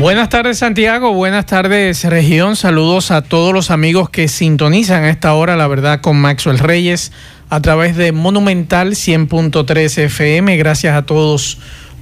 Buenas 0.00 0.30
tardes 0.30 0.56
Santiago, 0.56 1.12
buenas 1.12 1.44
tardes 1.44 2.04
región, 2.04 2.56
saludos 2.56 3.10
a 3.10 3.20
todos 3.20 3.52
los 3.52 3.70
amigos 3.70 4.08
que 4.08 4.28
sintonizan 4.28 5.04
a 5.04 5.10
esta 5.10 5.34
hora, 5.34 5.56
la 5.56 5.68
verdad, 5.68 6.00
con 6.00 6.16
Maxwell 6.16 6.58
Reyes 6.58 7.12
a 7.50 7.60
través 7.60 7.98
de 7.98 8.10
Monumental 8.10 8.92
100.3 8.92 10.04
FM. 10.04 10.56
Gracias 10.56 10.96
a 10.96 11.02
todos 11.04 11.58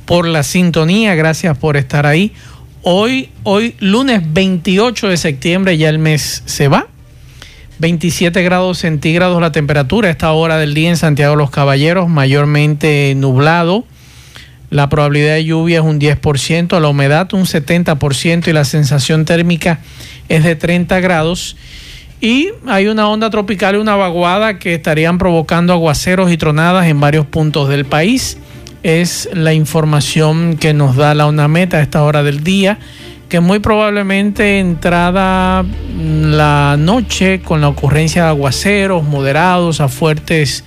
por 0.07 0.29
la 0.29 0.45
sintonía, 0.45 1.17
gracias 1.17 1.59
por 1.59 1.77
estar 1.77 2.07
ahí. 2.07 2.33
Hoy, 2.83 3.31
hoy 3.43 3.75
lunes 3.81 4.23
28 4.33 5.09
de 5.09 5.17
septiembre, 5.17 5.77
ya 5.77 5.89
el 5.89 5.99
mes 5.99 6.45
se 6.47 6.69
va. 6.69 6.87
27 7.81 8.45
grados 8.45 8.79
centígrados 8.79 9.41
la 9.41 9.51
temperatura 9.51 10.07
a 10.07 10.13
esta 10.13 10.31
hora 10.31 10.57
del 10.57 10.73
día 10.73 10.91
en 10.91 10.97
Santiago 10.97 11.33
de 11.33 11.39
los 11.39 11.51
Caballeros, 11.51 12.09
mayormente 12.09 13.13
nublado 13.17 13.85
la 14.71 14.89
probabilidad 14.89 15.35
de 15.35 15.45
lluvia 15.45 15.79
es 15.79 15.85
un 15.85 15.99
10%, 15.99 16.81
la 16.81 16.89
humedad 16.89 17.33
un 17.33 17.45
70% 17.45 18.49
y 18.49 18.53
la 18.53 18.65
sensación 18.65 19.25
térmica 19.25 19.81
es 20.29 20.45
de 20.45 20.57
30 20.57 21.01
grados. 21.01 21.57
Y 22.21 22.51
hay 22.67 22.89
una 22.89 23.09
onda 23.09 23.31
tropical 23.31 23.77
y 23.77 23.79
una 23.79 23.95
vaguada 23.97 24.59
que 24.59 24.75
estarían 24.75 25.19
provocando 25.19 25.73
aguaceros 25.73 26.33
y 26.33 26.37
tronadas 26.37 26.87
en 26.87 27.01
varios 27.01 27.27
puntos 27.27 27.69
del 27.69 27.85
país. 27.85 28.39
Es 28.83 29.29
la 29.33 29.55
información 29.55 30.57
que 30.57 30.75
nos 30.75 30.97
da 30.97 31.15
la 31.15 31.27
UNAMET 31.27 31.75
a 31.75 31.81
esta 31.81 32.03
hora 32.03 32.23
del 32.23 32.43
día, 32.43 32.79
que 33.29 33.41
muy 33.41 33.61
probablemente 33.61 34.59
entrada 34.59 35.65
la 35.97 36.77
noche 36.79 37.41
con 37.41 37.61
la 37.61 37.69
ocurrencia 37.69 38.25
de 38.25 38.29
aguaceros 38.31 39.05
moderados 39.05 39.81
a 39.81 39.89
fuertes 39.89 40.65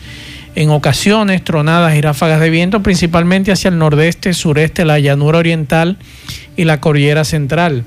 en 0.55 0.69
ocasiones 0.69 1.43
tronadas 1.43 1.95
y 1.95 2.01
ráfagas 2.01 2.39
de 2.39 2.49
viento, 2.49 2.83
principalmente 2.83 3.51
hacia 3.51 3.69
el 3.69 3.77
nordeste, 3.77 4.33
sureste, 4.33 4.85
la 4.85 4.99
llanura 4.99 5.39
oriental 5.39 5.97
y 6.57 6.65
la 6.65 6.81
cordillera 6.81 7.23
central. 7.23 7.83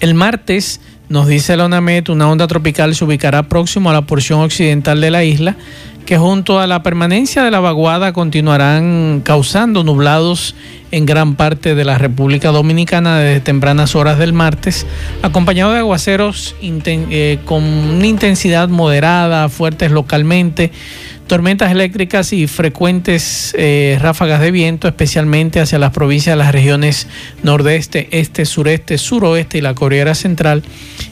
El 0.00 0.14
martes, 0.14 0.80
nos 1.08 1.28
dice 1.28 1.56
la 1.56 1.66
UNAMET, 1.66 2.08
una 2.08 2.30
onda 2.30 2.46
tropical 2.46 2.94
se 2.94 3.04
ubicará 3.04 3.44
próximo 3.44 3.90
a 3.90 3.92
la 3.92 4.02
porción 4.02 4.40
occidental 4.40 5.00
de 5.00 5.10
la 5.10 5.22
isla, 5.22 5.56
que 6.06 6.18
junto 6.18 6.60
a 6.60 6.66
la 6.66 6.82
permanencia 6.82 7.42
de 7.42 7.50
la 7.50 7.60
vaguada 7.60 8.12
continuarán 8.12 9.22
causando 9.24 9.84
nublados 9.84 10.54
en 10.90 11.06
gran 11.06 11.34
parte 11.34 11.74
de 11.74 11.84
la 11.84 11.98
República 11.98 12.50
Dominicana 12.50 13.18
desde 13.18 13.40
tempranas 13.40 13.94
horas 13.94 14.18
del 14.18 14.32
martes, 14.32 14.86
acompañado 15.22 15.72
de 15.72 15.78
aguaceros 15.78 16.54
eh, 16.62 17.38
con 17.44 17.64
una 17.64 18.06
intensidad 18.06 18.68
moderada, 18.68 19.48
fuertes 19.48 19.90
localmente, 19.90 20.72
tormentas 21.26 21.70
eléctricas 21.72 22.32
y 22.32 22.46
frecuentes 22.46 23.54
eh, 23.58 23.98
ráfagas 24.00 24.40
de 24.40 24.50
viento, 24.50 24.88
especialmente 24.88 25.60
hacia 25.60 25.78
las 25.78 25.90
provincias 25.90 26.36
de 26.36 26.44
las 26.44 26.52
regiones 26.52 27.06
nordeste, 27.42 28.08
este, 28.10 28.44
sureste, 28.44 28.98
suroeste 28.98 29.58
y 29.58 29.60
la 29.60 29.74
Cordillera 29.74 30.14
Central. 30.14 30.62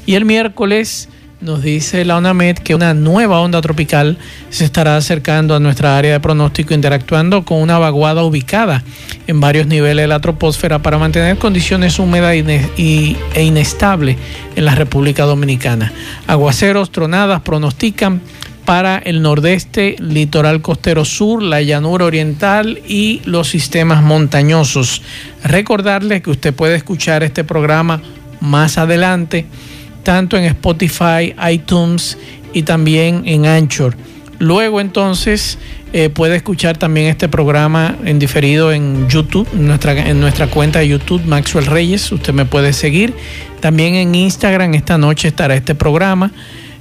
Y 0.06 0.14
el 0.14 0.24
miércoles 0.24 1.08
nos 1.42 1.60
dice 1.60 2.04
la 2.04 2.16
ONAMED 2.16 2.58
que 2.58 2.74
una 2.74 2.94
nueva 2.94 3.40
onda 3.40 3.60
tropical 3.60 4.16
se 4.50 4.64
estará 4.64 4.96
acercando 4.96 5.56
a 5.56 5.60
nuestra 5.60 5.98
área 5.98 6.12
de 6.12 6.20
pronóstico, 6.20 6.72
interactuando 6.72 7.44
con 7.44 7.60
una 7.60 7.78
vaguada 7.78 8.22
ubicada 8.22 8.84
en 9.26 9.40
varios 9.40 9.66
niveles 9.66 10.04
de 10.04 10.06
la 10.06 10.20
troposfera 10.20 10.80
para 10.80 10.98
mantener 10.98 11.38
condiciones 11.38 11.98
húmedas 11.98 12.34
e 12.36 13.16
inestables 13.42 14.16
en 14.54 14.64
la 14.64 14.76
República 14.76 15.24
Dominicana. 15.24 15.92
Aguaceros, 16.28 16.92
tronadas 16.92 17.40
pronostican 17.40 18.20
para 18.64 18.98
el 18.98 19.22
nordeste, 19.22 19.96
litoral 19.98 20.62
costero 20.62 21.04
sur, 21.04 21.42
la 21.42 21.62
llanura 21.62 22.04
oriental 22.04 22.80
y 22.86 23.20
los 23.24 23.48
sistemas 23.48 24.02
montañosos. 24.02 25.02
Recordarles 25.42 26.22
que 26.22 26.30
usted 26.30 26.54
puede 26.54 26.76
escuchar 26.76 27.22
este 27.22 27.44
programa 27.44 28.00
más 28.40 28.78
adelante, 28.78 29.46
tanto 30.02 30.36
en 30.36 30.44
Spotify, 30.44 31.34
iTunes 31.50 32.18
y 32.52 32.62
también 32.62 33.22
en 33.26 33.46
Anchor. 33.46 33.96
Luego 34.38 34.80
entonces 34.80 35.58
eh, 35.92 36.08
puede 36.08 36.36
escuchar 36.36 36.76
también 36.76 37.06
este 37.06 37.28
programa 37.28 37.96
en 38.04 38.18
diferido 38.18 38.72
en 38.72 39.08
YouTube, 39.08 39.46
nuestra, 39.52 39.92
en 40.08 40.20
nuestra 40.20 40.48
cuenta 40.48 40.80
de 40.80 40.88
YouTube, 40.88 41.22
Maxwell 41.26 41.66
Reyes. 41.66 42.10
Usted 42.10 42.32
me 42.32 42.44
puede 42.44 42.72
seguir. 42.72 43.14
También 43.60 43.94
en 43.94 44.14
Instagram 44.14 44.74
esta 44.74 44.98
noche 44.98 45.28
estará 45.28 45.54
este 45.54 45.74
programa. 45.74 46.32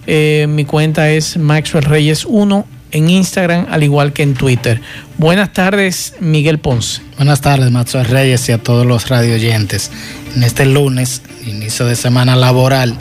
Eh, 0.07 0.47
mi 0.49 0.65
cuenta 0.65 1.09
es 1.09 1.37
Maxwell 1.37 1.83
Reyes 1.83 2.25
1 2.25 2.65
en 2.91 3.09
Instagram, 3.09 3.67
al 3.69 3.83
igual 3.83 4.13
que 4.13 4.23
en 4.23 4.33
Twitter. 4.33 4.81
Buenas 5.17 5.53
tardes, 5.53 6.15
Miguel 6.19 6.59
Ponce. 6.59 7.01
Buenas 7.17 7.41
tardes, 7.41 7.71
Maxwell 7.71 8.05
Reyes 8.05 8.47
y 8.49 8.51
a 8.51 8.57
todos 8.57 8.85
los 8.85 9.09
radio 9.09 9.35
oyentes. 9.35 9.91
En 10.35 10.43
este 10.43 10.65
lunes, 10.65 11.21
inicio 11.45 11.85
de 11.85 11.95
semana 11.95 12.35
laboral 12.35 12.97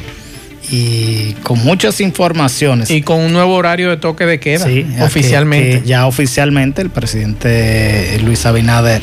y 0.70 1.32
con 1.42 1.58
muchas 1.58 2.00
informaciones. 2.00 2.90
Y 2.90 3.02
con 3.02 3.18
un 3.18 3.32
nuevo 3.32 3.54
horario 3.54 3.90
de 3.90 3.96
toque 3.96 4.26
de 4.26 4.38
queda, 4.38 4.66
sí, 4.66 4.86
oficialmente. 5.00 5.82
ya 5.84 6.06
oficialmente 6.06 6.82
el 6.82 6.90
presidente 6.90 8.18
Luis 8.22 8.46
Abinader 8.46 9.02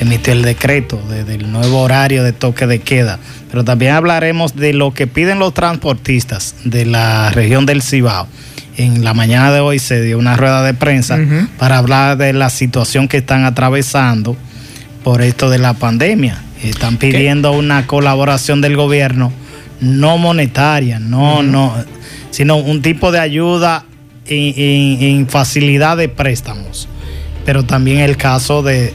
emitió 0.00 0.32
el 0.32 0.42
decreto 0.42 1.00
del 1.08 1.50
nuevo 1.50 1.80
horario 1.80 2.22
de 2.22 2.32
toque 2.32 2.66
de 2.66 2.78
queda. 2.80 3.18
Pero 3.50 3.64
también 3.64 3.92
hablaremos 3.92 4.56
de 4.56 4.72
lo 4.72 4.92
que 4.92 5.06
piden 5.06 5.38
los 5.38 5.54
transportistas 5.54 6.54
de 6.64 6.84
la 6.86 7.30
región 7.30 7.66
del 7.66 7.82
Cibao. 7.82 8.28
En 8.76 9.02
la 9.04 9.14
mañana 9.14 9.50
de 9.50 9.60
hoy 9.60 9.78
se 9.78 10.02
dio 10.02 10.18
una 10.18 10.36
rueda 10.36 10.62
de 10.62 10.74
prensa 10.74 11.18
para 11.58 11.78
hablar 11.78 12.16
de 12.16 12.32
la 12.32 12.50
situación 12.50 13.08
que 13.08 13.16
están 13.16 13.44
atravesando 13.44 14.36
por 15.02 15.22
esto 15.22 15.50
de 15.50 15.58
la 15.58 15.74
pandemia. 15.74 16.42
Están 16.62 16.96
pidiendo 16.96 17.52
una 17.52 17.86
colaboración 17.86 18.60
del 18.60 18.76
gobierno 18.76 19.32
no 19.80 20.18
monetaria, 20.18 20.98
no, 20.98 21.42
no, 21.42 21.74
sino 22.30 22.56
un 22.56 22.82
tipo 22.82 23.12
de 23.12 23.20
ayuda 23.20 23.84
en, 24.26 25.28
facilidad 25.28 25.96
de 25.96 26.08
préstamos. 26.08 26.88
Pero 27.44 27.64
también 27.64 27.98
el 27.98 28.16
caso 28.16 28.62
de, 28.62 28.92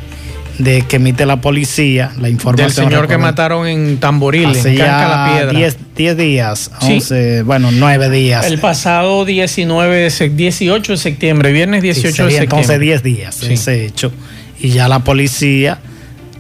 que 0.58 0.96
emite 0.98 1.26
la 1.26 1.42
policía, 1.42 2.12
la 2.20 2.30
información. 2.30 2.68
Del 2.68 2.76
señor 2.76 3.08
que 3.08 3.18
mataron 3.18 3.68
en 3.68 3.98
Tamboril, 3.98 4.48
hace 4.48 4.76
ya 4.76 5.52
10 5.96 6.18
días, 6.18 6.72
11, 6.82 7.44
bueno, 7.44 7.72
9 7.72 8.10
días. 8.10 8.46
El 8.46 8.60
pasado 8.60 9.26
19, 9.26 10.10
18 10.10 10.92
de 10.92 10.98
septiembre, 10.98 11.52
viernes 11.52 11.82
18 11.82 12.08
de 12.08 12.14
septiembre. 12.14 12.44
Entonces 12.44 12.80
10 12.80 13.04
días 13.04 13.44
ese 13.44 13.86
hecho. 13.86 14.12
Y 14.60 14.70
ya 14.70 14.88
la 14.88 15.00
policía 15.00 15.80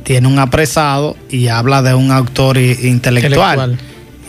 tiene 0.03 0.27
un 0.27 0.37
apresado 0.39 1.17
y 1.29 1.47
habla 1.47 1.81
de 1.81 1.93
un 1.93 2.11
autor 2.11 2.57
intelectual 2.57 3.77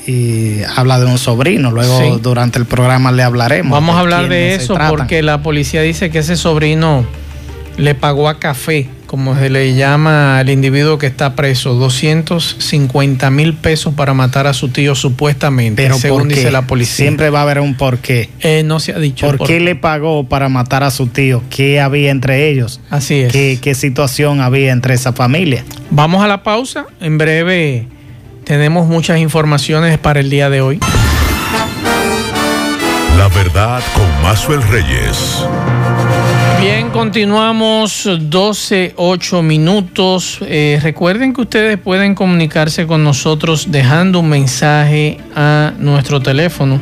y 0.06 0.62
habla 0.76 0.98
de 0.98 1.06
un 1.06 1.18
sobrino. 1.18 1.70
Luego 1.70 2.18
durante 2.18 2.58
el 2.58 2.64
programa 2.64 3.12
le 3.12 3.22
hablaremos. 3.22 3.72
Vamos 3.72 3.96
a 3.96 4.00
hablar 4.00 4.28
de 4.28 4.54
eso 4.54 4.76
porque 4.88 5.22
la 5.22 5.42
policía 5.42 5.82
dice 5.82 6.10
que 6.10 6.20
ese 6.20 6.36
sobrino 6.36 7.06
le 7.76 7.94
pagó 7.94 8.28
a 8.28 8.38
café, 8.38 8.88
como 9.14 9.38
se 9.38 9.48
le 9.48 9.76
llama 9.76 10.40
al 10.40 10.50
individuo 10.50 10.98
que 10.98 11.06
está 11.06 11.36
preso, 11.36 11.74
250 11.74 13.30
mil 13.30 13.54
pesos 13.54 13.94
para 13.94 14.12
matar 14.12 14.48
a 14.48 14.52
su 14.52 14.70
tío 14.70 14.96
supuestamente, 14.96 15.80
Pero 15.80 15.96
según 15.98 16.26
dice 16.26 16.50
la 16.50 16.62
policía. 16.66 16.96
Siempre 16.96 17.30
va 17.30 17.38
a 17.38 17.42
haber 17.42 17.60
un 17.60 17.76
porqué. 17.76 18.28
Eh, 18.40 18.64
no 18.64 18.80
se 18.80 18.90
ha 18.90 18.98
dicho. 18.98 19.28
¿Por, 19.28 19.46
qué 19.46 19.60
le 19.60 19.76
pagó 19.76 20.28
para 20.28 20.48
matar 20.48 20.82
a 20.82 20.90
su 20.90 21.06
tío? 21.06 21.44
¿Qué 21.48 21.80
había 21.80 22.10
entre 22.10 22.48
ellos? 22.48 22.80
Así 22.90 23.20
es. 23.20 23.32
¿Qué, 23.32 23.60
qué 23.62 23.76
situación 23.76 24.40
había 24.40 24.72
entre 24.72 24.94
esa 24.94 25.12
familia? 25.12 25.64
Vamos 25.92 26.24
a 26.24 26.26
la 26.26 26.42
pausa. 26.42 26.86
En 27.00 27.16
breve 27.16 27.86
tenemos 28.42 28.88
muchas 28.88 29.20
informaciones 29.20 29.96
para 29.96 30.18
el 30.18 30.28
día 30.28 30.50
de 30.50 30.60
hoy. 30.60 30.80
La 33.16 33.28
verdad 33.28 33.80
con 33.94 34.22
Mazuel 34.24 34.60
Reyes. 34.64 35.44
Bien, 36.64 36.88
continuamos 36.88 38.08
12, 38.18 38.94
8 38.96 39.42
minutos. 39.42 40.38
Eh, 40.40 40.80
recuerden 40.82 41.34
que 41.34 41.42
ustedes 41.42 41.76
pueden 41.76 42.14
comunicarse 42.14 42.86
con 42.86 43.04
nosotros 43.04 43.70
dejando 43.70 44.20
un 44.20 44.30
mensaje 44.30 45.18
a 45.36 45.74
nuestro 45.78 46.22
teléfono. 46.22 46.80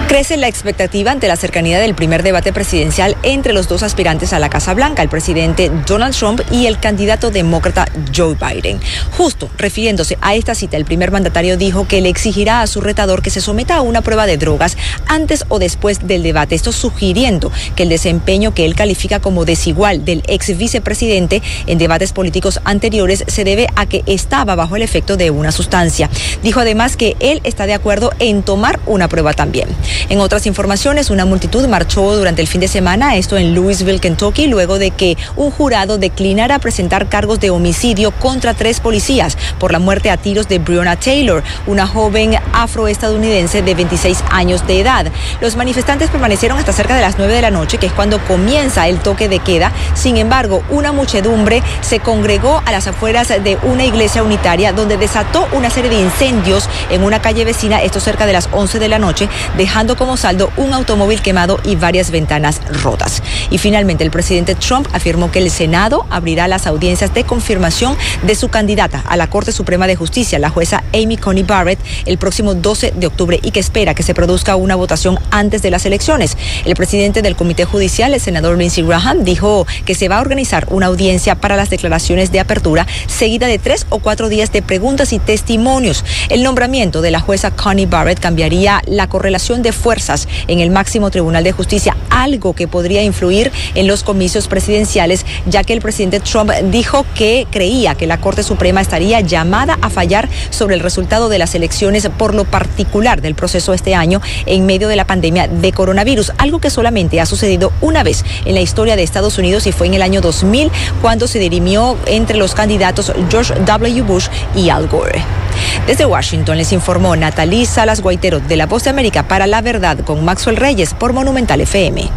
Crece 0.08 0.37
la 0.37 0.47
expectativa 0.47 1.11
ante 1.11 1.26
la 1.26 1.35
cercanía 1.35 1.81
del 1.81 1.97
primer 1.97 2.23
debate 2.23 2.53
presidencial 2.53 3.17
entre 3.25 3.53
los 3.53 3.67
dos 3.67 3.82
aspirantes 3.82 4.32
a 4.32 4.38
la 4.38 4.49
Casa 4.49 4.73
Blanca, 4.73 5.03
el 5.03 5.08
presidente 5.08 5.69
Donald 5.85 6.14
Trump 6.14 6.41
y 6.53 6.67
el 6.67 6.79
candidato 6.79 7.32
demócrata 7.32 7.87
Joe 8.14 8.37
Biden. 8.37 8.81
Justo 9.17 9.50
refiriéndose 9.58 10.17
a 10.20 10.37
esta 10.37 10.55
cita, 10.55 10.76
el 10.76 10.85
primer 10.85 11.11
mandatario 11.11 11.56
dijo 11.56 11.88
que 11.88 12.00
le 12.00 12.08
exigirá 12.08 12.62
a 12.62 12.69
su 12.69 12.81
retador 12.81 13.20
que 13.20 13.31
se 13.31 13.41
someta 13.41 13.75
a 13.75 13.81
una 13.81 14.00
prueba 14.00 14.26
de 14.26 14.37
drogas 14.37 14.76
antes 15.08 15.44
o 15.49 15.58
después 15.58 16.06
del 16.06 16.23
debate. 16.23 16.55
Esto 16.55 16.70
sugiriendo 16.70 17.50
que 17.75 17.82
el 17.82 17.88
desempeño 17.88 18.55
que 18.55 18.64
él 18.64 18.76
califica 18.76 19.19
como 19.19 19.44
desigual 19.44 20.05
del 20.05 20.23
ex 20.29 20.56
vicepresidente 20.56 21.43
en 21.67 21.79
debates 21.79 22.12
políticos 22.12 22.61
anteriores 22.64 23.25
se 23.26 23.43
debe 23.43 23.67
a 23.75 23.87
que 23.87 24.05
estaba 24.06 24.55
bajo 24.55 24.76
el 24.76 24.82
efecto 24.82 25.17
de 25.17 25.32
una 25.32 25.50
sustancia. 25.50 26.08
Dijo 26.44 26.61
además 26.61 26.97
que 26.97 27.17
él 27.19 27.41
está 27.43 27.67
de 27.67 27.75
acuerdo 27.75 28.12
en 28.20 28.44
tomar 28.44 28.79
una 28.87 29.08
prueba 29.08 29.35
también. 29.35 29.67
En 30.08 30.20
otras 30.20 30.46
informaciones, 30.46 31.10
una 31.10 31.25
multitud 31.25 31.66
marchó 31.66 32.16
durante 32.16 32.43
el 32.43 32.48
fin 32.48 32.60
de 32.60 32.69
semana, 32.69 33.16
esto 33.16 33.37
en 33.37 33.54
Louisville, 33.54 34.00
Kentucky, 34.00 34.46
luego 34.46 34.78
de 34.78 34.90
que 34.90 35.16
un 35.37 35.50
jurado 35.50 35.98
declinara 35.98 36.58
presentar 36.58 37.08
cargos 37.08 37.40
de 37.40 37.50
homicidio 37.50 38.10
contra 38.10 38.54
tres 38.54 38.81
policías 38.81 39.37
por 39.58 39.72
la 39.72 39.78
muerte 39.78 40.10
a 40.10 40.16
tiros 40.16 40.48
de 40.48 40.58
Breonna 40.58 40.96
Taylor, 40.96 41.43
una 41.66 41.87
joven 41.87 42.37
afroestadounidense 42.52 43.62
de 43.62 43.75
26 43.75 44.25
años 44.31 44.66
de 44.66 44.81
edad. 44.81 45.06
Los 45.40 45.56
manifestantes 45.56 46.10
permanecieron 46.10 46.58
hasta 46.58 46.72
cerca 46.72 46.96
de 46.96 47.02
las 47.02 47.19
9 47.19 47.32
de 47.32 47.43
la 47.43 47.50
noche, 47.50 47.78
que 47.78 47.87
es 47.87 47.93
cuando 47.93 48.19
comienza 48.26 48.88
el 48.88 48.98
toque 48.98 49.28
de 49.28 49.38
queda. 49.38 49.72
Sin 49.94 50.16
embargo, 50.16 50.62
una 50.70 50.93
muchedumbre 50.93 51.62
se 51.81 52.00
congregó 52.00 52.62
a 52.64 52.72
las 52.72 52.87
afueras 52.87 53.28
de 53.28 53.58
una 53.62 53.84
iglesia 53.84 54.22
unitaria 54.22 54.72
donde 54.72 54.96
desató 54.96 55.46
una 55.52 55.70
serie 55.70 55.90
de 55.90 56.00
incendios 56.00 56.69
en 56.90 57.02
una 57.02 57.22
calle 57.22 57.44
vecina, 57.44 57.82
esto 57.82 58.00
cerca 58.00 58.26
de 58.26 58.32
las 58.32 58.48
11 58.52 58.78
de 58.78 58.88
la 58.88 58.98
noche, 58.98 59.28
dejando 59.56 59.85
como 59.94 60.16
saldo 60.16 60.50
un 60.56 60.72
automóvil 60.72 61.22
quemado 61.22 61.60
y 61.62 61.76
varias 61.76 62.10
ventanas 62.10 62.60
rotas. 62.82 63.22
Y 63.50 63.58
finalmente 63.58 64.02
el 64.02 64.10
presidente 64.10 64.56
Trump 64.56 64.88
afirmó 64.92 65.30
que 65.30 65.38
el 65.38 65.50
Senado 65.50 66.06
abrirá 66.10 66.48
las 66.48 66.66
audiencias 66.66 67.14
de 67.14 67.22
confirmación 67.22 67.96
de 68.22 68.34
su 68.34 68.48
candidata 68.48 69.04
a 69.06 69.16
la 69.16 69.28
Corte 69.28 69.52
Suprema 69.52 69.86
de 69.86 69.94
Justicia, 69.94 70.40
la 70.40 70.50
jueza 70.50 70.82
Amy 70.92 71.16
Coney 71.16 71.44
Barrett, 71.44 71.78
el 72.06 72.18
próximo 72.18 72.54
12 72.54 72.94
de 72.96 73.06
octubre 73.06 73.38
y 73.42 73.52
que 73.52 73.60
espera 73.60 73.94
que 73.94 74.02
se 74.02 74.14
produzca 74.14 74.56
una 74.56 74.74
votación 74.74 75.18
antes 75.30 75.62
de 75.62 75.70
las 75.70 75.86
elecciones. 75.86 76.36
El 76.64 76.74
presidente 76.74 77.22
del 77.22 77.36
Comité 77.36 77.64
Judicial, 77.64 78.14
el 78.14 78.20
senador 78.20 78.58
Lindsey 78.58 78.82
Graham, 78.82 79.22
dijo 79.22 79.66
que 79.84 79.94
se 79.94 80.08
va 80.08 80.18
a 80.18 80.20
organizar 80.20 80.66
una 80.70 80.86
audiencia 80.86 81.36
para 81.36 81.56
las 81.56 81.70
declaraciones 81.70 82.32
de 82.32 82.40
apertura 82.40 82.86
seguida 83.06 83.46
de 83.46 83.58
tres 83.58 83.86
o 83.90 83.98
cuatro 83.98 84.28
días 84.28 84.52
de 84.52 84.62
preguntas 84.62 85.12
y 85.12 85.18
testimonios. 85.18 86.04
El 86.28 86.42
nombramiento 86.42 87.02
de 87.02 87.10
la 87.10 87.20
jueza 87.20 87.50
Connie 87.50 87.86
Barrett 87.86 88.20
cambiaría 88.20 88.82
la 88.86 89.08
correlación 89.08 89.62
de 89.62 89.72
fuerzas 89.76 90.28
en 90.49 90.61
el 90.61 90.70
máximo 90.70 91.11
Tribunal 91.11 91.44
de 91.44 91.52
Justicia, 91.52 91.96
algo 92.11 92.55
que 92.55 92.69
podría 92.69 93.02
influir 93.02 93.52
en 93.75 93.87
los 93.87 94.02
comicios 94.02 94.49
presidenciales, 94.49 95.25
ya 95.46 95.64
que 95.64 95.73
el 95.73 95.81
presidente 95.81 96.20
Trump 96.20 96.50
dijo 96.70 97.05
que 97.14 97.46
creía 97.50 97.94
que 97.94 98.06
la 98.06 98.20
Corte 98.20 98.43
Suprema 98.43 98.81
estaría 98.81 99.20
llamada 99.20 99.78
a 99.82 99.90
fallar 99.90 100.28
sobre 100.50 100.75
el 100.75 100.81
resultado 100.81 101.28
de 101.28 101.38
las 101.38 101.55
elecciones 101.55 102.08
por 102.19 102.34
lo 102.34 102.44
particular 102.44 103.20
del 103.20 103.34
proceso 103.34 103.75
este 103.75 103.94
año 103.94 104.20
en 104.46 104.67
medio 104.67 104.88
de 104.88 104.96
la 104.96 105.06
pandemia 105.06 105.49
de 105.49 105.73
coronavirus, 105.73 106.32
algo 106.38 106.61
que 106.61 106.70
solamente 106.70 107.20
ha 107.20 107.26
sucedido 107.26 107.72
una 107.81 108.02
vez 108.02 108.25
en 108.44 108.55
la 108.55 108.61
historia 108.61 108.96
de 108.96 109.02
Estados 109.02 109.38
Unidos 109.38 109.67
y 109.67 109.72
fue 109.72 109.87
en 109.87 109.94
el 109.94 110.02
año 110.02 110.20
2000 110.20 110.70
cuando 111.02 111.26
se 111.26 111.38
dirimió 111.38 111.96
entre 112.06 112.37
los 112.37 112.55
candidatos 112.55 113.12
George 113.31 113.55
W. 113.64 114.02
Bush 114.02 114.29
y 114.55 114.70
Al 114.70 114.88
Gore. 114.88 115.45
Desde 115.87 116.05
Washington 116.05 116.58
les 116.58 116.73
informó 116.73 117.17
Natalie 117.17 117.67
Salas 117.67 118.00
Guaitero 118.00 118.41
de 118.41 118.56
La 118.56 118.67
Voz 118.67 118.85
de 118.85 118.91
América 118.91 119.29
para 119.29 119.47
La 119.47 119.62
Verdad 119.62 119.99
con 120.00 120.25
Maxwell 120.25 120.56
Reyes 120.56 120.94
por 120.94 121.12
Monumental 121.12 121.61
FM. 121.61 122.11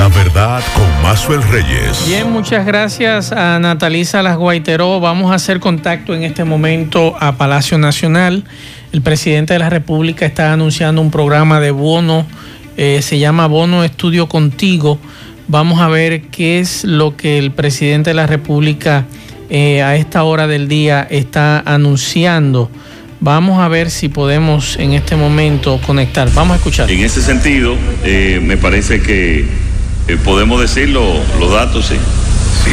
La 0.00 0.08
verdad 0.08 0.62
con 0.74 1.02
Maxwell 1.02 1.42
Reyes. 1.42 2.06
Bien, 2.06 2.32
muchas 2.32 2.64
gracias 2.64 3.32
a 3.32 3.58
Natalie 3.58 4.06
Salas 4.06 4.38
Guaitero. 4.38 4.98
Vamos 4.98 5.30
a 5.30 5.34
hacer 5.34 5.60
contacto 5.60 6.14
en 6.14 6.22
este 6.22 6.44
momento 6.44 7.14
a 7.20 7.36
Palacio 7.36 7.76
Nacional. 7.76 8.44
El 8.92 9.02
presidente 9.02 9.52
de 9.52 9.58
la 9.58 9.68
República 9.68 10.24
está 10.24 10.54
anunciando 10.54 11.02
un 11.02 11.10
programa 11.10 11.60
de 11.60 11.70
bono, 11.70 12.26
eh, 12.78 13.02
se 13.02 13.18
llama 13.18 13.46
Bono 13.46 13.84
Estudio 13.84 14.26
Contigo. 14.26 14.98
Vamos 15.48 15.80
a 15.80 15.88
ver 15.88 16.22
qué 16.28 16.60
es 16.60 16.84
lo 16.84 17.14
que 17.16 17.36
el 17.36 17.50
presidente 17.50 18.10
de 18.10 18.14
la 18.14 18.26
República 18.26 19.04
eh, 19.50 19.82
a 19.82 19.96
esta 19.96 20.22
hora 20.22 20.46
del 20.46 20.68
día 20.68 21.06
está 21.10 21.58
anunciando. 21.66 22.70
Vamos 23.18 23.60
a 23.60 23.66
ver 23.66 23.90
si 23.90 24.08
podemos 24.08 24.76
en 24.76 24.92
este 24.92 25.16
momento 25.16 25.80
conectar. 25.84 26.32
Vamos 26.32 26.54
a 26.54 26.56
escuchar. 26.58 26.88
En 26.88 27.00
ese 27.00 27.20
sentido, 27.20 27.74
eh, 28.04 28.40
me 28.40 28.56
parece 28.56 29.02
que 29.02 29.40
eh, 30.06 30.16
podemos 30.24 30.60
decir 30.60 30.88
los 30.88 31.52
datos, 31.52 31.86
sí. 31.86 31.96
Sí. 32.64 32.70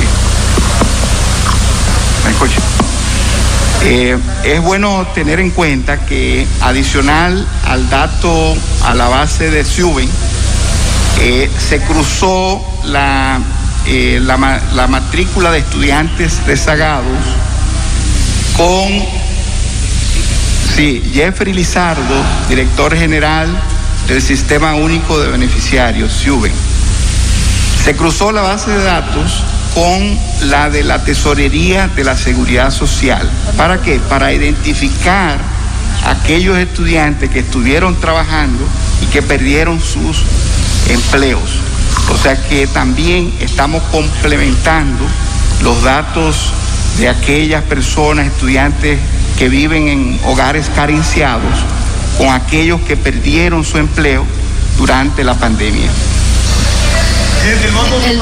¿Me 2.24 2.32
escucha? 2.32 2.62
es 4.44 4.62
bueno 4.64 5.08
tener 5.16 5.40
en 5.40 5.52
cuenta 5.52 6.06
que 6.06 6.46
adicional 6.62 7.48
al 7.66 7.90
dato 7.90 8.56
a 8.84 8.94
la 8.94 9.08
base 9.08 9.50
de 9.50 9.64
Suben, 9.64 10.10
se 11.58 11.80
cruzó 11.84 12.62
la 12.84 13.40
eh, 13.90 14.20
la, 14.22 14.38
matrícula 14.88 15.50
de 15.52 15.60
estudiantes 15.60 16.46
rezagados 16.46 17.06
con 18.58 18.88
sí, 20.76 21.02
Jeffrey 21.14 21.54
Lizardo, 21.54 22.22
director 22.50 22.98
general 22.98 23.48
del 24.10 24.22
Sistema 24.22 24.76
Único 24.76 25.18
de 25.20 25.30
Beneficiarios, 25.30 26.12
SIUBEN. 26.12 26.52
Se 27.86 27.96
cruzó 27.96 28.34
la 28.34 28.42
base 28.42 28.72
de 28.72 28.84
datos 28.84 29.42
con 29.74 30.50
la 30.50 30.70
de 30.70 30.84
la 30.84 31.04
Tesorería 31.06 31.88
de 31.88 32.04
la 32.04 32.18
Seguridad 32.18 32.72
Social. 32.72 33.30
¿Para 33.56 33.82
qué? 33.82 34.02
Para 34.10 34.34
identificar 34.34 35.40
aquellos 36.06 36.58
estudiantes 36.58 37.30
que 37.30 37.40
estuvieron 37.40 38.00
trabajando 38.02 38.66
y 39.02 39.06
que 39.06 39.22
perdieron 39.22 39.80
sus 39.80 40.24
empleos. 40.90 41.67
O 42.14 42.18
sea 42.18 42.36
que 42.48 42.68
también 42.68 43.34
estamos 43.40 43.84
complementando 43.92 45.04
los 45.62 45.82
datos 45.84 46.54
de 46.98 47.10
aquellas 47.10 47.64
personas, 47.64 48.28
estudiantes 48.28 49.00
que 49.38 49.50
viven 49.50 49.88
en 49.88 50.20
hogares 50.26 50.70
carenciados, 50.76 51.54
con 52.18 52.30
aquellos 52.30 52.82
que 52.82 52.98
perdieron 52.98 53.64
su 53.64 53.78
empleo 53.78 54.26
durante 54.78 55.24
la 55.24 55.36
pandemia. 55.36 55.90
El, 58.06 58.18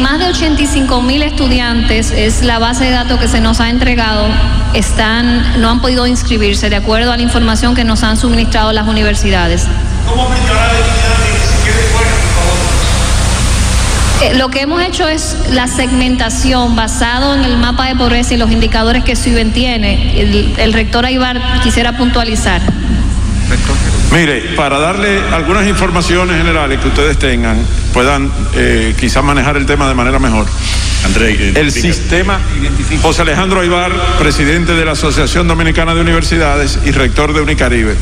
más 0.00 0.18
de 0.18 0.26
85 0.26 1.02
mil 1.02 1.22
estudiantes 1.22 2.10
es 2.10 2.42
la 2.42 2.58
base 2.58 2.84
de 2.84 2.90
datos 2.90 3.18
que 3.18 3.28
se 3.28 3.40
nos 3.40 3.60
ha 3.60 3.68
entregado. 3.68 4.28
Están, 4.72 5.60
no 5.60 5.68
han 5.68 5.80
podido 5.82 6.06
inscribirse 6.06 6.70
de 6.70 6.76
acuerdo 6.76 7.12
a 7.12 7.16
la 7.16 7.22
información 7.22 7.74
que 7.74 7.84
nos 7.84 8.02
han 8.02 8.16
suministrado 8.16 8.72
las 8.72 8.86
universidades. 8.86 9.66
¿Cómo 10.08 10.28
lo 14.36 14.50
que 14.50 14.60
hemos 14.60 14.82
hecho 14.82 15.08
es 15.08 15.36
la 15.50 15.66
segmentación 15.66 16.76
basado 16.76 17.34
en 17.34 17.44
el 17.44 17.56
mapa 17.56 17.86
de 17.86 17.96
pobreza 17.96 18.34
y 18.34 18.36
los 18.36 18.50
indicadores 18.50 19.02
que 19.02 19.16
SUBEN 19.16 19.52
tiene. 19.52 20.20
El, 20.20 20.72
rector 20.72 21.06
Aybar 21.06 21.62
quisiera 21.62 21.96
puntualizar. 21.96 22.60
Mire, 24.12 24.40
para 24.56 24.78
darle 24.78 25.20
algunas 25.32 25.66
informaciones 25.66 26.36
generales 26.36 26.80
que 26.80 26.88
ustedes 26.88 27.18
tengan, 27.18 27.64
puedan 27.92 28.30
eh, 28.54 28.94
quizás 28.98 29.24
manejar 29.24 29.56
el 29.56 29.66
tema 29.66 29.88
de 29.88 29.94
manera 29.94 30.18
mejor. 30.18 30.46
André, 31.04 31.52
el 31.54 31.72
sistema, 31.72 32.38
José 33.00 33.22
Alejandro 33.22 33.60
Aybar, 33.60 33.92
presidente 34.18 34.74
de 34.74 34.84
la 34.84 34.92
Asociación 34.92 35.48
Dominicana 35.48 35.94
de 35.94 36.02
Universidades 36.02 36.78
y 36.84 36.90
rector 36.90 37.32
de 37.32 37.40
Unicaribe. 37.40 37.96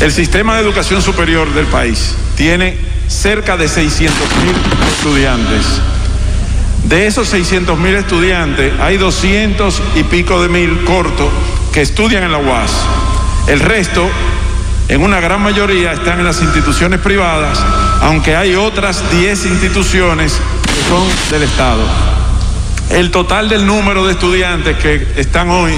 El 0.00 0.12
sistema 0.12 0.54
de 0.54 0.62
educación 0.62 1.02
superior 1.02 1.52
del 1.54 1.66
país 1.66 2.14
tiene 2.36 2.93
cerca 3.08 3.56
de 3.56 3.68
600 3.68 4.16
mil 4.44 4.54
estudiantes. 4.88 5.64
De 6.84 7.06
esos 7.06 7.28
600 7.28 7.78
mil 7.78 7.94
estudiantes, 7.94 8.72
hay 8.80 8.98
200 8.98 9.82
y 9.96 10.02
pico 10.04 10.42
de 10.42 10.48
mil 10.48 10.84
cortos 10.84 11.28
que 11.72 11.80
estudian 11.80 12.24
en 12.24 12.32
la 12.32 12.38
UAS. 12.38 12.70
El 13.46 13.60
resto, 13.60 14.06
en 14.88 15.02
una 15.02 15.20
gran 15.20 15.42
mayoría, 15.42 15.92
están 15.92 16.18
en 16.18 16.26
las 16.26 16.42
instituciones 16.42 17.00
privadas, 17.00 17.58
aunque 18.02 18.36
hay 18.36 18.54
otras 18.54 19.02
10 19.10 19.46
instituciones 19.46 20.34
que 20.34 20.88
son 20.88 21.08
del 21.30 21.42
Estado. 21.44 21.82
El 22.90 23.10
total 23.10 23.48
del 23.48 23.66
número 23.66 24.04
de 24.06 24.12
estudiantes 24.12 24.76
que 24.76 25.06
están 25.16 25.48
hoy 25.50 25.72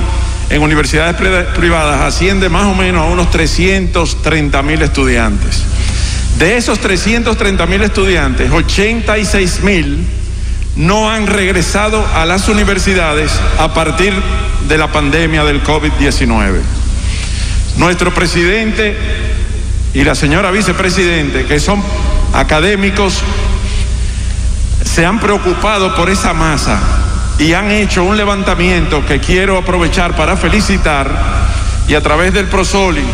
en 0.51 0.63
universidades 0.63 1.17
privadas 1.17 2.01
asciende 2.03 2.49
más 2.49 2.65
o 2.65 2.75
menos 2.75 3.03
a 3.03 3.05
unos 3.07 3.31
330 3.31 4.63
mil 4.63 4.83
estudiantes. 4.83 5.66
De 6.39 6.59
esos 6.59 6.79
330 6.81 7.65
mil 7.65 7.83
estudiantes, 7.83 8.51
86 8.51 9.63
mil 9.63 10.07
no 10.77 11.11
han 11.11 11.27
regresado 11.27 12.07
a 12.15 12.27
las 12.27 12.49
universidades 12.51 13.33
a 13.59 13.73
partir 13.73 14.13
de 14.69 14.77
la 14.77 14.93
pandemia 14.93 15.45
del 15.45 15.63
COVID-19. 15.63 16.61
Nuestro 17.79 18.13
presidente 18.13 18.95
y 19.95 20.05
la 20.05 20.15
señora 20.15 20.51
vicepresidente, 20.51 21.47
que 21.47 21.59
son 21.59 21.83
académicos, 22.35 23.23
se 24.85 25.07
han 25.07 25.19
preocupado 25.19 25.95
por 25.95 26.11
esa 26.11 26.35
masa 26.35 26.79
y 27.39 27.55
han 27.55 27.71
hecho 27.71 28.05
un 28.05 28.19
levantamiento 28.19 29.07
que 29.07 29.21
quiero 29.21 29.57
aprovechar 29.57 30.15
para 30.15 30.37
felicitar 30.37 31.11
y 31.89 31.95
a 31.95 32.03
través 32.03 32.35
del 32.35 32.45
Prosoli 32.45 33.05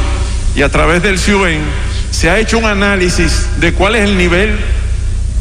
y 0.56 0.62
a 0.62 0.68
través 0.68 1.04
del 1.04 1.20
CIUBEN 1.20 1.91
se 2.12 2.30
ha 2.30 2.38
hecho 2.38 2.58
un 2.58 2.66
análisis 2.66 3.48
de 3.56 3.72
cuál 3.72 3.96
es 3.96 4.04
el 4.04 4.16
nivel 4.16 4.56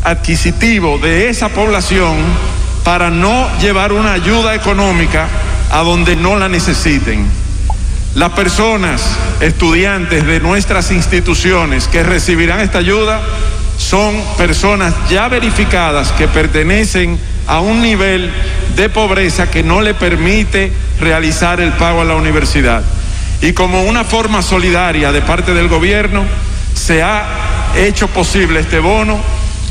adquisitivo 0.04 0.98
de 0.98 1.30
esa 1.30 1.50
población 1.50 2.16
para 2.84 3.12
no 3.12 3.48
llevar 3.60 3.94
una 3.94 4.14
ayuda 4.14 4.56
económica 4.56 5.28
a 5.70 5.80
donde 5.80 6.16
no 6.16 6.40
la 6.40 6.50
necesiten. 6.50 7.28
Las 8.16 8.32
personas, 8.32 9.04
estudiantes 9.42 10.26
de 10.26 10.40
nuestras 10.40 10.92
instituciones 10.92 11.88
que 11.88 12.04
recibirán 12.04 12.62
esta 12.62 12.80
ayuda 12.80 13.22
son 13.78 14.16
personas 14.38 14.94
ya 15.10 15.28
verificadas 15.28 16.12
que 16.14 16.28
pertenecen 16.28 17.20
a 17.48 17.60
un 17.60 17.82
nivel 17.82 18.32
de 18.76 18.90
pobreza 18.90 19.52
que 19.52 19.62
no 19.62 19.82
le 19.82 19.94
permite 19.94 20.72
realizar 21.00 21.60
el 21.60 21.74
pago 21.74 22.02
a 22.02 22.06
la 22.06 22.16
universidad. 22.16 22.82
Y 23.42 23.54
como 23.54 23.84
una 23.84 24.04
forma 24.04 24.42
solidaria 24.42 25.12
de 25.12 25.22
parte 25.22 25.54
del 25.54 25.68
gobierno, 25.68 26.24
se 26.82 27.04
ha 27.04 27.72
hecho 27.76 28.08
posible 28.08 28.62
este 28.62 28.80
bono 28.80 29.20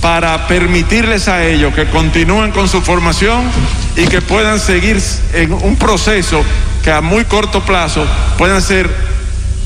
para 0.01 0.47
permitirles 0.47 1.27
a 1.27 1.45
ellos 1.45 1.75
que 1.75 1.87
continúen 1.87 2.53
con 2.53 2.69
su 2.69 2.81
formación 2.81 3.43
y 3.97 4.07
que 4.07 4.23
puedan 4.23 4.61
seguir 4.61 5.03
en 5.33 5.53
un 5.53 5.77
proceso 5.77 6.43
que 6.85 6.93
a 6.93 7.01
muy 7.01 7.25
corto 7.25 7.65
plazo 7.65 8.07
puedan 8.39 8.63
ser 8.63 8.89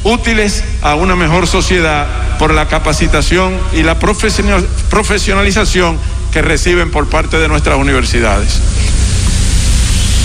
útiles 0.05 0.65
a 0.83 0.95
una 0.95 1.17
mejor 1.17 1.47
sociedad 1.47 2.07
por 2.39 2.55
la 2.55 2.67
capacitación 2.67 3.53
y 3.75 3.83
la 3.83 3.99
profesionalización 3.99 5.99
que 6.33 6.41
reciben 6.41 6.91
por 6.91 7.09
parte 7.09 7.39
de 7.39 7.49
nuestras 7.49 7.77
universidades. 7.77 8.59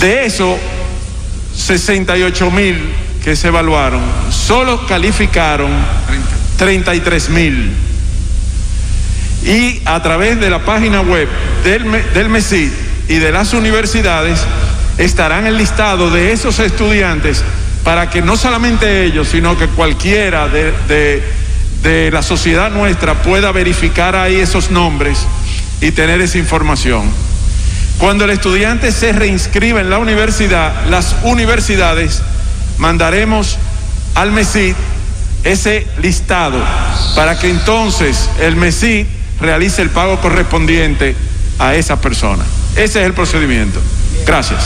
De 0.00 0.24
eso, 0.24 0.56
68 1.54 2.50
mil 2.50 2.94
que 3.22 3.36
se 3.36 3.48
evaluaron, 3.48 4.00
solo 4.30 4.86
calificaron 4.86 5.70
33 6.60 7.30
mil 7.30 7.72
y 9.46 9.80
a 9.86 10.02
través 10.02 10.38
de 10.38 10.50
la 10.50 10.58
página 10.58 11.00
web 11.00 11.26
del, 11.64 11.90
del 12.12 12.28
MESID 12.28 12.70
y 13.08 13.14
de 13.14 13.32
las 13.32 13.54
universidades 13.54 14.44
estarán 14.98 15.46
el 15.46 15.56
listado 15.56 16.10
de 16.10 16.32
esos 16.32 16.58
estudiantes 16.58 17.42
para 17.82 18.10
que 18.10 18.20
no 18.20 18.36
solamente 18.36 19.04
ellos, 19.04 19.28
sino 19.28 19.56
que 19.56 19.68
cualquiera 19.68 20.48
de, 20.48 21.22
de 21.82 22.10
la 22.10 22.22
sociedad 22.22 22.70
nuestra 22.70 23.22
pueda 23.22 23.52
verificar 23.52 24.14
ahí 24.14 24.36
esos 24.36 24.70
nombres 24.70 25.26
y 25.80 25.92
tener 25.92 26.20
esa 26.20 26.36
información. 26.36 27.10
Cuando 27.96 28.24
el 28.24 28.30
estudiante 28.32 28.92
se 28.92 29.12
reinscribe 29.12 29.80
en 29.80 29.88
la 29.88 29.96
universidad, 29.96 30.84
las 30.90 31.16
universidades 31.22 32.20
mandaremos 32.76 33.56
al 34.14 34.30
MESID 34.32 34.74
ese 35.44 35.86
listado 36.00 36.58
para 37.14 37.38
que 37.38 37.50
entonces 37.50 38.28
el 38.40 38.56
MESID 38.56 39.06
realice 39.40 39.82
el 39.82 39.90
pago 39.90 40.20
correspondiente 40.20 41.16
a 41.58 41.74
esa 41.74 42.00
persona. 42.00 42.44
Ese 42.76 43.00
es 43.00 43.06
el 43.06 43.14
procedimiento. 43.14 43.80
Gracias. 44.26 44.60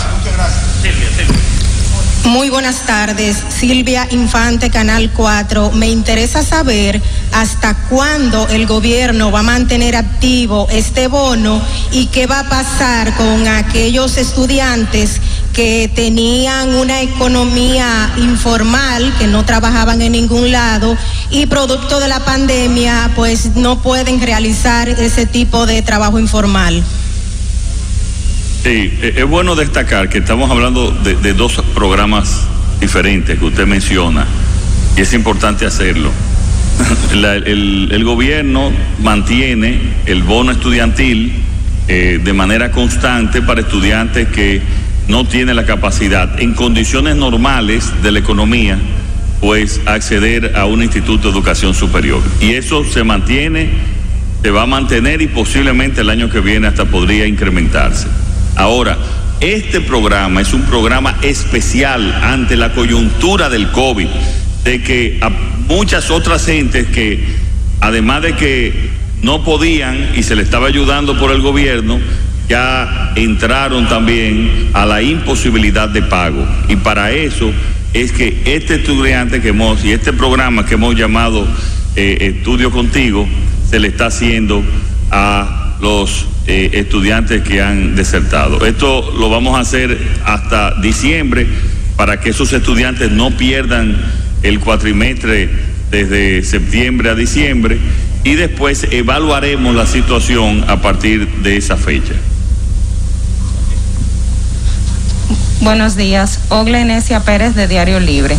Muy 2.25 2.49
buenas 2.49 2.87
tardes, 2.87 3.37
Silvia 3.51 4.09
Infante, 4.11 4.71
Canal 4.71 5.13
4. 5.13 5.73
Me 5.73 5.91
interesa 5.91 6.43
saber 6.43 7.01
hasta 7.33 7.75
cuándo 7.89 8.49
el 8.49 8.67
gobierno 8.67 9.31
va 9.31 9.41
a 9.41 9.43
mantener 9.43 9.95
activo 9.95 10.67
este 10.71 11.07
bono 11.07 11.61
y 11.93 12.07
qué 12.07 12.27
va 12.27 12.41
a 12.41 12.49
pasar 12.49 13.15
con 13.17 13.47
aquellos 13.47 14.17
estudiantes 14.17 15.21
que 15.55 15.91
tenían 15.95 16.75
una 16.75 17.01
economía 17.01 18.13
informal, 18.19 19.15
que 19.19 19.29
no 19.29 19.45
trabajaban 19.45 20.03
en 20.03 20.13
ningún 20.13 20.51
lado 20.51 20.99
y 21.31 21.47
producto 21.47 22.01
de 22.01 22.09
la 22.09 22.21
pandemia 22.25 23.13
pues 23.15 23.55
no 23.55 23.81
pueden 23.81 24.21
realizar 24.21 24.89
ese 24.89 25.27
tipo 25.27 25.65
de 25.65 25.81
trabajo 25.81 26.19
informal. 26.19 26.83
Sí, 28.65 28.99
e-, 29.01 29.15
es 29.17 29.27
bueno 29.27 29.55
destacar 29.55 30.09
que 30.09 30.19
estamos 30.19 30.51
hablando 30.51 30.91
de, 30.91 31.33
dos 31.35 31.63
programas 31.75 32.41
diferentes 32.81 33.39
que 33.39 33.45
usted 33.45 33.67
menciona 33.67 34.27
y 34.97 35.03
es 35.03 35.13
importante 35.15 35.67
hacerlo. 35.67 36.11
el, 37.13 38.05
gobierno 38.05 38.73
mantiene 39.01 39.79
el 40.07 40.25
bono 40.25 40.51
estudiantil 40.51 41.33
eh, 41.87 42.21
de 42.23 42.33
manera 42.33 42.73
constante 42.73 43.41
para 43.43 43.61
estudiantes 43.61 44.27
que 44.29 44.61
no 45.09 45.27
tiene 45.27 45.55
la 45.55 45.67
capacidad 45.67 46.41
en 46.41 46.55
condiciones 46.55 47.17
normales 47.17 47.93
de 48.03 48.13
la 48.13 48.19
economía, 48.19 48.79
pues 49.41 49.81
acceder 49.87 50.57
a 50.57 50.65
un 50.65 50.83
instituto 50.83 51.29
de 51.29 51.35
educación 51.35 51.75
superior. 51.75 52.23
Y 52.41 52.53
eso 52.53 52.85
se 52.85 53.05
mantiene, 53.05 53.69
se 54.43 54.51
va 54.51 54.63
a 54.63 54.67
mantener 54.67 55.21
y 55.21 55.29
posiblemente 55.29 56.01
el 56.01 56.11
año 56.11 56.31
que 56.31 56.41
viene 56.41 56.67
hasta 56.67 56.87
podría 56.87 57.27
incrementarse. 57.27 58.07
Ahora, 58.57 58.97
este 59.41 59.81
programa 59.81 60.41
es 60.41 60.55
un 60.55 60.63
programa 60.63 61.17
especial 61.23 62.15
ante 62.23 62.57
la 62.57 62.73
coyuntura 62.73 63.51
del 63.51 63.71
COVID, 63.73 64.09
de 64.65 64.83
que 64.83 65.19
a 65.21 65.29
muchas 65.69 66.11
otras 66.11 66.47
gentes 66.47 66.87
que, 66.87 67.23
además 67.81 68.23
de 68.23 68.37
que 68.37 68.91
no 69.23 69.45
podían 69.45 70.13
y 70.17 70.23
se 70.23 70.37
le 70.37 70.43
estaba 70.43 70.69
ayudando 70.69 71.19
por 71.19 71.31
el 71.31 71.43
gobierno, 71.43 71.99
ya 72.49 73.13
entraron 73.17 73.89
también 73.89 74.71
a 74.73 74.87
la 74.87 75.03
imposibilidad 75.03 75.89
de 75.89 76.03
pago. 76.03 76.47
Y 76.69 76.77
para 76.77 77.13
eso 77.13 77.53
es 77.93 78.13
que 78.13 78.43
este 78.45 78.77
estudiante 78.77 79.41
que 79.41 79.49
hemos, 79.49 79.85
y 79.85 79.93
este 79.93 80.13
programa 80.13 80.67
que 80.67 80.75
hemos 80.75 80.97
llamado 80.97 81.47
eh, 81.97 82.35
Estudio 82.39 82.71
Contigo, 82.71 83.27
se 83.69 83.79
le 83.79 83.89
está 83.89 84.07
haciendo 84.07 84.63
a 85.11 85.77
los 85.81 86.27
eh, 86.47 86.71
estudiantes 86.75 87.43
que 87.43 87.63
han 87.63 87.95
desertado. 87.95 88.65
Esto 88.67 89.15
lo 89.19 89.31
vamos 89.31 89.57
a 89.57 89.61
hacer 89.61 89.97
hasta 90.25 90.75
diciembre 90.81 91.47
para 91.97 92.21
que 92.21 92.31
esos 92.31 92.53
estudiantes 92.53 93.11
no 93.11 93.31
pierdan 93.31 93.97
el 94.43 94.61
cuatrimestre 94.61 95.49
desde 95.91 96.43
septiembre 96.43 97.11
a 97.11 97.15
diciembre 97.15 97.79
y 98.25 98.35
después 98.35 98.87
evaluaremos 98.91 99.75
la 99.75 99.87
situación 99.87 100.65
a 100.69 100.81
partir 100.81 101.29
de 101.43 101.57
esa 101.57 101.77
fecha. 101.77 102.15
Buenos 105.65 105.97
días, 105.97 106.41
Ogla 106.51 106.81
Enesia 106.81 107.21
Pérez 107.21 107.55
de 107.55 107.67
Diario 107.67 107.99
Libre. 107.99 108.37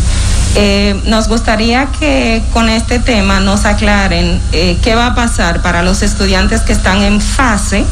Eh, 0.54 0.94
nos 1.06 1.26
gustaría 1.26 1.86
que 1.86 2.40
con 2.52 2.68
este 2.68 3.00
tema 3.00 3.40
nos 3.40 3.64
aclaren 3.64 4.40
eh, 4.52 4.78
qué 4.80 4.94
va 4.94 5.06
a 5.06 5.14
pasar 5.16 5.60
para 5.60 5.82
los 5.82 6.02
estudiantes 6.02 6.60
que 6.60 6.72
están 6.72 7.02
en 7.02 7.20
fase, 7.20 7.84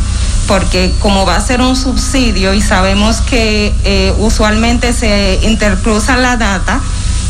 porque 0.47 0.95
como 1.01 1.27
va 1.27 1.35
a 1.35 1.41
ser 1.41 1.61
un 1.63 1.75
subsidio 1.75 2.55
y 2.55 2.61
sabemos 2.63 3.23
que 3.23 3.75
eh, 3.83 4.15
usualmente 4.19 4.93
se 4.93 5.41
intercruzan 5.43 6.23
la 6.23 6.37
data, 6.37 6.81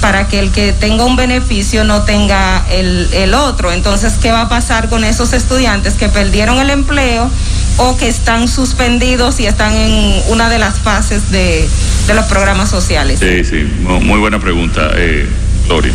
para 0.05 0.29
que 0.29 0.39
el 0.39 0.51
que 0.51 0.75
tenga 0.75 1.07
un 1.07 1.17
beneficio 1.17 1.83
no 1.83 2.03
tenga 2.03 2.63
el, 2.71 3.33
otro. 3.33 3.73
Entonces, 3.73 4.13
¿qué 4.21 4.33
va 4.33 4.43
a 4.43 4.49
pasar 4.51 4.91
con 4.91 5.03
esos 5.03 5.33
estudiantes 5.33 5.95
que 5.95 6.11
perdieron 6.11 6.59
el 6.59 6.69
empleo 6.69 7.31
o 7.79 7.97
que 7.97 8.09
están 8.09 8.47
suspendidos 8.47 9.41
y 9.41 9.47
están 9.47 9.75
en 9.75 10.23
una 10.29 10.51
de 10.51 10.59
las 10.59 10.79
fases 10.79 11.31
de, 11.31 11.67
los 12.13 12.27
programas 12.27 12.69
sociales? 12.69 13.21
Sí, 13.21 13.45
sí, 13.45 13.67
muy 13.81 14.19
buena 14.19 14.39
pregunta, 14.39 14.91
eh, 14.97 15.27
Gloria. 15.67 15.93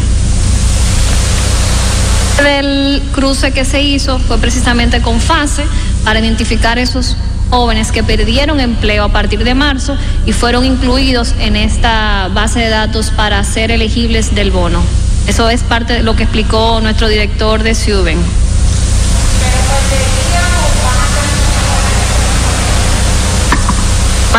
El 2.39 3.03
cruce 3.13 3.51
que 3.51 3.65
se 3.65 3.81
hizo 3.81 4.17
fue 4.17 4.37
precisamente 4.39 5.01
con 5.01 5.19
fase 5.19 5.63
para 6.05 6.19
identificar 6.19 6.79
esos 6.79 7.17
jóvenes 7.49 7.91
que 7.91 8.03
perdieron 8.03 8.59
empleo 8.59 9.03
a 9.03 9.09
partir 9.09 9.43
de 9.43 9.53
marzo 9.53 9.97
y 10.25 10.31
fueron 10.31 10.65
incluidos 10.65 11.35
en 11.39 11.55
esta 11.55 12.29
base 12.33 12.59
de 12.59 12.69
datos 12.69 13.11
para 13.11 13.43
ser 13.43 13.71
elegibles 13.71 14.33
del 14.33 14.51
bono. 14.51 14.81
Eso 15.27 15.49
es 15.49 15.61
parte 15.61 15.93
de 15.93 16.03
lo 16.03 16.15
que 16.15 16.23
explicó 16.23 16.79
nuestro 16.81 17.07
director 17.07 17.61
de 17.61 17.75
Ciuben. 17.75 18.17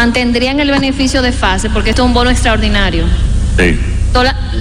Mantendrían 0.01 0.61
el 0.61 0.71
beneficio 0.71 1.21
de 1.21 1.31
fase 1.31 1.69
porque 1.69 1.91
esto 1.91 2.01
es 2.01 2.07
un 2.07 2.15
bono 2.15 2.31
extraordinario. 2.31 3.05
Sí. 3.59 3.79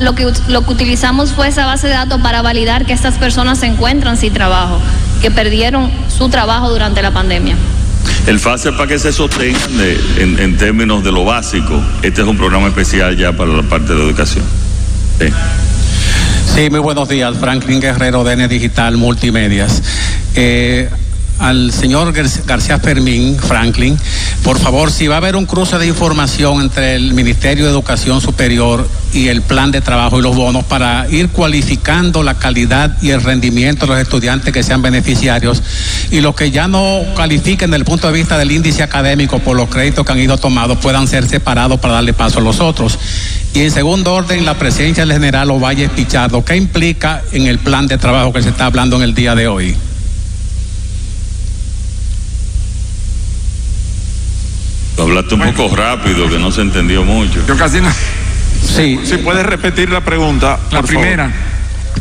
Lo 0.02 0.14
que, 0.14 0.30
lo 0.50 0.66
que 0.66 0.72
utilizamos 0.74 1.32
fue 1.32 1.48
esa 1.48 1.66
base 1.66 1.88
de 1.88 1.94
datos 1.94 2.20
para 2.20 2.42
validar 2.42 2.86
que 2.86 2.92
estas 2.92 3.18
personas 3.18 3.58
se 3.60 3.68
encuentran 3.68 4.18
sin 4.18 4.34
trabajo, 4.34 4.82
que 5.22 5.32
perdieron 5.32 5.90
su 6.10 6.28
trabajo 6.28 6.70
durante 6.70 7.02
la 7.02 7.12
pandemia. 7.12 7.56
El 8.28 8.38
FASE 8.38 8.74
para 8.74 8.88
que 8.88 9.00
se 9.00 9.14
sostengan 9.14 9.62
en, 10.18 10.40
en, 10.40 10.58
términos 10.58 11.06
de 11.06 11.14
lo 11.14 11.24
básico. 11.24 11.82
Este 12.04 12.20
es 12.20 12.28
un 12.28 12.36
programa 12.36 12.68
especial 12.68 13.16
ya 13.16 13.32
para 13.32 13.54
la 13.54 13.64
parte 13.64 13.94
de 13.94 14.04
educación. 14.04 14.44
Sí. 15.20 15.28
Sí, 16.54 16.70
muy 16.70 16.82
buenos 16.82 17.08
días. 17.08 17.38
Franklin 17.38 17.80
Guerrero, 17.80 18.26
DN 18.26 18.50
Digital 18.50 18.98
Multimedias. 18.98 19.82
Eh, 20.36 20.90
al 21.40 21.72
señor 21.72 22.14
García 22.14 22.80
Fermín, 22.80 23.38
Franklin, 23.40 23.98
por 24.44 24.60
favor, 24.60 24.92
si 24.92 25.08
va 25.08 25.16
a 25.16 25.18
haber 25.18 25.36
un 25.36 25.46
cruce 25.46 25.78
de 25.78 25.88
información 25.88 26.62
entre 26.62 26.96
el 26.96 27.14
Ministerio 27.14 27.66
de 27.66 27.72
Educación 27.72 28.22
Superior 28.22 28.88
y 29.14 29.30
el 29.30 29.42
plan 29.42 29.72
de 29.72 29.82
trabajo 29.82 30.20
y 30.20 30.22
los 30.22 30.36
bonos 30.36 30.66
para 30.66 31.10
ir 31.10 31.30
cualificando 31.30 32.24
la 32.24 32.36
calidad 32.36 32.98
y 33.02 33.10
el 33.10 33.24
rendimiento 33.24 33.86
de 33.86 33.94
los 33.94 34.02
estudiantes 34.02 34.54
que 34.54 34.64
sean 34.64 34.82
beneficiarios 34.82 35.64
y 36.12 36.22
los 36.22 36.36
que 36.36 36.52
ya 36.52 36.68
no 36.68 37.02
califiquen 37.16 37.72
desde 37.72 37.80
el 37.80 37.86
punto 37.86 38.08
de 38.08 38.14
vista 38.14 38.38
del 38.38 38.52
índice 38.52 38.84
académico 38.84 39.40
por 39.40 39.56
los 39.56 39.70
créditos 39.70 40.06
que 40.06 40.12
han 40.12 40.20
ido 40.20 40.38
tomados 40.38 40.78
puedan 40.80 41.08
ser 41.08 41.28
separados 41.28 41.80
para 41.80 41.96
darle 41.96 42.14
paso 42.14 42.40
a 42.40 42.42
los 42.42 42.60
otros. 42.60 43.00
Y 43.54 43.62
en 43.62 43.72
segundo 43.72 44.14
orden, 44.14 44.46
la 44.46 44.58
presencia 44.58 45.06
del 45.06 45.14
general 45.14 45.50
Ovalle 45.50 45.90
Pichardo, 45.90 46.46
¿qué 46.46 46.56
implica 46.56 47.24
en 47.32 47.48
el 47.48 47.60
plan 47.60 47.88
de 47.88 47.98
trabajo 47.98 48.32
que 48.32 48.44
se 48.44 48.50
está 48.50 48.68
hablando 48.68 48.98
en 48.98 49.04
el 49.04 49.16
día 49.16 49.34
de 49.34 49.48
hoy? 49.48 49.76
Hablaste 55.00 55.36
un 55.36 55.54
poco 55.54 55.76
rápido, 55.76 56.30
que 56.30 56.40
no 56.40 56.52
se 56.52 56.62
entendió 56.62 57.04
mucho. 57.04 57.46
Yo 57.48 57.58
casi 57.58 57.82
no. 57.82 57.90
Sí. 58.64 59.00
Si 59.04 59.18
puedes 59.18 59.46
repetir 59.46 59.90
la 59.90 60.02
pregunta. 60.02 60.60
La 60.72 60.82
primera. 60.82 61.32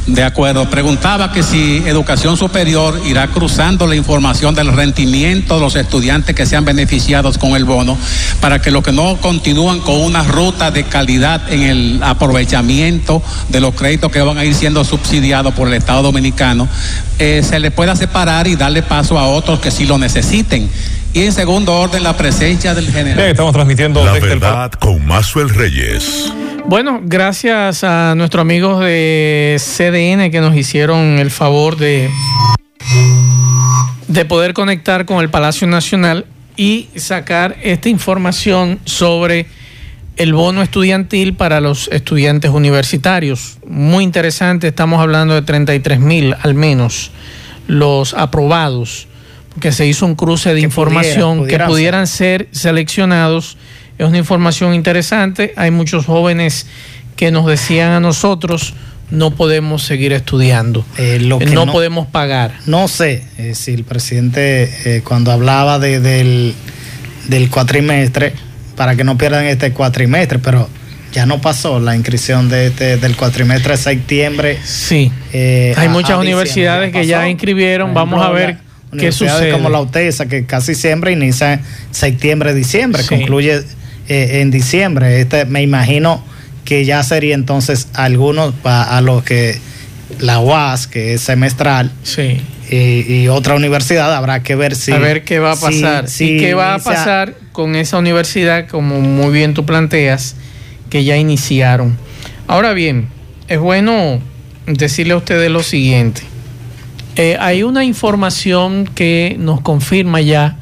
De 0.07 0.25
acuerdo. 0.25 0.69
Preguntaba 0.71 1.33
que 1.33 1.43
si 1.43 1.83
Educación 1.87 2.37
Superior 2.37 2.99
irá 3.05 3.29
cruzando 3.29 3.87
la 3.87 3.95
información 3.95 4.55
del 4.55 4.73
rendimiento 4.73 5.57
de 5.57 5.61
los 5.61 5.77
estudiantes 5.77 6.35
que 6.35 6.47
sean 6.47 6.65
beneficiados 6.65 7.37
con 7.37 7.55
el 7.55 7.65
bono 7.65 7.99
para 8.41 8.61
que 8.61 8.71
los 8.71 8.83
que 8.83 8.93
no 8.93 9.19
continúan 9.21 9.81
con 9.81 10.01
una 10.01 10.23
ruta 10.23 10.71
de 10.71 10.85
calidad 10.85 11.53
en 11.53 11.63
el 11.63 12.01
aprovechamiento 12.03 13.23
de 13.51 13.61
los 13.61 13.75
créditos 13.75 14.11
que 14.11 14.23
van 14.23 14.39
a 14.39 14.45
ir 14.47 14.55
siendo 14.55 14.83
subsidiados 14.83 15.53
por 15.53 15.69
el 15.69 15.75
Estado 15.75 16.03
Dominicano, 16.03 16.69
eh, 17.19 17.43
se 17.47 17.59
le 17.61 17.71
pueda 17.71 17.95
separar 17.95 18.47
y 18.47 18.57
darle 18.57 18.83
paso 18.83 19.19
a 19.19 19.27
otros 19.27 19.61
que 19.61 19.71
sí 19.71 19.85
lo 19.85 19.99
necesiten. 19.99 20.71
Y 21.13 21.23
en 21.23 21.33
segundo 21.33 21.75
orden, 21.75 22.03
la 22.03 22.17
presencia 22.17 22.75
del 22.75 22.91
general. 22.91 23.19
estamos 23.31 23.53
transmitiendo 23.53 24.05
la 24.05 24.13
verdad 24.13 24.71
con 24.73 25.05
Mazuel 25.07 25.49
Reyes. 25.49 26.33
Bueno, 26.67 27.01
gracias 27.03 27.83
a 27.83 28.15
nuestros 28.15 28.43
amigos 28.43 28.81
de 28.81 29.57
CDN 29.59 30.31
que 30.31 30.41
nos 30.41 30.55
hicieron 30.55 31.19
el 31.19 31.31
favor 31.31 31.77
de, 31.77 32.11
de 34.07 34.25
poder 34.27 34.53
conectar 34.53 35.07
con 35.07 35.21
el 35.21 35.31
Palacio 35.31 35.67
Nacional 35.67 36.27
y 36.57 36.89
sacar 36.95 37.57
esta 37.63 37.89
información 37.89 38.79
sobre 38.85 39.47
el 40.19 40.35
bono 40.35 40.61
estudiantil 40.61 41.35
para 41.35 41.61
los 41.61 41.89
estudiantes 41.91 42.51
universitarios. 42.51 43.59
Muy 43.67 44.05
interesante, 44.05 44.69
estamos 44.69 45.01
hablando 45.01 45.35
de 45.35 45.43
33 45.43 46.01
mil 46.01 46.37
al 46.43 46.55
menos 46.55 47.13
los 47.67 48.15
aprobados 48.15 49.08
que 49.61 49.73
se 49.73 49.87
hizo 49.87 50.07
un 50.07 50.15
cruce 50.15 50.55
de 50.55 50.61
información 50.61 51.47
que 51.47 51.59
pudieran 51.59 52.07
ser. 52.07 52.49
seleccionados. 52.53 53.57
Es 53.99 54.07
una 54.07 54.19
información 54.19 54.75
interesante. 54.75 55.53
Hay 55.57 55.71
muchos 55.71 56.07
jóvenes 56.07 56.67
que 57.17 57.33
nos 57.33 57.47
decían 57.47 57.91
a 57.91 58.01
nosotros, 58.01 58.75
no 59.11 59.33
podemos 59.33 59.83
seguir 59.83 60.13
estudiando, 60.13 60.85
eh, 60.99 61.19
lo 61.21 61.41
que 61.41 61.47
no, 61.47 61.67
podemos 61.67 62.07
pagar. 62.07 62.53
No 62.67 62.87
sé 62.87 63.25
eh, 63.39 63.55
si 63.57 63.73
el 63.73 63.83
presidente 63.83 64.71
eh, 64.85 65.03
cuando 65.03 65.33
hablaba 65.33 65.81
de, 65.81 65.99
del, 65.99 66.55
del 67.27 67.51
cuatrimestre, 67.51 68.35
para 68.77 68.95
que 68.95 69.03
no 69.03 69.19
pierdan 69.19 69.47
este 69.47 69.73
cuatrimestre, 69.73 70.39
pero 70.39 70.69
ya 71.13 71.27
no 71.27 71.41
pasó 71.41 71.81
la 71.81 71.97
inscripción 71.97 72.49
de 72.49 72.69
este, 72.69 72.99
del 72.99 73.17
cuatrimestre 73.17 73.73
de 73.73 73.79
septiembre. 73.79 74.59
Sí, 74.63 75.11
hay 75.33 75.89
muchas 75.89 76.19
universidades 76.19 76.93
que 76.93 77.05
ya 77.05 77.29
inscribieron, 77.29 77.95
vamos 77.95 78.25
a 78.25 78.31
ver 78.31 78.68
Universidades 78.93 79.53
como 79.53 79.69
la 79.69 79.81
UTESA, 79.81 80.27
que 80.27 80.47
casi 80.47 80.75
siempre 80.75 81.13
inicia 81.13 81.61
septiembre, 81.91 82.55
diciembre, 82.55 83.03
concluye 83.07 83.63
eh, 84.09 84.41
en 84.41 84.51
diciembre. 84.51 85.21
Este, 85.21 85.45
me 85.45 85.63
imagino 85.63 86.25
que 86.65 86.85
ya 86.85 87.03
sería 87.03 87.35
entonces 87.35 87.89
algunos 87.95 88.55
a 88.65 89.01
los 89.01 89.23
que 89.23 89.59
la 90.21 90.41
UAS, 90.41 90.87
que 90.87 91.15
es 91.15 91.21
semestral, 91.21 91.93
sí. 92.03 92.41
y, 92.71 93.29
otra 93.29 93.55
universidad, 93.55 94.15
habrá 94.15 94.43
que 94.43 94.55
ver 94.55 94.75
si... 94.75 94.93
A 94.93 94.99
ver 94.99 95.25
qué 95.25 95.39
va 95.39 95.53
a 95.53 95.57
pasar. 95.57 96.07
y 96.19 96.39
qué 96.39 96.55
va 96.55 96.75
a 96.75 96.79
pasar 96.79 97.35
con 97.53 97.77
esa 97.77 97.99
universidad, 97.99 98.69
como 98.69 99.01
muy 99.01 99.33
bien 99.33 99.55
tú 99.55 99.65
planteas, 99.65 100.35
que 100.91 101.05
ya 101.05 101.17
iniciaron. 101.17 101.97
Ahora 102.47 102.73
bien, 102.73 103.09
es 103.49 103.59
bueno 103.59 104.21
decirle 104.67 105.15
a 105.15 105.17
ustedes 105.19 105.51
lo 105.51 105.63
siguiente. 105.63 106.23
Eh, 107.19 107.37
hay 107.41 107.65
una 107.65 107.85
información 107.85 108.87
que 108.87 109.35
nos 109.41 109.61
confirma 109.61 110.21
ya 110.21 110.57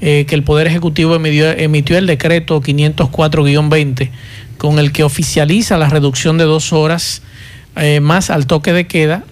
eh, 0.00 0.24
que 0.26 0.34
el 0.34 0.42
Poder 0.42 0.66
Ejecutivo 0.66 1.14
emitió, 1.14 1.98
el 1.98 2.06
decreto 2.06 2.62
504-20 2.62 4.08
con 4.56 4.78
el 4.78 4.92
que 4.92 5.04
oficializa 5.04 5.76
la 5.76 5.90
reducción 5.90 6.38
de 6.38 6.44
dos 6.44 6.72
horas 6.72 7.20
eh, 7.76 8.00
más 8.00 8.30
al 8.30 8.46
toque 8.46 8.72
de 8.72 8.86
queda 8.86 9.24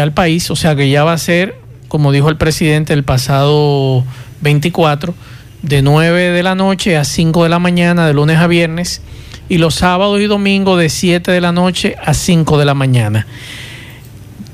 al 0.00 0.12
país, 0.12 0.50
o 0.52 0.56
sea 0.56 0.76
que 0.76 0.88
ya 0.88 1.02
va 1.02 1.14
a 1.14 1.18
ser, 1.18 1.56
como 1.88 2.12
dijo 2.12 2.28
el 2.28 2.36
presidente 2.36 2.92
el 2.92 3.02
pasado 3.02 4.04
24, 4.40 5.14
de 5.62 5.82
9 5.82 6.30
de 6.30 6.42
la 6.44 6.54
noche 6.54 6.96
a 6.96 7.02
5 7.02 7.42
de 7.42 7.48
la 7.48 7.58
mañana, 7.58 8.06
de 8.06 8.14
lunes 8.14 8.38
a 8.38 8.46
viernes, 8.46 9.00
y 9.48 9.58
los 9.58 9.74
sábados 9.74 10.20
y 10.20 10.26
domingos 10.26 10.78
de 10.78 10.90
7 10.90 11.32
de 11.32 11.40
la 11.40 11.50
noche 11.50 11.96
a 12.04 12.14
5 12.14 12.56
de 12.56 12.64
la 12.64 12.74
mañana. 12.74 13.26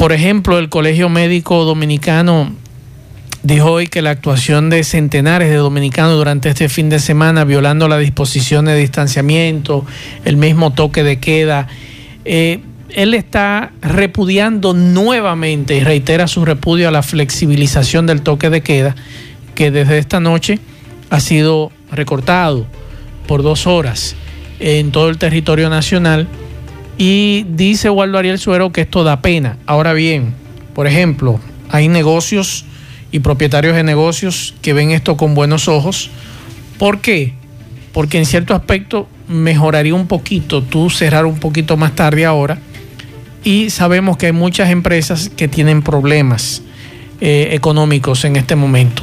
Por 0.00 0.12
ejemplo, 0.12 0.58
el 0.58 0.70
Colegio 0.70 1.10
Médico 1.10 1.62
Dominicano 1.66 2.54
dijo 3.42 3.70
hoy 3.70 3.86
que 3.86 4.00
la 4.00 4.08
actuación 4.08 4.70
de 4.70 4.82
centenares 4.82 5.50
de 5.50 5.56
dominicanos 5.56 6.16
durante 6.16 6.48
este 6.48 6.70
fin 6.70 6.88
de 6.88 6.98
semana, 6.98 7.44
violando 7.44 7.86
las 7.86 8.00
disposiciones 8.00 8.72
de 8.72 8.80
distanciamiento, 8.80 9.84
el 10.24 10.38
mismo 10.38 10.72
toque 10.72 11.02
de 11.02 11.20
queda, 11.20 11.68
eh, 12.24 12.60
él 12.94 13.12
está 13.12 13.72
repudiando 13.82 14.72
nuevamente 14.72 15.76
y 15.76 15.80
reitera 15.80 16.28
su 16.28 16.46
repudio 16.46 16.88
a 16.88 16.92
la 16.92 17.02
flexibilización 17.02 18.06
del 18.06 18.22
toque 18.22 18.48
de 18.48 18.62
queda, 18.62 18.96
que 19.54 19.70
desde 19.70 19.98
esta 19.98 20.18
noche 20.18 20.60
ha 21.10 21.20
sido 21.20 21.72
recortado 21.92 22.66
por 23.26 23.42
dos 23.42 23.66
horas 23.66 24.16
en 24.60 24.92
todo 24.92 25.10
el 25.10 25.18
territorio 25.18 25.68
nacional 25.68 26.26
y 27.00 27.46
dice 27.48 27.88
Waldo 27.88 28.18
Ariel 28.18 28.38
Suero 28.38 28.72
que 28.72 28.82
esto 28.82 29.04
da 29.04 29.22
pena. 29.22 29.56
Ahora 29.64 29.94
bien, 29.94 30.34
por 30.74 30.86
ejemplo, 30.86 31.40
hay 31.70 31.88
negocios 31.88 32.66
y 33.10 33.20
propietarios 33.20 33.74
de 33.74 33.82
negocios 33.82 34.54
que 34.60 34.74
ven 34.74 34.90
esto 34.90 35.16
con 35.16 35.34
buenos 35.34 35.66
ojos. 35.66 36.10
¿Por 36.78 37.00
qué? 37.00 37.32
Porque 37.94 38.18
en 38.18 38.26
cierto 38.26 38.54
aspecto 38.54 39.08
mejoraría 39.28 39.94
un 39.94 40.08
poquito 40.08 40.62
tú 40.62 40.90
cerrar 40.90 41.24
un 41.24 41.40
poquito 41.40 41.78
más 41.78 41.94
tarde 41.94 42.26
ahora. 42.26 42.58
Y 43.44 43.70
sabemos 43.70 44.18
que 44.18 44.26
hay 44.26 44.32
muchas 44.32 44.68
empresas 44.68 45.30
que 45.34 45.48
tienen 45.48 45.80
problemas 45.80 46.60
eh, 47.22 47.48
económicos 47.52 48.26
en 48.26 48.36
este 48.36 48.56
momento. 48.56 49.02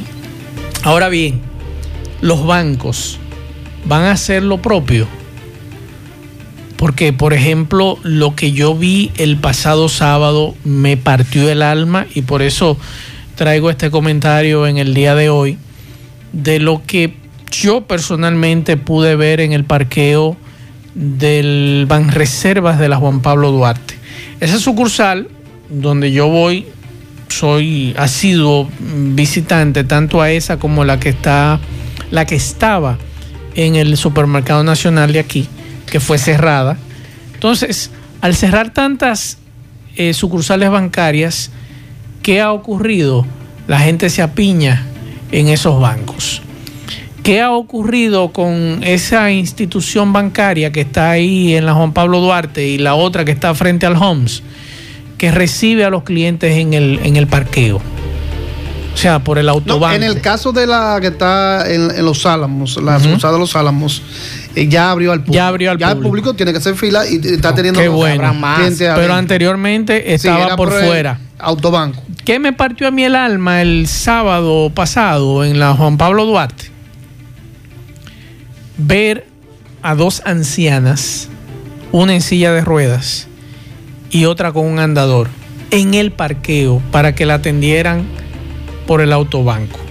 Ahora 0.84 1.08
bien, 1.08 1.40
los 2.20 2.46
bancos 2.46 3.18
van 3.86 4.04
a 4.04 4.12
hacer 4.12 4.44
lo 4.44 4.62
propio 4.62 5.08
porque, 6.78 7.12
por 7.12 7.34
ejemplo, 7.34 7.98
lo 8.04 8.36
que 8.36 8.52
yo 8.52 8.72
vi 8.72 9.10
el 9.16 9.36
pasado 9.36 9.88
sábado 9.88 10.54
me 10.62 10.96
partió 10.96 11.50
el 11.50 11.60
alma 11.60 12.06
y 12.14 12.22
por 12.22 12.40
eso 12.40 12.78
traigo 13.34 13.68
este 13.68 13.90
comentario 13.90 14.64
en 14.64 14.78
el 14.78 14.94
día 14.94 15.16
de 15.16 15.28
hoy 15.28 15.58
de 16.32 16.60
lo 16.60 16.82
que 16.86 17.14
yo 17.50 17.80
personalmente 17.80 18.76
pude 18.76 19.16
ver 19.16 19.40
en 19.40 19.52
el 19.52 19.64
parqueo 19.64 20.36
del 20.94 21.86
Banreservas 21.88 22.78
de 22.78 22.88
la 22.88 22.96
Juan 22.96 23.22
Pablo 23.22 23.50
Duarte. 23.50 23.94
Esa 24.38 24.60
sucursal 24.60 25.26
donde 25.68 26.12
yo 26.12 26.28
voy, 26.28 26.64
soy 27.26 27.92
asiduo 27.98 28.68
visitante 28.78 29.82
tanto 29.82 30.22
a 30.22 30.30
esa 30.30 30.60
como 30.60 30.84
la 30.84 31.00
que 31.00 31.08
está, 31.08 31.58
la 32.12 32.24
que 32.24 32.36
estaba 32.36 32.98
en 33.56 33.74
el 33.74 33.96
supermercado 33.96 34.62
nacional 34.62 35.12
de 35.12 35.18
aquí 35.18 35.48
que 35.90 36.00
fue 36.00 36.18
cerrada. 36.18 36.76
Entonces, 37.34 37.90
al 38.20 38.34
cerrar 38.34 38.72
tantas 38.72 39.38
eh, 39.96 40.14
sucursales 40.14 40.70
bancarias, 40.70 41.50
¿qué 42.22 42.40
ha 42.40 42.52
ocurrido? 42.52 43.26
La 43.66 43.78
gente 43.80 44.10
se 44.10 44.22
apiña 44.22 44.84
en 45.32 45.48
esos 45.48 45.80
bancos. 45.80 46.42
¿Qué 47.22 47.42
ha 47.42 47.52
ocurrido 47.52 48.32
con 48.32 48.80
esa 48.82 49.30
institución 49.30 50.12
bancaria 50.12 50.72
que 50.72 50.80
está 50.80 51.10
ahí 51.10 51.54
en 51.54 51.66
la 51.66 51.74
Juan 51.74 51.92
Pablo 51.92 52.20
Duarte 52.20 52.66
y 52.66 52.78
la 52.78 52.94
otra 52.94 53.24
que 53.24 53.32
está 53.32 53.54
frente 53.54 53.84
al 53.84 53.96
Homs, 53.96 54.42
que 55.18 55.30
recibe 55.30 55.84
a 55.84 55.90
los 55.90 56.04
clientes 56.04 56.56
en 56.56 56.72
el, 56.72 57.00
en 57.02 57.16
el 57.16 57.26
parqueo? 57.26 57.82
O 58.94 59.00
sea, 59.00 59.22
por 59.22 59.38
el 59.38 59.48
autobahn. 59.48 59.94
en 59.94 60.02
el 60.02 60.20
caso 60.20 60.52
de 60.52 60.66
la 60.66 60.98
que 61.00 61.08
está 61.08 61.70
en, 61.70 62.04
Los 62.04 62.26
Álamos, 62.26 62.82
la 62.82 62.96
uh 62.96 63.00
de 63.00 63.38
Los 63.38 63.54
Álamos, 63.54 64.02
ya 64.66 64.90
abrió 64.90 65.12
al 65.12 65.20
público. 65.20 65.34
Ya 65.34 65.48
abrió 65.48 65.70
al 65.70 65.78
ya 65.78 65.92
el 65.92 65.98
público 65.98 66.34
tiene 66.34 66.52
que 66.52 66.58
hacer 66.58 66.74
fila 66.74 67.06
y 67.06 67.16
está 67.16 67.54
teniendo 67.54 67.80
Qué 67.80 67.88
bueno. 67.88 68.34
Pero 68.78 69.14
anteriormente 69.14 70.14
estaba 70.14 70.56
por, 70.56 70.70
por 70.70 70.84
fuera. 70.84 71.20
Autobanco. 71.38 72.02
¿Qué 72.24 72.38
me 72.38 72.52
partió 72.52 72.88
a 72.88 72.90
mí 72.90 73.04
el 73.04 73.14
alma 73.14 73.62
el 73.62 73.86
sábado 73.86 74.70
pasado 74.74 75.44
en 75.44 75.58
la 75.58 75.74
Juan 75.74 75.96
Pablo 75.96 76.26
Duarte? 76.26 76.66
Ver 78.76 79.26
a 79.82 79.94
dos 79.94 80.22
ancianas, 80.24 81.28
una 81.92 82.14
en 82.14 82.20
silla 82.20 82.52
de 82.52 82.62
ruedas 82.62 83.28
y 84.10 84.24
otra 84.24 84.52
con 84.52 84.66
un 84.66 84.78
andador, 84.78 85.28
en 85.70 85.94
el 85.94 86.12
parqueo 86.12 86.82
para 86.90 87.14
que 87.14 87.26
la 87.26 87.34
atendieran 87.34 88.06
por 88.86 89.00
el 89.00 89.12
autobanco. 89.12 89.87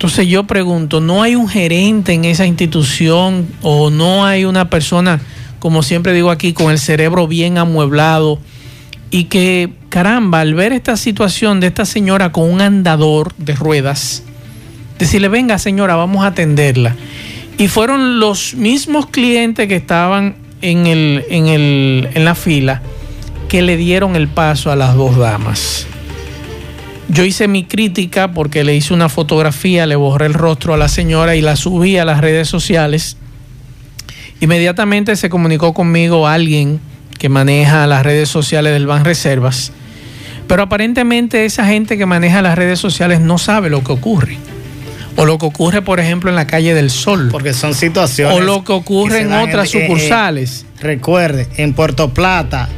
Entonces 0.00 0.28
yo 0.28 0.44
pregunto, 0.44 1.02
¿no 1.02 1.22
hay 1.22 1.36
un 1.36 1.46
gerente 1.46 2.14
en 2.14 2.24
esa 2.24 2.46
institución 2.46 3.46
o 3.60 3.90
no 3.90 4.24
hay 4.24 4.46
una 4.46 4.70
persona, 4.70 5.20
como 5.58 5.82
siempre 5.82 6.14
digo 6.14 6.30
aquí, 6.30 6.54
con 6.54 6.70
el 6.70 6.78
cerebro 6.78 7.28
bien 7.28 7.58
amueblado 7.58 8.38
y 9.10 9.24
que, 9.24 9.74
caramba, 9.90 10.40
al 10.40 10.54
ver 10.54 10.72
esta 10.72 10.96
situación 10.96 11.60
de 11.60 11.66
esta 11.66 11.84
señora 11.84 12.32
con 12.32 12.50
un 12.50 12.62
andador 12.62 13.34
de 13.36 13.54
ruedas, 13.54 14.22
decirle, 14.98 15.28
venga 15.28 15.58
señora, 15.58 15.96
vamos 15.96 16.24
a 16.24 16.28
atenderla. 16.28 16.96
Y 17.58 17.68
fueron 17.68 18.20
los 18.20 18.54
mismos 18.54 19.04
clientes 19.04 19.68
que 19.68 19.76
estaban 19.76 20.36
en, 20.62 20.86
el, 20.86 21.26
en, 21.28 21.48
el, 21.48 22.08
en 22.14 22.24
la 22.24 22.34
fila 22.34 22.80
que 23.50 23.60
le 23.60 23.76
dieron 23.76 24.16
el 24.16 24.28
paso 24.28 24.72
a 24.72 24.76
las 24.76 24.94
dos 24.94 25.18
damas. 25.18 25.86
Yo 27.12 27.24
hice 27.24 27.48
mi 27.48 27.64
crítica 27.64 28.30
porque 28.30 28.62
le 28.62 28.76
hice 28.76 28.94
una 28.94 29.08
fotografía, 29.08 29.84
le 29.84 29.96
borré 29.96 30.26
el 30.26 30.34
rostro 30.34 30.74
a 30.74 30.76
la 30.76 30.88
señora 30.88 31.34
y 31.34 31.40
la 31.40 31.56
subí 31.56 31.98
a 31.98 32.04
las 32.04 32.20
redes 32.20 32.48
sociales. 32.48 33.16
Inmediatamente 34.38 35.16
se 35.16 35.28
comunicó 35.28 35.74
conmigo 35.74 36.28
alguien 36.28 36.78
que 37.18 37.28
maneja 37.28 37.88
las 37.88 38.04
redes 38.04 38.28
sociales 38.28 38.72
del 38.72 38.86
Ban 38.86 39.04
Reservas, 39.04 39.72
pero 40.46 40.62
aparentemente 40.62 41.44
esa 41.44 41.66
gente 41.66 41.98
que 41.98 42.06
maneja 42.06 42.42
las 42.42 42.56
redes 42.56 42.78
sociales 42.78 43.20
no 43.20 43.38
sabe 43.38 43.70
lo 43.70 43.82
que 43.82 43.90
ocurre. 43.90 44.38
O 45.16 45.24
lo 45.24 45.36
que 45.36 45.46
ocurre, 45.46 45.82
por 45.82 45.98
ejemplo, 45.98 46.30
en 46.30 46.36
la 46.36 46.46
calle 46.46 46.74
del 46.74 46.90
Sol. 46.90 47.28
Porque 47.32 47.52
son 47.52 47.74
situaciones. 47.74 48.38
O 48.38 48.40
lo 48.40 48.62
que 48.62 48.72
ocurre 48.72 49.22
en 49.22 49.32
otras 49.32 49.74
eh, 49.74 49.80
sucursales. 49.80 50.64
recuerde, 50.80 51.48
en 51.56 51.74
Puerto 51.74 52.14
Plata 52.14 52.68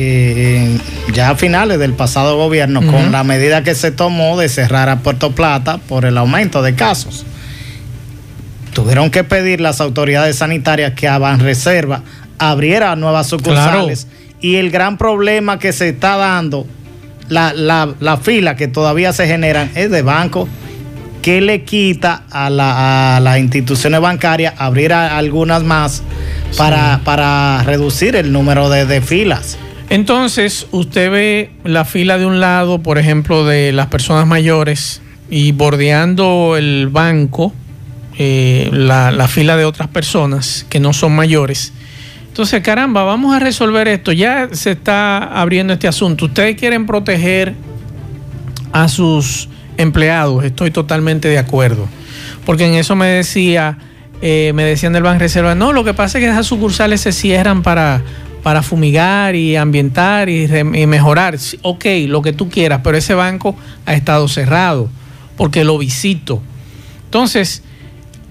eh, 0.00 0.78
ya 1.12 1.30
a 1.30 1.34
finales 1.34 1.80
del 1.80 1.92
pasado 1.92 2.36
gobierno 2.36 2.80
con 2.86 3.10
la 3.10 3.24
medida 3.24 3.64
que 3.64 3.74
se 3.74 3.90
tomó 3.90 4.38
de 4.38 4.48
cerrar 4.48 4.88
a 4.88 5.00
Puerto 5.00 5.32
Plata 5.32 5.78
por 5.78 6.04
el 6.04 6.16
aumento 6.16 6.62
de 6.62 6.76
casos. 6.76 7.26
Tuvieron 8.72 9.10
que 9.10 9.24
pedir 9.24 9.60
las 9.60 9.80
autoridades 9.80 10.36
sanitarias 10.36 10.92
que 10.92 11.08
a 11.08 11.18
Reserva 11.36 12.02
abriera 12.38 12.94
nuevas 12.94 13.26
sucursales. 13.26 14.06
Y 14.40 14.54
el 14.54 14.70
gran 14.70 14.98
problema 14.98 15.58
que 15.58 15.72
se 15.72 15.88
está 15.88 16.16
dando, 16.16 16.64
la, 17.28 17.52
la, 17.52 18.16
fila 18.18 18.54
que 18.54 18.68
todavía 18.68 19.12
se 19.12 19.26
generan 19.26 19.68
es 19.74 19.90
de 19.90 20.02
bancos 20.02 20.48
que 21.22 21.40
le 21.40 21.64
quita 21.64 22.22
a, 22.30 22.48
las 22.50 23.38
instituciones 23.40 24.00
bancarias 24.00 24.54
abrir 24.58 24.92
algunas 24.92 25.64
más 25.64 26.04
para, 26.56 27.00
para 27.02 27.64
reducir 27.64 28.14
el 28.14 28.30
número 28.30 28.70
de, 28.70 28.86
de 28.86 29.00
filas. 29.00 29.58
Entonces, 29.90 30.66
usted 30.70 31.10
ve 31.10 31.50
la 31.64 31.84
fila 31.84 32.18
de 32.18 32.26
un 32.26 32.40
lado, 32.40 32.82
por 32.82 32.98
ejemplo, 32.98 33.46
de 33.46 33.72
las 33.72 33.86
personas 33.86 34.26
mayores 34.26 35.00
y 35.30 35.52
bordeando 35.52 36.56
el 36.58 36.88
banco, 36.88 37.54
eh, 38.18 38.68
la, 38.70 39.28
fila 39.28 39.56
de 39.56 39.64
otras 39.64 39.88
personas 39.88 40.66
que 40.68 40.78
no 40.78 40.92
son 40.92 41.16
mayores. 41.16 41.72
Entonces, 42.28 42.62
caramba, 42.62 43.02
vamos 43.04 43.34
a 43.34 43.38
resolver 43.38 43.88
esto. 43.88 44.12
Ya 44.12 44.48
se 44.52 44.72
está 44.72 45.18
abriendo 45.24 45.72
este 45.72 45.88
asunto. 45.88 46.26
Ustedes 46.26 46.56
quieren 46.56 46.86
proteger 46.86 47.54
a 48.72 48.88
sus 48.88 49.48
empleados. 49.78 50.44
Estoy 50.44 50.70
totalmente 50.70 51.28
de 51.28 51.38
acuerdo. 51.38 51.88
Porque 52.44 52.66
en 52.66 52.74
eso 52.74 52.94
me 52.94 53.06
decía, 53.06 53.78
eh, 54.20 54.52
me 54.54 54.64
decían 54.64 54.92
del 54.92 55.02
Banco 55.02 55.20
Reserva, 55.20 55.54
no, 55.54 55.72
lo 55.72 55.82
que 55.82 55.94
pasa 55.94 56.18
es 56.18 56.24
que 56.24 56.30
esas 56.30 56.46
sucursales 56.46 57.00
se 57.00 57.12
cierran 57.12 57.62
para 57.62 58.02
para 58.48 58.62
fumigar 58.62 59.36
y 59.36 59.56
ambientar 59.56 60.30
y, 60.30 60.48
mejorar. 60.86 61.36
Ok, 61.60 61.84
lo 62.06 62.22
que 62.22 62.32
tú 62.32 62.48
quieras, 62.48 62.80
pero 62.82 62.96
ese 62.96 63.12
banco 63.12 63.54
ha 63.84 63.92
estado 63.92 64.26
cerrado 64.26 64.88
porque 65.36 65.64
lo 65.64 65.76
visito. 65.76 66.40
Entonces, 67.04 67.62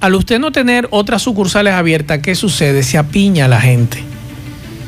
al 0.02 0.16
usted 0.16 0.40
no 0.40 0.52
tener 0.52 0.88
otras 0.90 1.22
sucursales 1.22 1.76
abiertas, 1.76 2.18
¿qué 2.24 2.34
sucede? 2.34 2.82
Se 2.82 2.98
apiña 2.98 3.48
la 3.48 3.62
gente. 3.62 4.00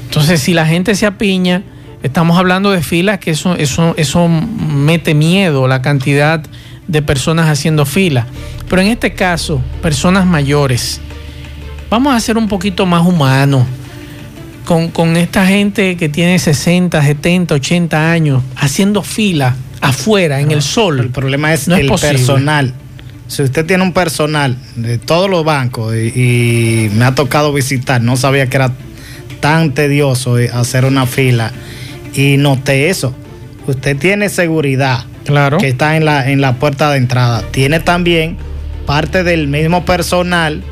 Entonces, 0.06 0.42
si 0.42 0.56
la 0.56 0.66
gente 0.66 0.96
se 0.96 1.06
apiña, 1.06 1.62
estamos 2.02 2.36
hablando 2.40 2.72
de 2.72 2.82
filas 2.82 3.20
que 3.20 3.30
eso, 3.30 3.56
eso, 3.56 3.94
eso 3.98 4.28
mete 4.28 5.14
miedo, 5.14 5.68
la 5.68 5.84
cantidad 5.84 6.42
de 6.88 7.02
personas 7.04 7.50
haciendo 7.50 7.86
fila. 7.86 8.26
Pero 8.68 8.82
en 8.82 8.88
este 8.88 9.14
caso, 9.14 9.62
personas 9.84 10.26
mayores, 10.26 11.00
vamos 11.92 12.16
a 12.16 12.20
ser 12.20 12.36
un 12.36 12.48
poquito 12.48 12.88
más 12.88 13.06
humanos 13.06 13.68
con, 14.94 15.18
esta 15.18 15.48
gente 15.48 15.98
que 15.98 16.10
tiene 16.10 16.38
60, 16.38 17.02
70, 17.02 17.56
80 17.56 18.12
años 18.12 18.44
haciendo 18.56 19.02
fila 19.02 19.56
afuera, 19.82 20.40
en 20.42 20.52
el 20.52 20.62
sol. 20.62 21.00
El 21.00 21.10
problema 21.10 21.52
es 21.54 21.68
el 21.68 21.88
personal. 21.88 22.76
Si 23.28 23.42
usted 23.42 23.66
tiene 23.66 23.82
un 23.84 23.94
personal 23.94 24.58
de 24.76 25.00
todos 25.00 25.28
los 25.28 25.44
bancos 25.44 25.96
y, 25.96 26.90
me 26.94 27.06
ha 27.06 27.16
tocado 27.16 27.52
visitar, 27.52 28.02
no 28.02 28.16
sabía 28.16 28.48
que 28.48 28.58
era 28.58 28.72
tan 29.40 29.74
tedioso 29.74 30.36
hacer 30.54 30.86
una 30.86 31.08
fila 31.08 31.52
y 32.14 32.38
noté 32.38 32.90
eso. 32.90 33.16
Usted 33.66 33.98
tiene 33.98 34.30
seguridad 34.30 35.06
claro. 35.26 35.58
que 35.58 35.70
está 35.70 35.98
en 35.98 36.06
la, 36.06 36.30
en 36.30 36.42
la 36.42 36.60
puerta 36.60 36.92
de 36.92 36.98
entrada. 36.98 37.44
Tiene 37.52 37.80
también 37.80 38.38
parte 38.86 39.24
del 39.24 39.48
mismo 39.48 39.84
personal 39.84 40.64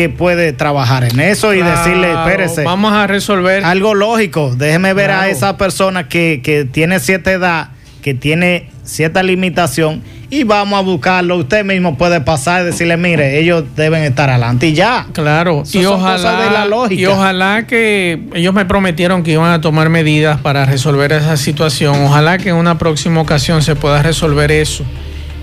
que 0.00 0.08
puede 0.08 0.54
trabajar 0.54 1.04
en 1.04 1.20
eso 1.20 1.52
y 1.52 1.60
decirle, 1.60 2.12
espérese. 2.12 2.64
Vamos 2.64 2.92
a 2.92 3.06
resolver. 3.06 3.62
Algo 3.64 3.94
lógico. 3.94 4.54
Déjeme 4.56 4.94
ver 4.94 5.10
a 5.10 5.28
esa 5.28 5.58
persona 5.58 6.08
que, 6.08 6.40
que 6.42 6.64
tiene 6.64 7.00
cierta 7.00 7.30
edad, 7.32 7.68
que 8.00 8.14
tiene 8.14 8.70
cierta 8.82 9.22
limitación 9.22 10.02
y 10.30 10.44
vamos 10.44 10.78
a 10.78 10.82
buscarlo. 10.82 11.36
Usted 11.36 11.66
mismo 11.66 11.98
puede 11.98 12.22
pasar 12.22 12.62
y 12.62 12.66
decirle, 12.66 12.96
mire, 12.96 13.38
ellos 13.40 13.64
deben 13.76 14.02
estar 14.04 14.30
adelante 14.30 14.68
y 14.68 14.72
ya. 14.72 15.06
Claro, 15.12 15.64
y 15.70 15.84
ojalá, 15.84 16.66
y 16.88 17.04
ojalá 17.04 17.66
que 17.66 18.22
ellos 18.32 18.54
me 18.54 18.64
prometieron 18.64 19.22
que 19.22 19.32
iban 19.32 19.52
a 19.52 19.60
tomar 19.60 19.90
medidas 19.90 20.40
para 20.40 20.64
resolver 20.64 21.12
esa 21.12 21.36
situación. 21.36 21.94
Ojalá 22.04 22.38
que 22.38 22.48
en 22.48 22.56
una 22.56 22.78
próxima 22.78 23.20
ocasión 23.20 23.62
se 23.62 23.76
pueda 23.76 24.02
resolver 24.02 24.50
eso. 24.50 24.82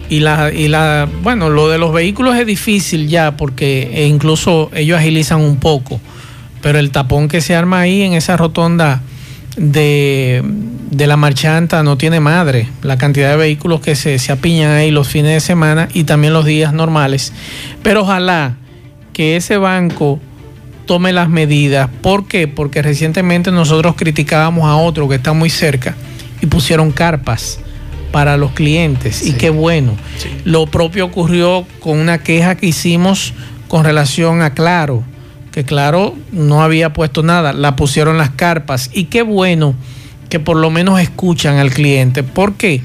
Y 0.09 0.21
la, 0.21 0.51
y 0.53 0.67
la, 0.69 1.07
bueno, 1.21 1.49
lo 1.49 1.69
de 1.69 1.77
los 1.77 1.91
vehículos 1.91 2.35
es 2.37 2.45
difícil 2.45 3.07
ya 3.09 3.35
porque 3.35 3.91
e 3.93 4.07
incluso 4.07 4.71
ellos 4.73 4.97
agilizan 4.97 5.41
un 5.41 5.57
poco, 5.57 5.99
pero 6.61 6.79
el 6.79 6.91
tapón 6.91 7.27
que 7.27 7.41
se 7.41 7.55
arma 7.55 7.81
ahí 7.81 8.03
en 8.03 8.13
esa 8.13 8.37
rotonda 8.37 9.01
de, 9.57 10.43
la 10.91 11.17
marchanta 11.17 11.83
no 11.83 11.97
tiene 11.97 12.19
madre. 12.19 12.69
La 12.83 12.97
cantidad 12.97 13.31
de 13.31 13.37
vehículos 13.37 13.81
que 13.81 13.95
se, 13.95 14.17
se 14.19 14.31
apiñan 14.31 14.71
ahí 14.71 14.91
los 14.91 15.09
fines 15.09 15.33
de 15.33 15.39
semana 15.41 15.89
y 15.93 16.05
también 16.05 16.33
los 16.33 16.45
días 16.45 16.73
normales. 16.73 17.33
Pero 17.83 18.01
ojalá 18.01 18.55
que 19.11 19.35
ese 19.35 19.57
banco 19.57 20.19
tome 20.85 21.11
las 21.11 21.27
medidas. 21.27 21.89
¿Por 22.01 22.27
qué? 22.27 22.47
Porque 22.47 22.81
recientemente 22.81 23.51
nosotros 23.51 23.95
criticábamos 23.97 24.65
a 24.65 24.77
otro 24.77 25.09
que 25.09 25.15
está 25.15 25.33
muy 25.33 25.49
cerca 25.49 25.95
y 26.41 26.45
pusieron 26.45 26.91
carpas 26.91 27.59
para 28.11 28.37
los 28.37 28.51
clientes 28.51 29.25
y 29.25 29.33
qué 29.33 29.49
bueno. 29.49 29.95
Lo 30.45 30.65
propio 30.65 31.05
ocurrió 31.05 31.65
con 31.79 31.97
una 31.97 32.19
queja 32.19 32.55
que 32.55 32.67
hicimos 32.67 33.33
con 33.67 33.83
relación 33.83 34.41
a 34.41 34.53
Claro, 34.53 35.03
que 35.51 35.63
Claro 35.63 36.15
no 36.31 36.61
había 36.61 36.93
puesto 36.93 37.23
nada, 37.23 37.53
la 37.53 37.75
pusieron 37.75 38.17
las 38.17 38.29
carpas 38.31 38.89
y 38.93 39.05
qué 39.05 39.21
bueno 39.21 39.75
que 40.29 40.39
por 40.39 40.57
lo 40.57 40.69
menos 40.69 40.99
escuchan 40.99 41.57
al 41.57 41.71
cliente. 41.71 42.23
¿Por 42.23 42.55
qué? 42.55 42.81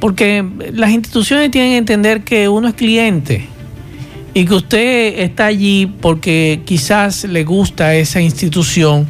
Porque 0.00 0.44
las 0.72 0.90
instituciones 0.90 1.50
tienen 1.50 1.72
que 1.72 1.78
entender 1.78 2.22
que 2.22 2.48
uno 2.48 2.68
es 2.68 2.74
cliente 2.74 3.46
y 4.34 4.44
que 4.44 4.54
usted 4.54 5.20
está 5.20 5.46
allí 5.46 5.86
porque 5.86 6.60
quizás 6.64 7.24
le 7.24 7.44
gusta 7.44 7.94
esa 7.94 8.20
institución, 8.20 9.06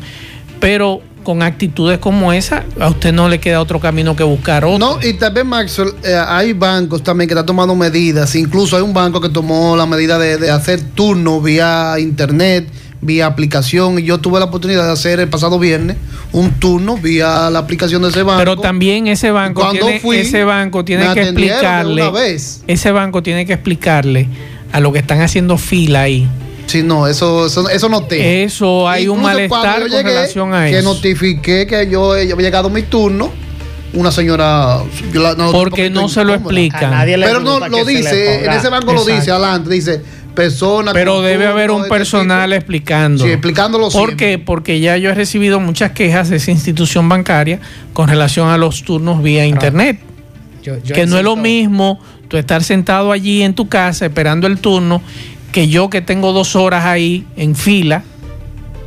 pero 0.61 1.03
con 1.27 1.43
actitudes 1.43 1.99
como 1.99 2.33
esa, 2.33 2.65
a 2.79 2.87
usted 2.87 3.13
no 3.13 3.29
le 3.29 3.41
queda 3.41 3.61
otro 3.61 3.81
camino 3.81 4.15
que 4.15 4.23
buscar 4.23 4.65
otro. 4.65 4.79
No, 4.79 4.99
y 5.03 5.15
también, 5.15 5.49
Maxwell, 5.49 5.93
eh, 6.05 6.15
hay 6.25 6.53
bancos 6.53 7.03
también 7.03 7.27
que 7.27 7.35
están 7.35 7.45
tomando 7.45 7.75
medidas. 7.75 8.37
Incluso 8.37 8.77
hay 8.77 8.83
un 8.83 8.95
banco 8.95 9.21
que 9.21 9.29
tomó 9.29 9.77
la 9.77 9.87
medida 9.87 10.21
de, 10.21 10.39
de 10.39 10.53
hacer 10.53 10.81
turnos 10.81 11.43
vía 11.43 11.97
internet, 11.99 12.69
vía 13.01 13.27
aplicación. 13.27 13.99
Y 13.99 14.05
yo 14.05 14.19
tuve 14.19 14.39
la 14.39 14.45
oportunidad 14.45 14.87
de 14.87 14.93
hacer 14.93 15.19
el 15.19 15.29
pasado 15.29 15.59
viernes 15.59 15.97
un 16.31 16.53
turno 16.53 16.97
vía 16.97 17.51
la 17.51 17.59
aplicación 17.59 18.03
de 18.03 18.11
ese 18.11 18.23
banco. 18.23 18.39
Pero 18.39 18.57
también 18.59 19.09
ese 19.09 19.33
banco 19.33 19.63
Cuando 19.63 19.87
tiene, 19.87 19.99
fui, 19.99 20.19
ese 20.19 20.45
banco 20.45 20.85
tiene 20.85 21.13
que 21.13 21.23
explicarle. 21.23 22.09
vez. 22.13 22.63
Ese 22.69 22.93
banco 22.93 23.21
tiene 23.25 23.45
que 23.47 23.55
explicarle 23.55 24.29
a 24.71 24.79
los 24.79 24.93
que 24.93 25.01
están 25.01 25.23
haciendo 25.23 25.59
fila 25.59 26.03
ahí. 26.03 26.29
Sí, 26.67 26.83
no, 26.83 27.07
eso, 27.07 27.47
eso, 27.47 27.69
eso 27.69 27.89
noté. 27.89 28.43
Eso 28.43 28.89
hay 28.89 29.07
un 29.09 29.23
malestar 29.23 29.81
con 29.83 29.91
llegué, 29.91 30.03
relación 30.03 30.53
a 30.53 30.67
que 30.67 30.79
eso. 30.79 30.95
notifiqué 30.95 31.67
que 31.67 31.89
yo, 31.89 32.21
yo 32.23 32.35
había 32.35 32.47
llegado 32.49 32.69
mi 32.71 32.83
turno. 32.83 33.31
Una 33.95 34.11
señora. 34.11 34.81
yo 35.13 35.23
la- 35.23 35.35
no, 35.37 35.53
Porque 35.53 35.89
no 35.91 36.09
se 36.09 36.25
lo 36.25 36.35
explican. 36.35 36.93
Pero 37.07 37.41
no, 37.41 37.61
lo 37.69 37.85
dice, 37.85 38.45
en 38.45 38.53
ese 38.53 38.69
banco 38.69 38.93
lo 38.93 39.05
dice 39.05 39.31
adelante, 39.31 39.71
dice 39.71 40.03
persona. 40.35 40.93
Pero 40.93 41.23
debe 41.23 41.47
haber 41.47 41.71
un 41.71 41.79
este 41.83 41.89
personal 41.89 42.51
tipo. 42.51 42.57
explicando. 42.59 43.25
Sí, 43.25 43.31
explicándolo 43.31 43.85
¿Por 43.85 43.93
siempre. 44.09 44.17
qué? 44.17 44.39
Porque 44.39 44.81
ya 44.81 44.97
yo 44.99 45.09
he 45.11 45.15
recibido 45.15 45.61
muchas 45.61 45.93
quejas 45.93 46.29
de 46.29 46.37
esa 46.37 46.51
institución 46.51 47.09
bancaria 47.09 47.61
con 47.95 48.09
relación 48.09 48.49
a 48.51 48.59
los 48.59 48.83
turnos 48.83 49.23
vía 49.23 49.47
internet. 49.47 49.99
Yo- 50.63 50.75
yo 50.85 50.95
que 50.95 51.07
no 51.07 51.17
es 51.17 51.25
lo 51.25 51.37
mismo 51.37 51.99
tú 52.29 52.37
estar 52.37 52.63
sentado 52.65 53.13
allí 53.13 53.43
en 53.43 53.55
tu 53.55 53.69
casa 53.69 54.05
esperando 54.05 54.47
el 54.49 54.59
turno 54.59 55.01
que 55.57 55.69
yo 55.69 55.89
que 55.89 56.03
tengo 56.03 56.35
dos 56.35 56.55
horas 56.55 56.85
ahí 56.85 57.25
en 57.35 57.55
fila 57.57 58.03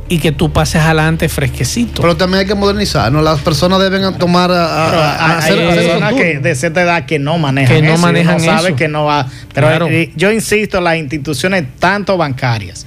y 0.08 0.18
que 0.18 0.30
tú 0.30 0.52
pases 0.52 0.80
adelante 0.80 1.28
fresquecito. 1.28 2.00
Pero 2.00 2.16
también 2.16 2.42
hay 2.42 2.46
que 2.46 2.54
modernizarnos. 2.54 3.24
Las 3.24 3.40
personas 3.40 3.80
deben 3.80 4.16
tomar. 4.18 4.52
A, 4.52 4.86
a- 4.86 4.90
Pero 4.90 5.02
a 5.02 5.14
hay 5.26 5.38
hacer- 5.38 5.58
hay 5.58 5.66
hacer 5.68 5.84
personas 5.86 6.12
que 6.14 6.38
de 6.38 6.54
cierta 6.54 6.82
edad 6.82 7.06
que 7.06 7.18
no 7.18 7.38
manejan 7.38 7.74
Que 7.74 7.82
no 7.82 7.94
eso, 7.94 8.02
manejan 8.02 8.38
sabe 8.38 8.68
eso. 8.68 8.76
que 8.76 8.86
no 8.86 9.04
va. 9.06 9.26
Pero 9.52 9.66
Claro. 9.66 9.88
eh, 9.88 10.12
yo 10.14 10.30
insisto, 10.30 10.80
las 10.80 10.96
instituciones 10.96 11.64
tanto 11.80 12.16
bancarias 12.16 12.86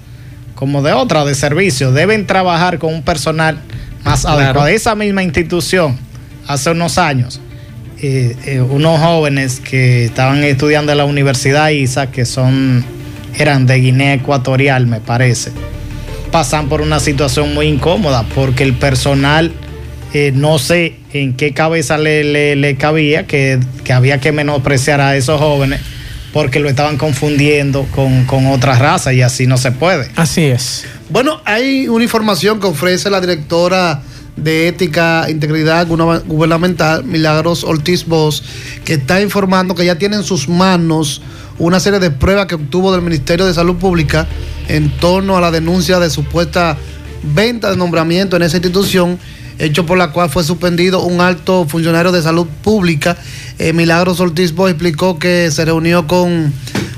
como 0.56 0.82
de 0.82 0.93
otras 0.93 1.26
de 1.26 1.36
servicio 1.36 1.91
deben 1.91 2.26
trabajar 2.26 2.80
con 2.80 2.93
un 2.93 3.02
personal 3.04 3.58
más 4.06 4.22
Claro. 4.22 4.39
adecuado. 4.39 4.67
Esa 4.69 4.96
misma 4.96 5.24
institución, 5.24 5.98
hace 6.48 6.69
unos 6.72 6.98
años, 6.98 7.41
eh, 8.02 8.34
eh, 8.46 8.62
unos 8.62 8.98
jóvenes 9.02 9.60
que 9.60 10.06
estaban 10.06 10.41
estudiando 10.46 10.93
en 10.93 11.00
la 11.00 11.04
Universidad 11.06 11.67
ISA, 11.67 12.12
que 12.12 12.24
son 12.24 12.86
eran 13.38 13.65
de 13.65 13.76
Guinea 13.80 14.13
Ecuatorial, 14.15 14.88
me 14.88 15.00
parece, 15.02 15.52
pasan 16.32 16.69
por 16.69 16.82
una 16.82 17.00
situación 17.00 17.54
muy 17.54 17.67
incómoda 17.67 18.26
porque 18.36 18.63
el 18.63 18.74
personal 18.74 19.52
eh, 20.13 20.32
no 20.36 20.60
sé 20.60 20.98
en 21.13 21.34
qué 21.36 21.54
cabeza 21.54 21.98
le, 21.98 22.24
le- 22.24 22.56
le 22.56 22.76
cabía 22.76 23.26
que, 23.26 23.60
que 23.84 23.93
había 23.93 24.19
que 24.19 24.32
menospreciar 24.32 25.02
a 25.02 25.15
esos 25.15 25.39
jóvenes 25.39 25.80
porque 26.32 26.60
lo 26.60 26.67
estaban 26.69 26.98
confundiendo 26.98 27.84
con, 27.93 28.26
con 28.26 28.48
otras 28.48 28.80
razas 28.80 29.13
y 29.13 29.22
así 29.22 29.46
no 29.46 29.58
se 29.58 29.72
puede. 29.72 30.10
Así 30.15 30.41
es. 30.46 30.84
Bueno, 31.10 31.39
hay 31.46 31.88
una 31.88 32.04
información 32.04 32.60
que 32.60 32.65
ofrece 32.67 33.10
la 33.12 33.22
directora 33.22 34.02
de 34.36 34.67
Ética 34.67 35.26
e 35.28 35.32
Integridad 35.32 35.86
Gubernamental, 35.88 37.04
Milagros 37.04 37.63
Ortiz 37.63 38.06
Bosch, 38.08 38.41
que 38.84 38.93
está 38.96 39.22
informando 39.22 39.76
que 39.76 39.86
ya 39.86 39.96
tiene 40.00 40.15
en 40.15 40.24
sus 40.24 40.50
manos 40.50 41.22
una 41.63 41.80
serie 41.80 41.99
de 41.99 42.12
pruebas 42.12 42.47
que 42.47 42.56
obtuvo 42.56 42.91
del 42.91 43.02
Ministerio 43.02 43.45
de 43.45 43.54
Salud 43.54 43.78
Pública 43.78 44.28
en 44.67 44.89
torno 44.97 45.38
a 45.38 45.41
la 45.41 45.49
denuncia 45.49 45.97
de 45.97 46.10
supuesta 46.10 46.78
venta 47.23 47.69
de 47.69 47.78
nombramiento 47.78 48.36
en 48.36 48.43
esa 48.43 48.58
institución, 48.58 49.17
hecho 49.60 49.86
por 49.86 49.97
la 49.97 50.12
cual 50.12 50.30
fue 50.30 50.43
suspendido 50.43 51.04
un 51.04 51.21
alto 51.21 51.65
funcionario 51.65 52.12
de 52.12 52.21
salud 52.21 52.47
pública. 52.63 53.15
Eh, 53.60 53.71
Milagros 53.71 54.19
Ortiz 54.19 54.54
explicó 54.58 55.17
que 55.17 55.52
se 55.52 55.63
reunió 55.63 56.06
con 56.06 56.52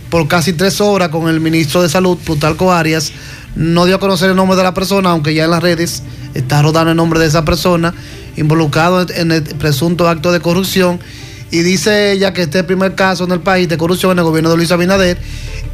por 0.09 0.27
casi 0.27 0.53
tres 0.53 0.81
horas 0.81 1.09
con 1.09 1.29
el 1.29 1.39
ministro 1.39 1.83
de 1.83 1.89
Salud, 1.89 2.17
Plutarco 2.17 2.71
Arias. 2.71 3.11
No 3.55 3.85
dio 3.85 3.97
a 3.97 3.99
conocer 3.99 4.31
el 4.31 4.35
nombre 4.35 4.57
de 4.57 4.63
la 4.63 4.73
persona, 4.73 5.11
aunque 5.11 5.35
ya 5.35 5.45
en 5.45 5.51
las 5.51 5.61
redes 5.61 6.01
está 6.33 6.63
rodando 6.63 6.89
el 6.89 6.97
nombre 6.97 7.19
de 7.19 7.27
esa 7.27 7.45
persona, 7.45 7.93
involucrado 8.35 9.05
en 9.13 9.31
el 9.31 9.43
presunto 9.43 10.09
acto 10.09 10.31
de 10.31 10.39
corrupción. 10.39 10.99
Y 11.55 11.63
dice 11.63 12.11
ella 12.11 12.33
que 12.33 12.41
este 12.41 12.57
es 12.57 12.61
el 12.63 12.65
primer 12.65 12.95
caso 12.95 13.23
en 13.23 13.31
el 13.31 13.39
país 13.39 13.69
de 13.69 13.77
corrupción 13.77 14.11
en 14.11 14.17
el 14.19 14.25
gobierno 14.25 14.49
de 14.49 14.57
Luis 14.57 14.71
Abinader 14.71 15.17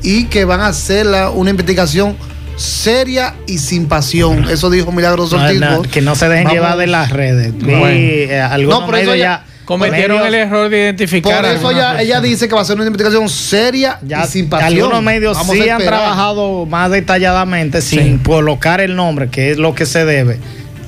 y 0.04 0.26
que 0.26 0.46
van 0.46 0.60
a 0.62 0.68
hacer 0.68 1.08
la- 1.08 1.32
una 1.32 1.50
investigación 1.50 2.16
seria 2.56 3.34
y 3.48 3.58
sin 3.58 3.88
pasión. 3.88 4.48
Eso 4.48 4.70
dijo 4.70 4.92
Milagros 4.92 5.32
No, 5.32 5.42
Ortiz. 5.44 5.60
no, 5.60 5.78
Bosch. 5.78 5.90
que 5.90 6.02
no 6.02 6.14
se 6.14 6.30
dejen 6.30 6.44
Vamos- 6.44 6.54
llevar 6.54 6.78
de 6.78 6.86
las 6.86 7.10
redes. 7.10 7.54
Bueno. 7.58 7.88
eh, 7.88 8.40
algunos 8.40 8.82
No, 8.82 8.86
por 8.86 8.96
eso 8.96 9.16
ya- 9.16 9.44
Cometieron 9.66 10.18
medios- 10.18 10.28
el 10.28 10.36
error 10.36 10.70
de 10.70 10.78
identificar. 10.82 11.38
Por 11.38 11.46
a 11.46 11.54
eso 11.54 11.72
ella, 11.72 12.00
ella 12.02 12.20
dice 12.22 12.48
que 12.48 12.54
va 12.56 12.62
a 12.62 12.66
ser 12.66 12.76
una 12.76 12.86
investigación 12.86 13.28
seria 13.30 13.98
Ya 14.06 14.24
y 14.26 14.28
sin 14.28 14.50
pasión. 14.50 14.68
algunos 14.74 15.02
medios 15.02 15.36
Vamos 15.38 15.56
sí 15.56 15.68
han 15.70 15.82
trabajado 15.82 16.66
más 16.68 16.92
detalladamente 16.92 17.82
sin 17.82 18.18
Sí. 18.18 18.24
colocar 18.24 18.82
el 18.82 18.96
nombre, 18.96 19.30
que 19.30 19.50
es 19.52 19.58
lo 19.58 19.74
que 19.74 19.86
se 19.88 20.04
debe. 20.06 20.40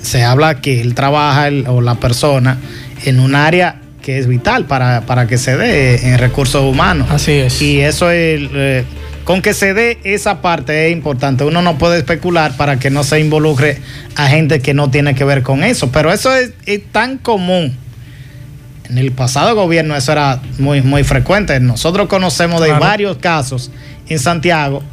Se 0.03 0.23
habla 0.23 0.60
que 0.62 0.82
él 0.82 0.93
trabaja 0.95 1.47
el- 1.47 1.65
o 1.67 1.82
la 1.82 1.95
persona 1.95 2.58
en 3.06 3.19
un 3.19 3.36
área 3.36 3.77
que 4.04 4.20
es 4.20 4.28
vital 4.28 4.66
para, 4.66 5.02
para 5.08 5.26
que 5.26 5.39
se 5.39 5.58
dé 5.58 6.10
en 6.10 6.20
recursos 6.20 6.62
humanos. 6.62 7.08
Así 7.10 7.32
es. 7.32 7.60
Y 7.62 7.80
eso 7.80 8.12
es, 8.12 8.42
eh, 8.54 8.84
con 9.24 9.42
que 9.42 9.54
se 9.56 9.74
dé 9.74 9.98
esa 10.04 10.42
parte 10.42 10.88
es 10.88 10.94
importante. 10.94 11.44
Uno 11.46 11.62
no 11.63 11.78
puede 11.80 11.98
especular 11.98 12.56
para 12.58 12.78
que 12.78 12.89
no 12.92 13.04
se 13.04 13.20
involucre 13.20 13.80
a 14.16 14.28
gente 14.28 14.60
que 14.60 14.74
no 14.76 14.92
tiene 14.92 15.16
que 15.16 15.24
ver 15.24 15.42
con 15.42 15.63
eso. 15.63 15.89
Pero 15.92 16.12
eso 16.12 16.36
es, 16.36 16.52
es 16.66 16.82
tan 16.92 17.18
común. 17.18 17.78
En 18.89 18.98
el 18.98 19.13
pasado 19.13 19.56
gobierno 19.56 19.96
eso 19.96 20.12
era 20.12 20.42
muy, 20.60 20.82
muy 20.82 21.04
frecuente. 21.06 21.58
Nosotros 21.62 22.08
conocemos 22.10 22.60
de 22.62 22.68
Claro. 22.68 22.82
varios 22.84 23.18
casos 23.18 23.72
en 24.10 24.20
Santiago. 24.20 24.84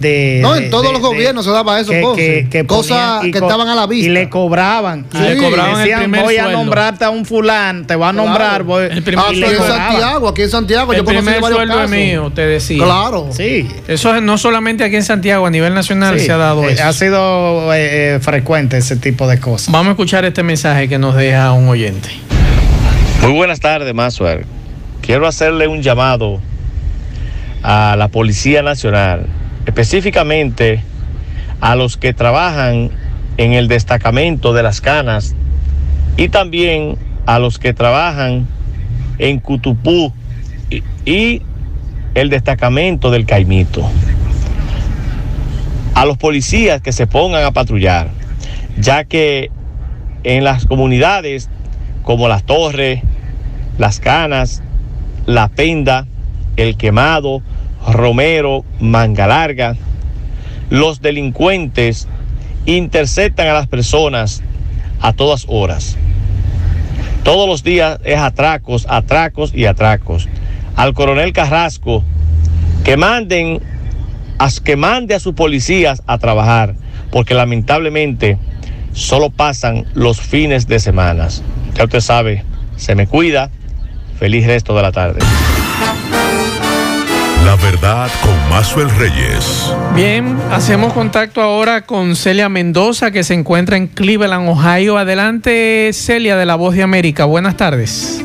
De, 0.00 0.40
No, 0.42 0.52
de- 0.54 0.64
en 0.64 0.70
todos 0.70 0.84
de- 0.86 0.92
los 0.92 1.00
de- 1.00 1.08
gobiernos 1.08 1.44
se 1.44 1.50
daba 1.50 1.80
eso, 1.80 1.90
que, 1.90 2.02
que- 2.16 2.48
que 2.50 2.66
Cosas 2.66 3.22
que 3.22 3.28
estaban 3.30 3.66
a 3.68 3.74
la 3.74 3.86
vista. 3.86 4.06
Y 4.06 4.12
le 4.12 4.28
cobraban. 4.28 5.06
Sí. 5.10 5.18
Le 5.18 5.36
cobraban 5.38 5.70
el 5.72 5.78
Decían, 5.78 6.00
primer 6.00 6.22
voy 6.22 6.36
a 6.36 6.42
sueldo". 6.44 6.58
nombrarte 6.58 7.04
a 7.04 7.10
un 7.10 7.24
fulán, 7.24 7.86
te 7.86 7.96
va 7.96 8.10
a 8.10 8.12
nombrar. 8.12 8.48
Claro. 8.48 8.64
voy- 8.64 8.88
El 8.90 9.02
primer 9.02 9.24
y 9.32 9.36
le 9.36 9.46
en 9.46 9.56
cobraban. 9.56 9.88
Santiago, 9.92 10.28
aquí 10.28 10.42
en 10.42 10.50
Santiago, 10.50 10.92
El 10.92 10.98
yo 10.98 11.04
conocí 11.04 11.24
varios 11.26 11.48
sueldo 11.50 11.74
es 11.74 11.80
casos. 11.80 11.90
mío, 11.90 12.32
te 12.34 12.46
decía. 12.46 12.84
Claro. 12.84 13.28
Sí. 13.32 13.68
Eso 13.88 14.14
es 14.14 14.22
no 14.22 14.36
solamente 14.38 14.84
aquí 14.84 14.96
en 14.96 15.04
Santiago, 15.04 15.46
a 15.46 15.50
nivel 15.50 15.72
nacional 15.74 16.18
Sí, 16.20 16.26
se 16.26 16.32
ha 16.32 16.36
dado 16.36 16.64
eh, 16.68 16.72
eso. 16.72 16.84
Ha 16.84 16.92
sido 16.92 17.72
eh, 17.74 18.16
eh, 18.16 18.18
frecuente 18.20 18.76
ese 18.76 18.96
tipo 18.96 19.26
de 19.26 19.40
cosas. 19.40 19.72
Vamos 19.72 19.88
a 19.88 19.90
escuchar 19.92 20.24
este 20.24 20.42
mensaje 20.42 20.88
que 20.88 20.98
nos 20.98 21.14
deja 21.16 21.52
un 21.52 21.68
oyente. 21.68 22.10
Muy 23.22 23.32
buenas 23.32 23.60
tardes, 23.60 23.94
Maswell. 23.94 24.44
Quiero 25.00 25.26
hacerle 25.26 25.68
un 25.68 25.82
llamado 25.82 26.40
a 27.62 27.96
la 27.98 28.08
Policía 28.08 28.62
Nacional, 28.62 29.26
específicamente 29.66 30.82
a 31.60 31.74
los 31.76 31.96
que 31.96 32.14
trabajan 32.14 32.90
en 33.36 33.52
el 33.52 33.68
destacamento 33.68 34.52
de 34.52 34.62
las 34.62 34.80
canas 34.80 35.34
y 36.16 36.28
también 36.28 36.96
a 37.26 37.38
los 37.38 37.58
que 37.58 37.74
trabajan 37.74 38.46
en 39.18 39.40
Cutupú 39.40 40.12
y, 41.04 41.42
el 42.14 42.30
destacamento 42.30 43.10
del 43.10 43.26
Caimito. 43.26 43.86
A 45.94 46.06
los 46.06 46.16
policías 46.16 46.80
que 46.80 46.92
se 46.92 47.06
pongan 47.06 47.44
a 47.44 47.50
patrullar, 47.50 48.08
ya 48.78 49.04
que 49.04 49.50
en 50.24 50.42
las 50.42 50.64
comunidades 50.64 51.50
como 52.02 52.28
Las 52.28 52.44
Torres, 52.44 53.02
Las 53.76 54.00
Canas, 54.00 54.62
La 55.26 55.48
Penda, 55.48 56.06
El 56.56 56.78
Quemado, 56.78 57.42
Romero, 57.86 58.64
Manga 58.80 59.26
Larga, 59.26 59.76
los 60.70 61.00
delincuentes 61.00 62.08
interceptan 62.66 63.48
a 63.48 63.52
las 63.52 63.68
personas 63.68 64.42
a 65.00 65.12
todas 65.12 65.46
horas. 65.48 65.96
Todos 67.22 67.48
los 67.48 67.62
días 67.62 67.98
es 68.04 68.18
atracos, 68.18 68.86
atracos 68.88 69.52
y 69.54 69.66
atracos. 69.66 70.28
Al 70.76 70.94
coronel 70.94 71.32
Carrasco 71.32 72.04
que 72.84 72.96
manden 72.96 73.60
a, 74.38 74.48
que 74.62 74.76
mande 74.76 75.14
a 75.14 75.20
sus 75.20 75.34
policías 75.34 76.02
a 76.06 76.18
trabajar, 76.18 76.74
porque 77.10 77.34
lamentablemente 77.34 78.38
solo 78.92 79.30
pasan 79.30 79.86
los 79.94 80.20
fines 80.20 80.68
de 80.68 80.78
semana. 80.78 81.28
Ya 81.74 81.84
usted 81.84 82.00
sabe, 82.00 82.44
se 82.76 82.94
me 82.94 83.06
cuida. 83.06 83.50
Feliz 84.18 84.46
resto 84.46 84.74
de 84.74 84.82
la 84.82 84.92
tarde. 84.92 85.18
La 87.46 87.54
verdad 87.54 88.10
con 88.22 88.50
Mazuel 88.50 88.90
Reyes. 88.90 89.72
Bien, 89.94 90.36
hacemos 90.50 90.92
contacto 90.92 91.40
ahora 91.40 91.82
con 91.82 92.16
Celia 92.16 92.48
Mendoza, 92.48 93.12
que 93.12 93.22
se 93.22 93.34
encuentra 93.34 93.76
en 93.76 93.86
Cleveland, 93.86 94.48
Ohio. 94.48 94.98
Adelante, 94.98 95.92
Celia, 95.92 96.34
de 96.34 96.44
La 96.44 96.56
Voz 96.56 96.74
de 96.74 96.82
América. 96.82 97.24
Buenas 97.24 97.56
tardes. 97.56 98.20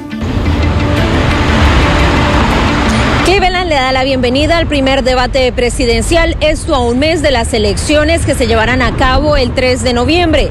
Cleveland 3.26 3.70
le 3.70 3.76
da 3.76 3.92
la 3.92 4.04
bienvenida 4.04 4.58
al 4.58 4.66
primer 4.66 5.04
debate 5.04 5.52
presidencial, 5.52 6.36
esto 6.42 6.74
a 6.74 6.80
un 6.80 6.98
mes 6.98 7.22
de 7.22 7.30
las 7.30 7.54
elecciones 7.54 8.26
que 8.26 8.34
se 8.34 8.48
llevarán 8.48 8.82
a 8.82 8.96
cabo 8.96 9.38
el 9.38 9.54
3 9.54 9.84
de 9.84 9.94
noviembre. 9.94 10.50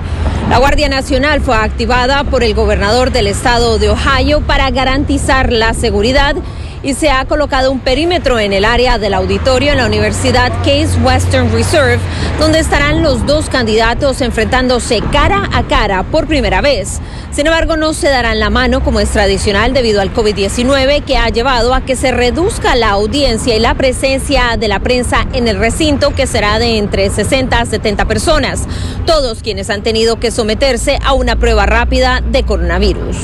La 0.48 0.58
Guardia 0.58 0.88
Nacional 0.88 1.40
fue 1.40 1.56
activada 1.56 2.22
por 2.22 2.44
el 2.44 2.54
gobernador 2.54 3.10
del 3.10 3.26
estado 3.26 3.80
de 3.80 3.90
Ohio 3.90 4.42
para 4.42 4.70
garantizar 4.70 5.52
la 5.52 5.74
seguridad 5.74 6.36
y 6.82 6.94
se 6.94 7.10
ha 7.10 7.24
colocado 7.26 7.70
un 7.70 7.80
perímetro 7.80 8.38
en 8.38 8.52
el 8.52 8.64
área 8.64 8.98
del 8.98 9.14
auditorio 9.14 9.72
en 9.72 9.78
la 9.78 9.86
Universidad 9.86 10.52
Case 10.64 10.98
Western 11.02 11.52
Reserve, 11.52 11.98
donde 12.38 12.58
estarán 12.58 13.02
los 13.02 13.26
dos 13.26 13.48
candidatos 13.50 14.20
enfrentándose 14.20 15.00
cara 15.12 15.48
a 15.52 15.62
cara 15.64 16.02
por 16.04 16.26
primera 16.26 16.60
vez. 16.60 17.00
Sin 17.32 17.46
embargo, 17.46 17.76
no 17.76 17.94
se 17.94 18.08
darán 18.08 18.40
la 18.40 18.50
mano 18.50 18.82
como 18.82 18.98
es 18.98 19.10
tradicional 19.10 19.72
debido 19.72 20.00
al 20.00 20.12
COVID-19 20.12 21.04
que 21.04 21.16
ha 21.16 21.28
llevado 21.28 21.74
a 21.74 21.82
que 21.82 21.94
se 21.94 22.10
reduzca 22.10 22.74
la 22.74 22.90
audiencia 22.90 23.54
y 23.54 23.60
la 23.60 23.74
presencia 23.74 24.56
de 24.58 24.66
la 24.66 24.80
prensa 24.80 25.26
en 25.32 25.46
el 25.46 25.58
recinto 25.58 26.12
que 26.14 26.26
será 26.26 26.58
de 26.58 26.78
entre 26.78 27.08
60 27.08 27.60
a 27.60 27.66
70 27.66 28.06
personas, 28.06 28.66
todos 29.06 29.42
quienes 29.42 29.70
han 29.70 29.82
tenido 29.82 30.18
que 30.18 30.30
someterse 30.30 30.98
a 31.04 31.12
una 31.12 31.36
prueba 31.36 31.66
rápida 31.66 32.20
de 32.20 32.42
coronavirus. 32.42 33.16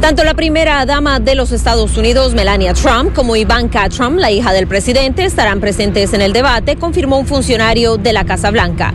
Tanto 0.00 0.24
la 0.24 0.34
primera 0.34 0.84
dama 0.84 1.20
de 1.20 1.34
los 1.34 1.52
Estados 1.52 1.96
Unidos, 1.96 2.34
Melania 2.34 2.74
Trump, 2.74 2.95
como 3.04 3.36
Ivanka 3.36 3.90
Trump, 3.90 4.18
la 4.18 4.30
hija 4.30 4.54
del 4.54 4.66
presidente, 4.66 5.24
estarán 5.24 5.60
presentes 5.60 6.14
en 6.14 6.22
el 6.22 6.32
debate, 6.32 6.76
confirmó 6.76 7.18
un 7.18 7.26
funcionario 7.26 7.98
de 7.98 8.14
la 8.14 8.24
Casa 8.24 8.50
Blanca. 8.50 8.94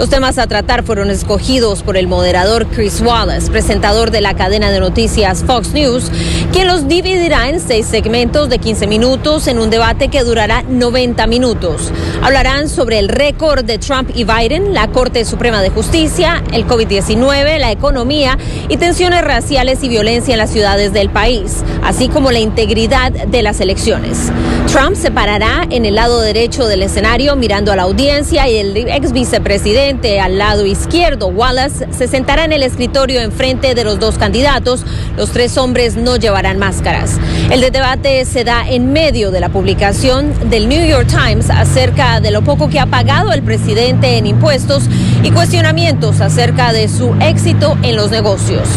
Los 0.00 0.08
temas 0.08 0.38
a 0.38 0.46
tratar 0.46 0.82
fueron 0.82 1.10
escogidos 1.10 1.82
por 1.82 1.98
el 1.98 2.08
moderador 2.08 2.66
Chris 2.68 3.02
Wallace, 3.02 3.50
presentador 3.50 4.10
de 4.10 4.22
la 4.22 4.32
cadena 4.32 4.70
de 4.70 4.80
noticias 4.80 5.44
Fox 5.44 5.74
News, 5.74 6.10
quien 6.54 6.68
los 6.68 6.88
dividirá 6.88 7.50
en 7.50 7.60
seis 7.60 7.84
segmentos 7.84 8.48
de 8.48 8.56
15 8.56 8.86
minutos 8.86 9.46
en 9.46 9.58
un 9.58 9.68
debate 9.68 10.08
que 10.08 10.24
durará 10.24 10.62
90 10.62 11.26
minutos. 11.26 11.92
Hablarán 12.22 12.70
sobre 12.70 12.98
el 12.98 13.10
récord 13.10 13.62
de 13.62 13.76
Trump 13.76 14.08
y 14.14 14.24
Biden, 14.24 14.72
la 14.72 14.88
Corte 14.88 15.26
Suprema 15.26 15.60
de 15.60 15.68
Justicia, 15.68 16.42
el 16.54 16.66
COVID-19, 16.66 17.58
la 17.58 17.70
economía 17.70 18.38
y 18.70 18.78
tensiones 18.78 19.22
raciales 19.22 19.84
y 19.84 19.90
violencia 19.90 20.32
en 20.32 20.38
las 20.38 20.48
ciudades 20.48 20.94
del 20.94 21.10
país, 21.10 21.56
así 21.82 22.08
como 22.08 22.30
la 22.30 22.38
integridad 22.38 23.12
de 23.12 23.42
las 23.42 23.60
elecciones. 23.60 24.32
Trump 24.72 24.94
se 24.94 25.10
parará 25.10 25.66
en 25.68 25.84
el 25.84 25.96
lado 25.96 26.20
derecho 26.20 26.68
del 26.68 26.84
escenario 26.84 27.34
mirando 27.34 27.72
a 27.72 27.76
la 27.76 27.82
audiencia 27.82 28.48
y 28.48 28.56
el 28.56 28.76
ex 28.76 29.10
vicepresidente 29.10 30.20
al 30.20 30.38
lado 30.38 30.64
izquierdo, 30.64 31.26
Wallace, 31.26 31.88
se 31.90 32.06
sentará 32.06 32.44
en 32.44 32.52
el 32.52 32.62
escritorio 32.62 33.20
enfrente 33.20 33.74
de 33.74 33.82
los 33.82 33.98
dos 33.98 34.16
candidatos. 34.16 34.84
Los 35.16 35.30
tres 35.32 35.58
hombres 35.58 35.96
no 35.96 36.14
llevarán 36.14 36.58
máscaras. 36.60 37.18
El 37.50 37.62
debate 37.72 38.24
se 38.24 38.44
da 38.44 38.62
en 38.68 38.92
medio 38.92 39.32
de 39.32 39.40
la 39.40 39.48
publicación 39.48 40.32
del 40.50 40.68
New 40.68 40.86
York 40.86 41.08
Times 41.08 41.50
acerca 41.50 42.20
de 42.20 42.30
lo 42.30 42.42
poco 42.42 42.68
que 42.68 42.78
ha 42.78 42.86
pagado 42.86 43.32
el 43.32 43.42
presidente 43.42 44.18
en 44.18 44.26
impuestos 44.28 44.84
y 45.24 45.32
cuestionamientos 45.32 46.20
acerca 46.20 46.72
de 46.72 46.88
su 46.88 47.12
éxito 47.20 47.76
en 47.82 47.96
los 47.96 48.12
negocios. 48.12 48.68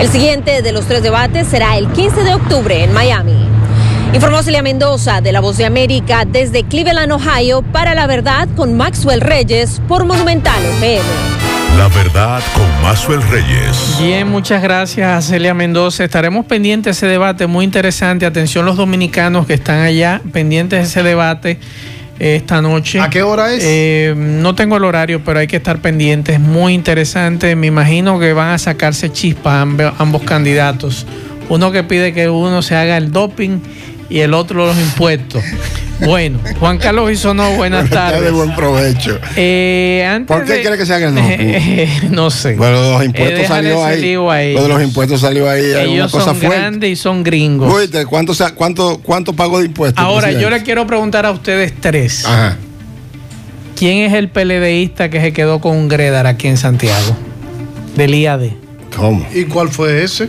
El 0.00 0.08
siguiente 0.08 0.62
de 0.62 0.72
los 0.72 0.86
tres 0.86 1.02
debates 1.02 1.46
será 1.48 1.76
el 1.76 1.86
15 1.88 2.22
de 2.22 2.32
octubre 2.32 2.82
en 2.82 2.94
Miami. 2.94 3.43
Informó 4.14 4.44
Celia 4.44 4.62
Mendoza 4.62 5.20
de 5.20 5.32
La 5.32 5.40
Voz 5.40 5.56
de 5.56 5.64
América 5.64 6.24
desde 6.24 6.62
Cleveland, 6.62 7.10
Ohio, 7.10 7.62
para 7.62 7.96
La 7.96 8.06
Verdad 8.06 8.48
con 8.54 8.76
Maxwell 8.76 9.20
Reyes 9.20 9.82
por 9.88 10.04
Monumental 10.04 10.64
FM. 10.64 11.02
La 11.76 11.88
verdad 11.88 12.40
con 12.54 12.64
Maxwell 12.80 13.20
Reyes. 13.28 13.98
Bien, 14.00 14.28
muchas 14.28 14.62
gracias 14.62 15.10
a 15.10 15.20
Celia 15.20 15.52
Mendoza. 15.52 16.04
Estaremos 16.04 16.46
pendientes 16.46 16.84
de 16.84 17.06
ese 17.06 17.06
debate 17.08 17.48
muy 17.48 17.64
interesante. 17.64 18.24
Atención 18.24 18.64
los 18.64 18.76
dominicanos 18.76 19.48
que 19.48 19.54
están 19.54 19.80
allá, 19.80 20.20
pendientes 20.32 20.78
de 20.78 20.84
ese 20.84 21.02
debate 21.02 21.58
eh, 22.20 22.36
esta 22.36 22.62
noche. 22.62 23.00
¿A 23.00 23.10
qué 23.10 23.24
hora 23.24 23.52
es? 23.52 23.64
Eh, 23.66 24.14
no 24.16 24.54
tengo 24.54 24.76
el 24.76 24.84
horario, 24.84 25.24
pero 25.24 25.40
hay 25.40 25.48
que 25.48 25.56
estar 25.56 25.80
pendientes. 25.80 26.38
Muy 26.38 26.72
interesante. 26.72 27.56
Me 27.56 27.66
imagino 27.66 28.20
que 28.20 28.32
van 28.32 28.50
a 28.50 28.58
sacarse 28.58 29.10
chispas 29.10 29.54
ambos, 29.54 29.92
ambos 29.98 30.22
candidatos. 30.22 31.04
Uno 31.48 31.72
que 31.72 31.82
pide 31.82 32.14
que 32.14 32.28
uno 32.28 32.62
se 32.62 32.76
haga 32.76 32.96
el 32.96 33.10
doping 33.10 33.58
y 34.14 34.20
el 34.20 34.32
otro 34.32 34.64
los 34.66 34.78
impuestos. 34.78 35.42
Bueno, 36.00 36.38
Juan 36.60 36.78
Carlos 36.78 37.08
Bisonó, 37.08 37.50
buenas 37.52 37.90
tardes. 37.90 38.20
de 38.22 38.30
buen 38.30 38.54
provecho. 38.54 39.18
Eh, 39.36 40.06
antes 40.08 40.36
¿Por 40.36 40.44
qué 40.46 40.54
de- 40.54 40.60
quiere 40.62 40.76
que 40.78 40.86
se 40.86 40.94
haga 40.94 41.08
el 41.08 41.14
doping? 41.16 42.10
no 42.14 42.30
sé. 42.30 42.54
Bueno, 42.54 42.92
los 42.92 43.02
Eh, 43.02 43.06
impuestos 43.06 43.46
salió 43.48 43.84
ahí. 43.84 44.54
Lo 44.54 44.62
de 44.62 44.68
los 44.68 44.82
impuestos 44.82 45.20
salió 45.20 45.48
ahí. 45.50 45.64
Ellos 45.64 46.12
cosa 46.12 46.26
son 46.26 46.36
fuerte. 46.36 46.56
grandes 46.58 46.90
y 46.90 46.96
son 46.96 47.22
gringos. 47.24 47.72
Oíste, 47.72 48.06
¿cuánto, 48.06 48.32
cuánto, 48.54 49.00
¿cuánto 49.02 49.32
pago 49.34 49.58
de 49.58 49.66
impuestos? 49.66 50.02
Ahora, 50.02 50.30
yo 50.32 50.48
le 50.50 50.62
quiero 50.62 50.86
preguntar 50.86 51.26
a 51.26 51.30
ustedes 51.32 51.72
tres. 51.80 52.24
Ajá. 52.24 52.56
¿Quién 53.76 53.98
es 53.98 54.12
el 54.12 54.28
PLDista 54.28 55.10
que 55.10 55.20
se 55.20 55.32
quedó 55.32 55.60
con 55.60 55.76
un 55.76 55.88
Gredar 55.88 56.26
aquí 56.28 56.46
en 56.46 56.56
Santiago? 56.56 57.16
Del 57.96 58.14
IAD. 58.14 58.42
¿Cómo? 58.96 59.26
¿Y 59.34 59.44
cuál 59.44 59.68
fue 59.70 60.04
ese? 60.04 60.28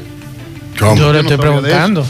¿Cómo? 0.80 0.96
Yo 0.96 1.02
le 1.02 1.06
Yo 1.08 1.14
no 1.14 1.20
estoy 1.20 1.38
preguntando. 1.38 2.06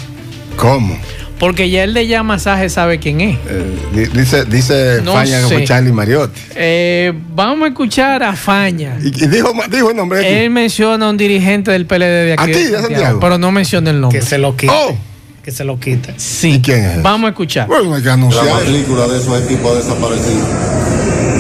¿Cómo? 0.56 0.98
Porque 1.39 1.69
ya 1.69 1.84
el 1.84 1.93
de 1.93 2.08
ya 2.08 2.24
masaje 2.24 2.69
sabe 2.69 2.98
quién 3.00 3.19
es. 3.19 3.38
Eh, 3.48 3.65
di- 3.93 4.06
dice 4.19 4.45
dice 4.45 5.02
No 5.04 5.13
Faña 5.13 5.41
sé. 5.41 5.54
fue 5.54 5.63
Charlie 5.65 5.91
Mariotti. 5.91 6.39
Eh, 6.56 7.12
vamos 7.36 7.65
a 7.65 7.67
escuchar 7.69 8.24
a 8.24 8.36
Faña. 8.36 8.98
Y, 9.04 9.08
y 9.08 9.28
dijo, 9.28 9.52
dijo 9.69 9.91
el 9.91 9.98
nombre. 9.98 10.43
Él 10.45 10.50
menciona 10.50 11.08
a 11.08 11.10
un 11.10 11.17
dirigente 11.17 11.71
del 11.71 11.86
PLD 11.86 12.00
de 12.28 12.34
aquí. 12.34 12.43
Aquí, 12.43 12.52
de 12.54 12.60
Santiago, 12.63 12.88
Santiago. 12.88 13.19
Pero 13.19 13.38
no 13.38 13.52
menciona 13.52 13.89
el 13.91 14.00
nombre. 14.00 14.19
Que 14.19 14.26
se 14.26 14.38
lo 14.38 14.56
quite. 14.56 14.71
Oh, 14.74 14.95
Que 15.43 15.52
se 15.52 15.65
lo 15.65 15.78
quite. 15.78 16.13
Sí. 16.17 16.54
¿y 16.54 16.62
quién 16.62 16.86
es? 16.86 17.04
Vamos 17.04 17.28
a 17.28 17.32
escuchar. 17.32 17.67
Bueno, 17.67 17.93
hay 17.95 18.02
que 18.02 18.08
La 18.08 18.13
anunciar. 18.13 18.45
matrícula 18.45 19.06
de 19.08 19.19
esos 19.19 19.43
equipos 19.43 19.71
ha 19.74 19.76
desaparecido. 19.76 20.48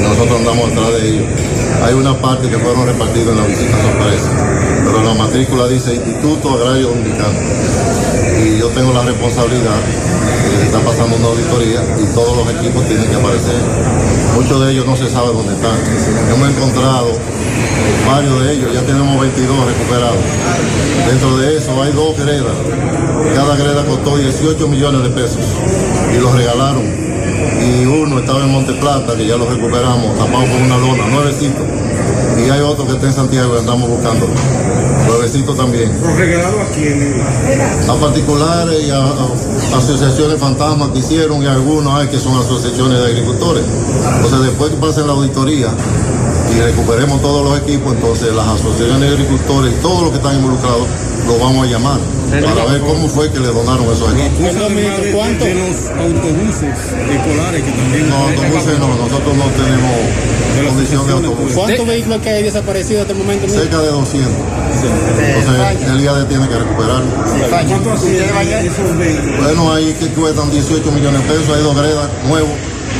Nosotros 0.03 0.39
andamos 0.39 0.71
atrás 0.71 1.01
de 1.01 1.09
ellos. 1.09 1.23
Hay 1.83 1.93
una 1.93 2.13
parte 2.15 2.49
que 2.49 2.57
fueron 2.57 2.85
repartidos 2.85 3.29
en 3.29 3.37
la 3.37 3.47
visita 3.47 3.81
sorpresa, 3.81 4.29
pero 4.85 5.03
la 5.03 5.13
matrícula 5.13 5.67
dice 5.67 5.93
Instituto 5.95 6.51
Agrario 6.53 6.87
Dominicano. 6.89 7.39
Y 8.37 8.59
yo 8.59 8.67
tengo 8.69 8.91
la 8.93 9.03
responsabilidad, 9.03 9.79
eh, 9.79 10.63
está 10.65 10.79
pasando 10.79 11.15
una 11.15 11.27
auditoría 11.27 11.81
y 12.01 12.13
todos 12.13 12.37
los 12.37 12.49
equipos 12.55 12.85
tienen 12.85 13.09
que 13.09 13.15
aparecer. 13.15 13.59
Muchos 14.35 14.65
de 14.65 14.71
ellos 14.71 14.85
no 14.85 14.95
se 14.95 15.09
sabe 15.09 15.27
dónde 15.27 15.53
están. 15.53 15.77
Hemos 16.29 16.49
encontrado 16.49 17.11
varios 18.05 18.43
de 18.43 18.53
ellos, 18.53 18.73
ya 18.73 18.81
tenemos 18.81 19.19
22 19.19 19.65
recuperados. 19.65 20.19
Dentro 21.07 21.37
de 21.37 21.57
eso 21.57 21.81
hay 21.81 21.91
dos 21.93 22.17
gredas. 22.17 22.55
Cada 23.33 23.55
greda 23.55 23.85
costó 23.85 24.17
18 24.17 24.67
millones 24.67 25.03
de 25.03 25.09
pesos 25.09 25.45
y 26.13 26.19
los 26.19 26.33
regalaron 26.35 27.14
y 27.61 27.85
uno 27.85 28.19
estaba 28.19 28.43
en 28.43 28.51
Monte 28.51 28.73
Plata, 28.73 29.15
que 29.15 29.25
ya 29.25 29.37
lo 29.37 29.49
recuperamos, 29.49 30.17
tapado 30.17 30.45
con 30.45 30.61
una 30.61 30.77
lona, 30.77 31.07
nuevecito. 31.07 31.61
Y 32.37 32.49
hay 32.49 32.61
otro 32.61 32.85
que 32.85 32.93
está 32.93 33.07
en 33.07 33.13
Santiago 33.13 33.55
y 33.55 33.59
andamos 33.59 33.89
buscándolo. 33.89 34.33
Nuevecito 35.07 35.53
también. 35.53 35.91
¿Los 36.01 36.17
regalado 36.17 36.61
a 36.61 36.65
quién? 36.65 37.21
A 37.87 37.93
particulares 37.93 38.83
y 38.83 38.89
a, 38.89 38.97
a 38.97 39.77
asociaciones 39.77 40.39
fantasmas 40.39 40.89
que 40.89 40.99
hicieron 40.99 41.43
y 41.43 41.47
algunos 41.47 41.93
hay 41.93 42.07
que 42.07 42.19
son 42.19 42.37
asociaciones 42.37 42.99
de 42.99 43.05
agricultores. 43.05 43.63
Entonces 44.15 44.41
después 44.41 44.71
que 44.71 44.77
pasen 44.77 45.07
la 45.07 45.13
auditoría 45.13 45.69
y 46.55 46.59
recuperemos 46.61 47.21
todos 47.21 47.43
los 47.43 47.59
equipos, 47.59 47.93
entonces 47.93 48.33
las 48.33 48.47
asociaciones 48.47 49.01
de 49.01 49.15
agricultores 49.15 49.73
y 49.73 49.81
todos 49.81 50.01
los 50.01 50.11
que 50.11 50.17
están 50.17 50.35
involucrados 50.35 50.87
los 51.25 51.39
vamos 51.39 51.67
a 51.67 51.69
llamar 51.69 51.99
para 52.29 52.65
ver 52.65 52.81
cómo 52.81 53.07
fue 53.07 53.31
que 53.31 53.39
le 53.39 53.47
donaron 53.47 53.85
esos 53.91 54.13
equipos. 54.13 54.55
¿Cuánto? 55.13 55.45
De 55.45 55.55
los 55.55 55.89
autobuses 55.89 56.77
escolares 57.11 57.63
que 57.63 57.71
también. 57.71 58.09
No, 58.09 58.15
autobuses 58.15 58.79
no, 58.79 58.87
nosotros 58.95 59.35
no 59.35 59.45
tenemos 59.51 59.91
condición 60.67 61.07
de 61.07 61.13
autobús. 61.13 61.53
¿Cuántos 61.53 61.87
vehículos 61.87 62.21
que 62.21 62.29
hay 62.29 62.43
desaparecidos 62.43 63.01
hasta 63.01 63.13
el 63.13 63.19
momento? 63.19 63.49
Cerca 63.49 63.79
de 63.79 63.87
200. 63.87 64.31
Entonces 65.15 65.89
el 65.89 66.01
IAD 66.01 66.25
tiene 66.25 66.47
que 66.47 66.55
recuperar. 66.55 67.03
¿Cuánto 67.49 67.91
ascienden 67.91 68.29
esos 68.65 68.97
vehículos? 68.97 69.43
Bueno, 69.43 69.73
ahí 69.73 69.95
que 69.99 70.07
cuestan 70.09 70.51
18 70.51 70.91
millones 70.91 71.21
de 71.21 71.33
pesos, 71.33 71.55
hay 71.55 71.63
dos 71.63 71.75
gredas 71.75 72.09
nuevos, 72.27 72.51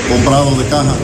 comprados 0.10 0.58
de 0.58 0.65
caja. 0.65 0.95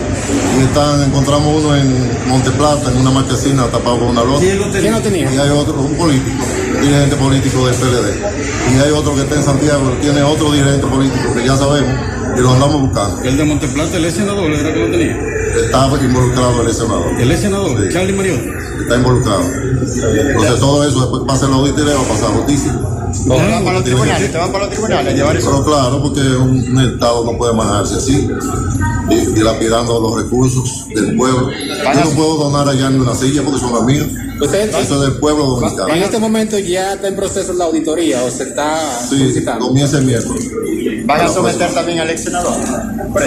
Y 0.60 0.64
están, 0.64 1.04
encontramos 1.04 1.64
uno 1.64 1.76
en 1.76 2.30
Monteplata, 2.30 2.92
en 2.92 2.98
una 2.98 3.12
marquesina 3.12 3.68
tapado 3.68 4.00
con 4.00 4.10
una 4.10 4.24
lona. 4.24 4.40
¿Quién 4.40 4.60
lo 4.92 5.02
tenía? 5.02 5.32
Y 5.32 5.38
hay 5.38 5.50
otro, 5.50 5.74
un 5.82 5.96
político, 5.96 6.44
dirigente 6.82 7.16
político 7.16 7.68
del 7.68 7.76
PLD. 7.76 8.76
Y 8.76 8.80
hay 8.80 8.92
otro 8.92 9.16
que 9.16 9.22
está 9.22 9.36
en 9.36 9.44
Santiago, 9.44 9.92
tiene 10.02 10.22
otro 10.24 10.52
dirigente 10.52 10.88
político 10.88 11.34
que 11.34 11.46
ya 11.46 11.56
sabemos 11.58 11.92
y 12.38 12.40
lo 12.42 12.54
andamos 12.54 12.82
buscando. 12.82 13.22
El 13.24 13.38
de 13.38 13.44
Monteplata, 13.44 13.98
el 13.98 14.12
senador, 14.12 14.52
era 14.52 14.74
que 14.74 14.80
lo 14.80 14.92
tenía. 14.92 15.18
Está 15.66 15.88
involucrado 16.02 16.62
el 16.62 16.74
senador. 16.74 17.20
El 17.20 17.38
senador, 17.38 17.90
Charlie 17.90 18.14
Mariotti. 18.14 18.50
Está 18.82 18.96
involucrado. 18.96 19.44
Entonces 19.82 20.60
todo 20.60 20.88
eso 20.88 21.02
después 21.02 21.24
pasa 21.28 21.46
en 21.46 21.52
la 21.52 21.58
auditoría 21.58 21.96
va 21.96 22.02
a 22.02 22.08
pasar 22.08 22.30
justicia. 22.30 22.80
Te 23.12 23.30
van 23.30 23.64
para 23.64 23.74
los 23.74 23.84
tribunales, 23.84 24.32
te 24.32 24.38
van 24.38 24.52
para 24.52 24.64
los 24.66 24.74
tribunales 24.74 25.14
a 25.14 25.16
llevar 25.16 25.36
eso. 25.38 25.50
Pero 25.52 25.66
claro, 25.66 26.02
porque 26.02 26.20
un, 26.22 26.78
un 26.78 26.94
Estado 26.94 27.26
no 27.26 27.38
puede 27.38 27.54
manejarse 27.54 27.96
así, 27.96 28.28
di- 29.10 29.26
dilapidando 29.34 30.00
los 30.00 30.24
recursos 30.24 30.88
del 30.96 31.16
pueblo. 31.16 31.50
Yo 31.52 32.04
no 32.06 32.10
puedo 32.12 32.38
donar 32.50 32.68
allá 32.70 32.90
ni 32.90 33.00
una 33.00 33.14
silla 33.16 33.42
porque 33.44 33.60
son 33.60 33.74
las 33.74 33.84
mías. 33.84 34.08
Eso 34.42 34.96
es 34.96 35.02
del 35.02 35.20
pueblo 35.20 35.46
dominicano. 35.46 35.94
En 35.94 36.02
este 36.04 36.18
momento 36.18 36.58
ya 36.58 36.94
está 36.94 37.08
en 37.08 37.16
proceso 37.16 37.54
la 37.54 37.66
auditoría 37.66 38.24
o 38.24 38.32
se 38.32 38.44
está 38.44 38.80
Sí, 39.10 39.18
solicitando. 39.20 39.68
comienza 39.68 39.98
el 40.00 40.06
miércoles. 40.06 40.48
¿Van 41.06 41.22
a 41.22 41.28
someter 41.28 41.72
también 41.74 42.00
al 42.00 42.10
ex 42.10 42.24
senador? 42.24 42.54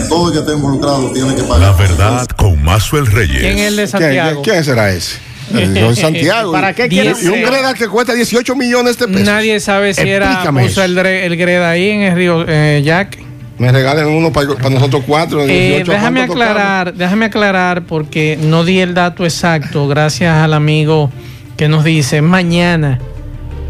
Todo 0.09 0.29
el 0.29 0.33
que 0.33 0.41
esté 0.41 0.53
involucrado 0.55 1.11
tiene 1.13 1.35
que 1.35 1.43
La 1.43 1.49
pagar. 1.49 1.77
verdad 1.79 2.27
con 2.37 2.61
Maxwell 2.63 3.07
Reyes. 3.07 3.41
¿Quién 3.41 3.59
es 3.59 3.69
el 3.69 3.77
de 3.77 3.87
Santiago? 3.87 4.43
¿Quién, 4.43 4.55
quién 4.55 4.65
será 4.65 4.91
ese? 4.93 5.19
En 5.53 5.97
Santiago. 5.97 6.53
¿Para 6.53 6.73
qué 6.73 6.87
y, 6.87 6.89
quieren 6.89 7.15
y 7.23 7.27
un? 7.27 7.43
Greda 7.43 7.75
que 7.75 7.89
cuesta 7.89 8.15
18 8.15 8.55
millones 8.57 8.99
de 8.99 9.09
pesos. 9.09 9.23
Nadie 9.27 9.61
sabe 9.61 9.93
si 9.95 10.09
era 10.09 10.27
Explícame 10.27 10.63
puso 10.63 10.83
eso. 10.83 11.01
el, 11.01 11.07
el 11.07 11.37
Greda 11.37 11.71
ahí 11.71 11.91
en 11.91 12.01
el 12.03 12.15
río 12.15 12.45
eh, 12.49 12.83
Jack. 12.85 13.19
Me 13.59 13.71
regalen 13.71 14.07
uno 14.09 14.33
para, 14.33 14.49
para 14.57 14.71
nosotros 14.71 15.05
cuatro. 15.07 15.43
en 15.45 15.51
Eh, 15.51 15.69
18, 15.85 15.93
déjame 15.93 16.21
¿cuánto 16.21 16.35
tocamos? 16.35 16.51
aclarar, 16.57 16.95
déjame 16.95 17.25
aclarar 17.27 17.83
porque 17.83 18.37
no 18.41 18.65
di 18.65 18.81
el 18.81 18.95
dato 18.95 19.25
exacto, 19.25 19.87
gracias 19.87 20.35
al 20.37 20.55
amigo 20.55 21.11
que 21.57 21.69
nos 21.69 21.85
dice 21.85 22.21
mañana. 22.21 22.99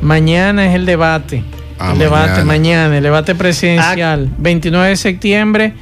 Mañana 0.01 0.67
es 0.67 0.75
el 0.75 0.87
debate. 0.87 1.45
Ah, 1.79 1.91
el 1.93 1.99
debate 1.99 2.45
mañana. 2.45 2.45
mañana, 2.89 2.97
el 2.99 3.03
debate 3.03 3.35
presidencial, 3.35 4.31
29 4.39 4.89
de 4.91 4.97
septiembre, 4.97 5.75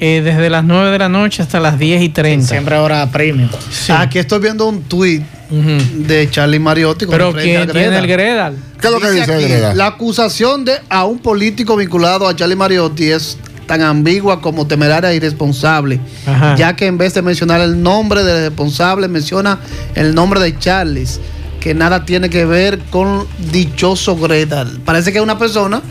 eh, 0.00 0.22
desde 0.24 0.48
las 0.48 0.64
9 0.64 0.90
de 0.90 0.98
la 0.98 1.08
noche 1.08 1.42
hasta 1.42 1.60
las 1.60 1.78
10 1.78 2.02
y 2.02 2.08
30. 2.08 2.48
Siempre 2.48 2.76
hora 2.76 3.06
premium. 3.10 3.50
Aquí 3.90 4.18
estoy 4.18 4.40
viendo 4.40 4.66
un 4.66 4.82
tuit 4.82 5.22
de 5.50 6.30
Charlie 6.30 6.58
Mariotti 6.58 7.04
con 7.06 7.12
Pero 7.12 7.32
¿quién 7.34 7.68
a 7.68 7.72
tiene 7.72 7.98
el 7.98 8.06
Gredal? 8.06 8.56
¿Qué 8.80 8.86
es 8.86 8.92
lo 8.92 9.00
que 9.00 9.10
dice 9.10 9.34
aquí, 9.34 9.44
Greda? 9.44 9.74
La 9.74 9.86
acusación 9.88 10.64
de 10.64 10.74
a 10.88 11.04
un 11.04 11.18
político 11.18 11.76
vinculado 11.76 12.26
a 12.26 12.34
Charlie 12.34 12.56
Mariotti 12.56 13.10
es 13.10 13.36
tan 13.66 13.82
ambigua 13.82 14.40
como 14.40 14.66
temeraria 14.66 15.12
e 15.12 15.16
irresponsable, 15.16 16.00
Ajá. 16.26 16.56
ya 16.56 16.74
que 16.74 16.86
en 16.86 16.96
vez 16.98 17.14
de 17.14 17.22
mencionar 17.22 17.60
el 17.60 17.80
nombre 17.82 18.24
del 18.24 18.48
responsable, 18.48 19.06
menciona 19.06 19.58
el 19.94 20.14
nombre 20.14 20.40
de 20.40 20.58
Charles, 20.58 21.20
que 21.60 21.74
nada 21.74 22.04
tiene 22.06 22.30
que 22.30 22.46
ver 22.46 22.78
con 22.90 23.26
dichoso 23.52 24.16
Gredal. 24.16 24.80
Parece 24.84 25.12
que 25.12 25.18
es 25.18 25.24
una 25.24 25.38
persona 25.38 25.82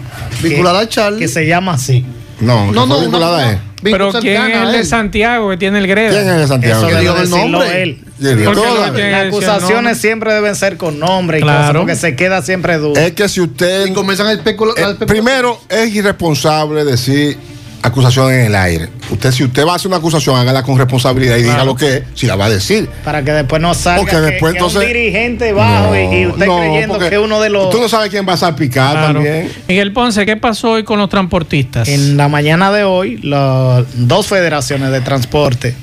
vinculada 0.41 0.79
a 0.79 0.89
Charlie. 0.89 1.19
Que 1.19 1.27
se 1.27 1.45
llama 1.47 1.73
así. 1.73 2.05
No, 2.41 2.65
No, 2.67 2.71
no, 2.71 2.85
no, 2.85 2.99
vinculada 3.01 3.37
a 3.37 3.51
él. 3.51 3.59
Pero 3.81 4.11
¿quién 4.13 4.41
es 4.51 4.57
el 4.57 4.71
de. 4.71 4.85
Santiago 4.85 5.49
que 5.49 5.57
tiene 5.57 5.79
el 5.79 5.87
Greda? 5.87 6.09
¿Quién 6.11 6.27
es 6.27 6.33
el 6.33 6.39
de 6.41 6.47
Santiago? 6.47 6.87
Eso 6.87 6.97
debe 6.97 7.21
el 7.21 7.29
nombre. 7.29 7.83
él. 7.83 7.97
Sí, 8.19 8.25
diga 8.35 8.45
¿Por 8.51 8.55
qué 8.55 8.67
todo. 8.67 8.75
lo 8.79 8.85
que 8.85 8.91
tiene 8.91 9.11
Las 9.11 9.27
acusaciones 9.27 9.97
siempre 9.97 10.33
deben 10.33 10.55
ser 10.55 10.77
con 10.77 10.99
nombre 10.99 11.39
y 11.39 11.41
Claro. 11.41 11.59
cosas, 11.59 11.75
porque 11.77 11.95
se 11.95 12.15
queda 12.15 12.41
siempre 12.41 12.77
duda. 12.77 13.05
Es 13.05 13.13
que 13.13 13.29
si 13.29 13.41
usted. 13.41 13.85
Y 13.87 13.93
comienzan 13.93 14.27
a 14.27 14.33
especular. 14.33 14.75
Eh, 14.77 15.05
primero, 15.05 15.59
es 15.69 15.93
irresponsable 15.95 16.83
decir 16.83 17.37
acusación 17.81 18.33
en 18.33 18.41
el 18.47 18.55
aire. 18.55 18.89
Usted, 19.09 19.31
si 19.31 19.43
usted 19.43 19.65
va 19.65 19.73
a 19.73 19.75
hacer 19.75 19.87
una 19.87 19.97
acusación, 19.97 20.35
hágala 20.37 20.63
con 20.63 20.77
responsabilidad 20.77 21.37
y 21.37 21.43
diga 21.43 21.63
lo 21.63 21.75
que 21.75 21.97
es, 21.97 22.03
si 22.13 22.27
la 22.27 22.35
va 22.35 22.45
a 22.45 22.49
decir. 22.49 22.89
Para 23.03 23.23
que 23.23 23.31
después 23.31 23.61
no 23.61 23.73
salga 23.73 23.99
Porque 24.01 24.15
que, 24.15 24.21
después, 24.21 24.51
que 24.53 24.57
entonces- 24.59 24.81
un 24.81 24.87
dirigente 24.87 25.53
bajo 25.53 25.95
y, 25.95 25.99
y 25.99 26.27
usted 26.27 26.45
No, 26.45 26.57
creyendo 26.59 26.99
que 26.99 27.17
uno 27.17 27.39
de 27.41 27.49
los... 27.49 27.69
Tú 27.69 27.79
no 27.79 27.87
sabes 27.89 28.09
quién 28.09 28.27
va 28.27 28.33
a 28.33 28.37
salpicar 28.37 28.91
Claro. 28.91 29.13
también. 29.13 29.49
Miguel 29.67 29.93
Ponce, 29.93 30.25
¿qué 30.25 30.35
pasó 30.37 30.71
hoy 30.71 30.83
con 30.83 30.99
los 30.99 31.09
transportistas? 31.09 31.87
En 31.87 32.17
la 32.17 32.27
mañana 32.27 32.71
de 32.71 32.83
hoy, 32.83 33.17
las 33.23 33.85
dos 33.95 34.27
federaciones 34.27 34.91
de 34.91 35.01
transporte 35.01 35.75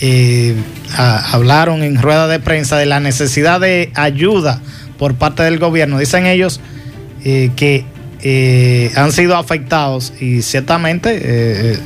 eh, 0.00 0.54
a- 0.96 1.32
hablaron 1.32 1.82
en 1.82 2.00
rueda 2.00 2.28
de 2.28 2.38
prensa 2.40 2.76
de 2.76 2.86
la 2.86 3.00
necesidad 3.00 3.60
de 3.60 3.90
ayuda 3.94 4.60
por 4.98 5.14
parte 5.14 5.42
del 5.42 5.58
gobierno. 5.58 5.98
Dicen 5.98 6.26
ellos 6.26 6.60
eh, 7.24 7.50
que 7.56 7.84
eh, 8.22 8.90
han 8.96 9.12
sido 9.12 9.36
afectados 9.36 10.12
y 10.20 10.42
ciertamente 10.42 11.18
eh, 11.22 11.78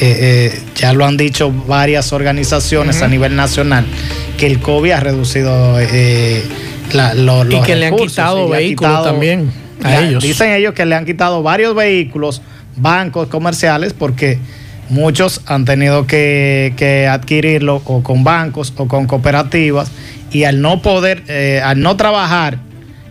eh, 0.00 0.60
ya 0.76 0.92
lo 0.92 1.04
han 1.06 1.16
dicho 1.16 1.50
varias 1.50 2.12
organizaciones 2.12 3.02
a 3.02 3.08
nivel 3.08 3.36
nacional 3.36 3.84
que 4.38 4.46
el 4.46 4.60
COVID 4.60 4.90
ha 4.92 5.00
reducido 5.00 5.78
la- 6.92 7.14
lo- 7.14 7.44
Y 7.46 7.50
los 7.50 7.66
que 7.66 7.76
le 7.76 7.86
han 7.86 7.96
quitado 7.96 8.48
y 8.48 8.50
vehículos 8.50 8.90
quitado- 8.92 9.04
también 9.06 9.50
a 9.82 9.90
Ya, 9.90 10.00
ellos. 10.08 10.22
Dicen 10.22 10.50
ellos 10.52 10.74
que 10.74 10.86
le 10.86 10.94
han 10.94 11.04
quitado 11.04 11.42
varios 11.42 11.74
vehículos, 11.74 12.42
bancos 12.76 13.28
comerciales, 13.28 13.92
porque 13.92 14.38
muchos 14.88 15.40
han 15.46 15.64
tenido 15.64 16.06
que, 16.06 16.72
que 16.76 17.06
adquirirlo 17.06 17.82
o 17.84 18.02
con 18.02 18.22
bancos 18.24 18.72
o 18.76 18.86
con 18.88 19.06
cooperativas 19.06 19.90
y 20.30 20.44
al 20.44 20.60
no 20.62 20.80
poder, 20.82 21.22
al 21.62 21.80
no 21.80 21.96
trabajar 21.96 22.58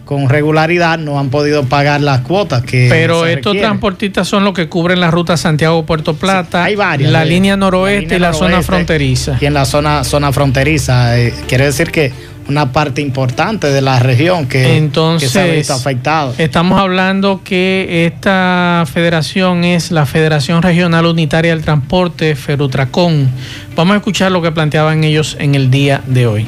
con 0.05 0.29
regularidad, 0.29 0.97
no 0.99 1.19
han 1.19 1.29
podido 1.29 1.63
pagar 1.65 1.99
las 2.01 2.21
cuotas 2.21 2.63
que 2.63 2.87
Pero 2.89 3.25
estos 3.25 3.53
requieren. 3.53 3.61
transportistas 3.61 4.27
son 4.27 4.43
los 4.43 4.53
que 4.53 4.69
cubren 4.69 4.99
la 4.99 5.11
ruta 5.11 5.35
Santiago-Puerto 5.35 6.15
Plata, 6.15 6.63
Hay 6.63 6.75
varias. 6.75 7.11
la 7.11 7.23
eh, 7.23 7.25
línea 7.25 7.57
noroeste 7.57 8.01
línea 8.01 8.17
y 8.17 8.19
la 8.21 8.33
zona 8.33 8.61
fronteriza. 8.61 9.37
Y 9.41 9.45
en 9.45 9.53
la 9.53 9.65
zona, 9.65 10.03
zona 10.03 10.31
fronteriza. 10.31 11.19
eh, 11.19 11.33
quiere 11.47 11.65
decir 11.65 11.91
que 11.91 12.13
una 12.47 12.71
parte 12.71 13.01
importante 13.01 13.71
de 13.71 13.81
la 13.81 13.97
región 13.97 14.45
que, 14.47 14.59
que 14.59 14.63
se 14.63 14.69
ha 14.69 14.75
Entonces, 14.77 15.55
visto 15.55 15.73
afectada. 15.73 16.31
estamos 16.37 16.79
hablando 16.79 17.41
que 17.43 18.05
esta 18.05 18.83
federación 18.93 19.63
es 19.63 19.89
la 19.89 20.05
Federación 20.05 20.61
Regional 20.61 21.07
Unitaria 21.07 21.55
del 21.55 21.63
Transporte, 21.63 22.35
Ferutracón. 22.35 23.29
Vamos 23.75 23.95
a 23.95 23.97
escuchar 23.97 24.31
lo 24.31 24.43
que 24.43 24.51
planteaban 24.51 25.03
ellos 25.03 25.35
en 25.39 25.55
el 25.55 25.71
día 25.71 26.01
de 26.05 26.27
hoy. 26.27 26.47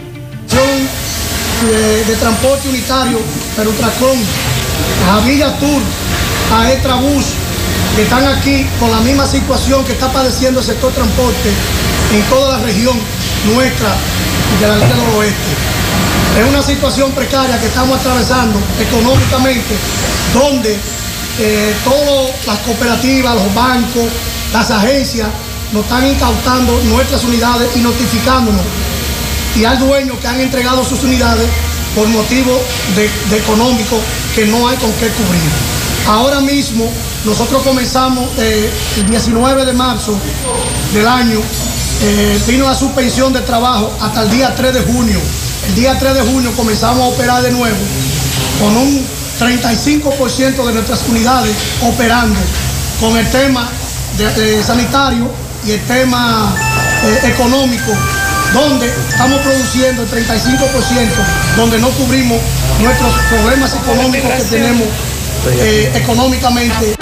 De, 1.65 2.15
transporte 2.17 2.69
unitario, 2.69 3.19
Perutracón, 3.55 4.17
a 5.07 5.13
Javilla 5.13 5.57
Tour, 5.57 5.81
a 6.53 6.71
Etrabús, 6.71 7.25
que 7.95 8.03
están 8.03 8.27
aquí 8.27 8.65
con 8.79 8.91
la 8.91 8.99
misma 8.99 9.25
situación 9.25 9.83
que 9.83 9.93
está 9.93 10.11
padeciendo 10.11 10.59
el 10.59 10.65
sector 10.65 10.91
transporte 10.93 11.49
en 12.13 12.21
toda 12.29 12.57
la 12.57 12.63
región 12.63 12.95
nuestra 13.53 13.95
de 14.59 14.67
la 14.67 14.75
línea 14.75 14.95
noroeste. 14.95 15.51
Es 16.39 16.47
una 16.47 16.61
situación 16.61 17.11
precaria 17.13 17.59
que 17.59 17.65
estamos 17.65 17.99
atravesando 17.99 18.59
económicamente, 18.79 19.75
donde 20.33 20.77
eh, 21.39 21.73
todas 21.83 22.35
las 22.45 22.59
cooperativas, 22.59 23.35
los 23.35 23.53
bancos, 23.55 24.05
las 24.53 24.69
agencias 24.69 25.27
nos 25.73 25.83
están 25.83 26.05
incautando 26.05 26.79
nuestras 26.85 27.23
unidades 27.23 27.75
y 27.75 27.79
notificándonos 27.79 28.61
y 29.57 29.65
hay 29.65 29.77
dueños 29.77 30.17
que 30.19 30.27
han 30.27 30.39
entregado 30.39 30.83
sus 30.83 31.03
unidades 31.03 31.47
por 31.95 32.07
motivo 32.07 32.51
de, 32.95 33.37
económico 33.37 33.99
que 34.35 34.45
no 34.45 34.67
hay 34.67 34.77
con 34.77 34.91
qué 34.93 35.07
cubrir. 35.07 35.41
Ahora 36.07 36.39
mismo 36.41 36.89
nosotros 37.25 37.63
comenzamos 37.63 38.29
eh, 38.37 38.69
el 38.97 39.09
19 39.09 39.65
de 39.65 39.73
marzo 39.73 40.17
del 40.93 41.07
año, 41.07 41.39
eh, 42.01 42.39
vino 42.47 42.65
la 42.65 42.75
suspensión 42.75 43.33
de 43.33 43.41
trabajo 43.41 43.91
hasta 43.99 44.23
el 44.23 44.29
día 44.29 44.53
3 44.55 44.73
de 44.73 44.81
junio. 44.81 45.19
El 45.67 45.75
día 45.75 45.97
3 45.97 46.13
de 46.13 46.21
junio 46.21 46.51
comenzamos 46.55 47.01
a 47.01 47.07
operar 47.07 47.41
de 47.41 47.51
nuevo 47.51 47.77
con 48.59 48.77
un 48.77 49.05
35% 49.39 50.65
de 50.65 50.73
nuestras 50.73 51.01
unidades 51.09 51.55
operando 51.81 52.39
con 52.99 53.17
el 53.17 53.29
tema 53.31 53.67
de 54.17 54.63
sanitario 54.63 55.29
y 55.65 55.71
el 55.71 55.81
tema 55.81 56.55
eh, 57.03 57.31
económico, 57.33 57.91
donde 58.61 58.87
estamos 58.87 59.39
produciendo 59.41 60.03
el 60.03 60.09
35%, 60.09 61.09
donde 61.55 61.79
no 61.79 61.89
cubrimos 61.89 62.39
nuestros 62.81 63.13
problemas 63.29 63.75
económicos 63.75 64.31
que 64.31 64.43
tenemos 64.43 64.87
eh, 65.49 65.91
económicamente. 65.95 66.95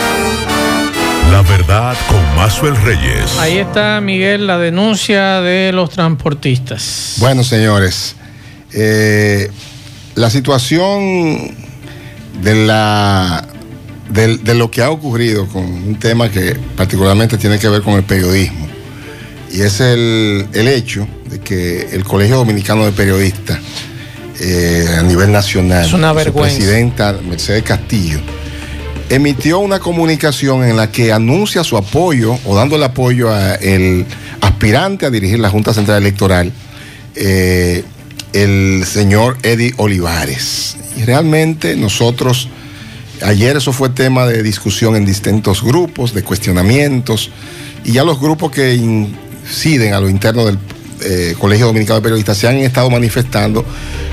La 1.31 1.41
verdad 1.41 1.95
con 2.07 2.35
Mazuel 2.35 2.75
Reyes. 2.75 3.37
Ahí 3.39 3.57
está, 3.57 3.99
Miguel, 4.01 4.47
la 4.47 4.57
denuncia 4.57 5.41
de 5.41 5.71
los 5.73 5.89
transportistas. 5.89 7.15
Bueno, 7.17 7.43
señores, 7.43 8.15
eh, 8.73 9.49
la 10.15 10.29
situación 10.29 11.55
de 12.41 12.65
la 12.65 13.47
de, 14.09 14.53
lo 14.53 14.69
que 14.69 14.83
ha 14.83 14.91
ocurrido 14.91 15.47
con 15.47 15.63
un 15.63 15.97
tema 15.99 16.29
que 16.29 16.55
particularmente 16.75 17.37
tiene 17.37 17.57
que 17.57 17.67
ver 17.67 17.81
con 17.81 17.95
el 17.95 18.03
periodismo 18.03 18.67
y 19.51 19.61
es 19.61 19.79
el, 19.79 20.47
el 20.53 20.67
hecho 20.67 21.07
que 21.39 21.89
el 21.91 22.03
Colegio 22.03 22.37
Dominicano 22.37 22.85
de 22.85 22.91
Periodistas 22.91 23.59
eh, 24.39 24.85
a 24.99 25.01
nivel 25.03 25.31
nacional, 25.31 25.85
Es 25.85 25.93
una 25.93 26.13
su 26.23 26.33
presidenta 26.33 27.17
Mercedes 27.23 27.63
Castillo, 27.63 28.19
emitió 29.09 29.59
una 29.59 29.79
comunicación 29.79 30.63
en 30.65 30.75
la 30.75 30.91
que 30.91 31.13
anuncia 31.13 31.63
su 31.63 31.77
apoyo 31.77 32.37
o 32.45 32.55
dando 32.55 32.75
el 32.75 32.83
apoyo 32.83 33.33
al 33.33 34.05
aspirante 34.41 35.05
a 35.05 35.09
dirigir 35.09 35.39
la 35.39 35.49
Junta 35.49 35.73
Central 35.73 36.01
Electoral, 36.01 36.51
eh, 37.15 37.83
el 38.33 38.83
señor 38.85 39.37
Eddie 39.43 39.73
Olivares. 39.77 40.75
Y 40.97 41.03
realmente 41.03 41.75
nosotros, 41.77 42.49
ayer 43.21 43.55
eso 43.55 43.71
fue 43.71 43.89
tema 43.89 44.25
de 44.25 44.43
discusión 44.43 44.95
en 44.95 45.05
distintos 45.05 45.63
grupos, 45.63 46.13
de 46.13 46.23
cuestionamientos, 46.23 47.31
y 47.85 47.93
ya 47.93 48.03
los 48.03 48.19
grupos 48.19 48.51
que 48.51 48.75
inciden 48.75 49.93
a 49.93 49.99
lo 49.99 50.09
interno 50.09 50.45
del 50.45 50.57
eh, 51.01 51.35
Colegio 51.39 51.67
Dominicano 51.67 51.99
de 51.99 52.03
Periodistas 52.03 52.37
se 52.37 52.47
han 52.47 52.57
estado 52.57 52.89
manifestando 52.89 53.65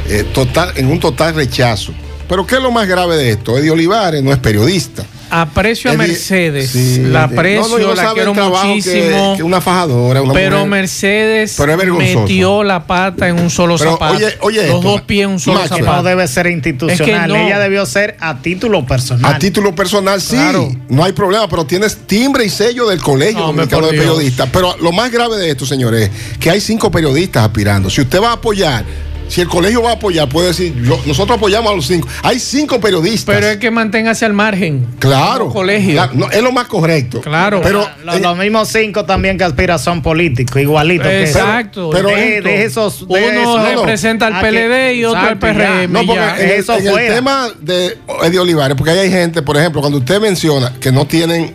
eh, 0.09 0.25
total, 0.33 0.73
en 0.77 0.87
un 0.87 1.01
total 1.01 1.35
rechazo. 1.35 1.93
Pero 2.29 2.47
¿qué 2.47 2.57
es 2.57 2.63
lo 2.63 2.71
más 2.71 2.89
grave 2.89 3.17
de 3.17 3.31
esto? 3.31 3.59
Eddie 3.59 3.71
Olivares 3.71 4.23
no 4.23 4.33
es 4.33 4.39
periodista. 4.39 5.05
Aprecio 5.35 5.91
a 5.91 5.95
Mercedes, 5.95 6.71
Sí, 6.73 6.99
la 7.05 7.25
aprecio, 7.25 7.79
no, 7.79 7.79
no, 7.87 7.95
la 7.95 8.13
quiero 8.13 8.35
que- 8.35 8.41
muchísimo. 8.43 9.35
que 9.35 9.43
una 9.43 9.63
fajadora, 9.63 10.21
una 10.21 10.35
pero 10.35 10.57
mujer- 10.59 10.69
Mercedes 10.69 11.55
Pero 11.57 11.77
metió 11.97 12.63
la 12.63 12.87
pata 12.87 13.29
en 13.29 13.41
un 13.41 13.49
solo 13.49 13.77
Pero, 13.79 13.93
zapato. 13.93 14.17
oye, 14.17 14.27
oye 14.41 14.57
los 14.59 14.67
esto, 14.77 14.81
dos 14.83 15.01
pies 15.01 15.25
en 15.25 15.31
un 15.31 15.41
solo 15.41 15.61
Macho, 15.61 15.77
zapato. 15.77 15.97
no 15.97 16.03
debe 16.03 16.29
ser 16.29 16.49
institucional. 16.49 17.01
Es 17.01 17.07
que 17.23 17.29
no. 17.29 17.35
Ella 17.47 17.59
debió 17.59 17.87
ser 17.87 18.15
a 18.21 18.43
título 18.43 18.85
personal. 18.87 19.35
A 19.35 19.39
título 19.39 19.75
personal, 19.75 20.21
sí, 20.21 20.37
Claro. 20.37 20.69
no 20.91 21.03
hay 21.03 21.13
problema, 21.13 21.49
pero 21.49 21.65
tienes 21.65 21.97
timbre 22.07 22.45
y 22.45 22.51
sello 22.51 22.87
del 22.87 23.01
Colegio 23.01 23.41
Dominicano 23.41 23.87
de. 23.87 23.97
Periodistas. 23.97 24.51
Pero 24.53 24.77
lo 24.83 24.93
más 24.93 25.11
grave 25.11 25.39
de 25.39 25.49
esto, 25.51 25.65
señores, 25.65 26.11
es 26.33 26.39
que 26.39 26.51
hay 26.51 26.61
cinco 26.61 26.91
periodistas 26.91 27.45
aspirando. 27.47 27.89
Si 27.89 28.03
usted 28.03 28.21
va 28.21 28.29
a 28.31 28.33
apoyar, 28.35 28.85
si 29.33 29.41
el 29.41 29.49
colegio 29.49 29.83
va 29.83 29.91
a 29.91 29.95
apoyar, 29.95 30.29
puede 30.29 30.49
decir, 30.49 30.75
yo- 30.83 31.01
nosotros 31.07 31.39
apoyamos 31.39 31.73
a 31.73 31.75
los 31.75 31.87
cinco. 31.87 32.07
Hay 32.23 32.39
cinco 32.39 32.79
periodistas. 32.81 33.35
Pero 33.35 33.47
es 33.49 33.57
que 33.57 33.71
manténgase 33.71 34.25
al 34.27 34.35
margen. 34.35 34.87
Claro. 34.99 35.49
colegio. 35.49 36.07
No, 36.13 36.31
es 36.31 36.43
lo 36.43 36.53
más 36.53 36.67
correcto. 36.67 37.21
Claro. 37.23 37.61
Pero 37.63 37.89
Los, 38.05 38.21
los 38.21 38.37
mismos 38.37 38.69
cinco 38.69 39.05
también 39.05 39.39
que 39.39 39.45
aspiran 39.45 39.79
son 39.79 40.03
políticos, 40.03 40.61
igualitos. 40.61 41.07
que- 41.07 41.23
Exacto. 41.25 41.91
Pero 41.93 42.09
de, 42.09 42.29
Exacto. 42.39 42.49
de 42.49 42.65
esos. 42.65 42.99
de 43.09 43.29
Uno 43.31 43.41
esos- 43.63 43.77
representa 43.77 44.27
al 44.27 44.35
Aquí- 44.35 44.47
PLD 44.47 44.95
y 44.97 45.05
otro 45.05 45.21
al. 45.21 45.39
PRM. 45.39 45.93
No, 45.93 46.01
porque 46.07 46.15
ya. 46.21 46.37
en, 46.39 46.45
el- 46.51 46.51
Eso 46.53 46.77
en 46.77 46.87
el 46.89 47.15
tema 47.15 47.49
de 47.61 47.99
Eddie 48.25 48.39
Olivares, 48.39 48.77
porque 48.77 48.91
ahí 48.93 48.99
hay 48.99 49.11
gente, 49.11 49.41
por 49.43 49.57
ejemplo, 49.57 49.81
cuando 49.81 49.99
usted 49.99 50.21
menciona 50.21 50.73
que 50.81 50.93
no 50.93 51.07
tienen, 51.07 51.55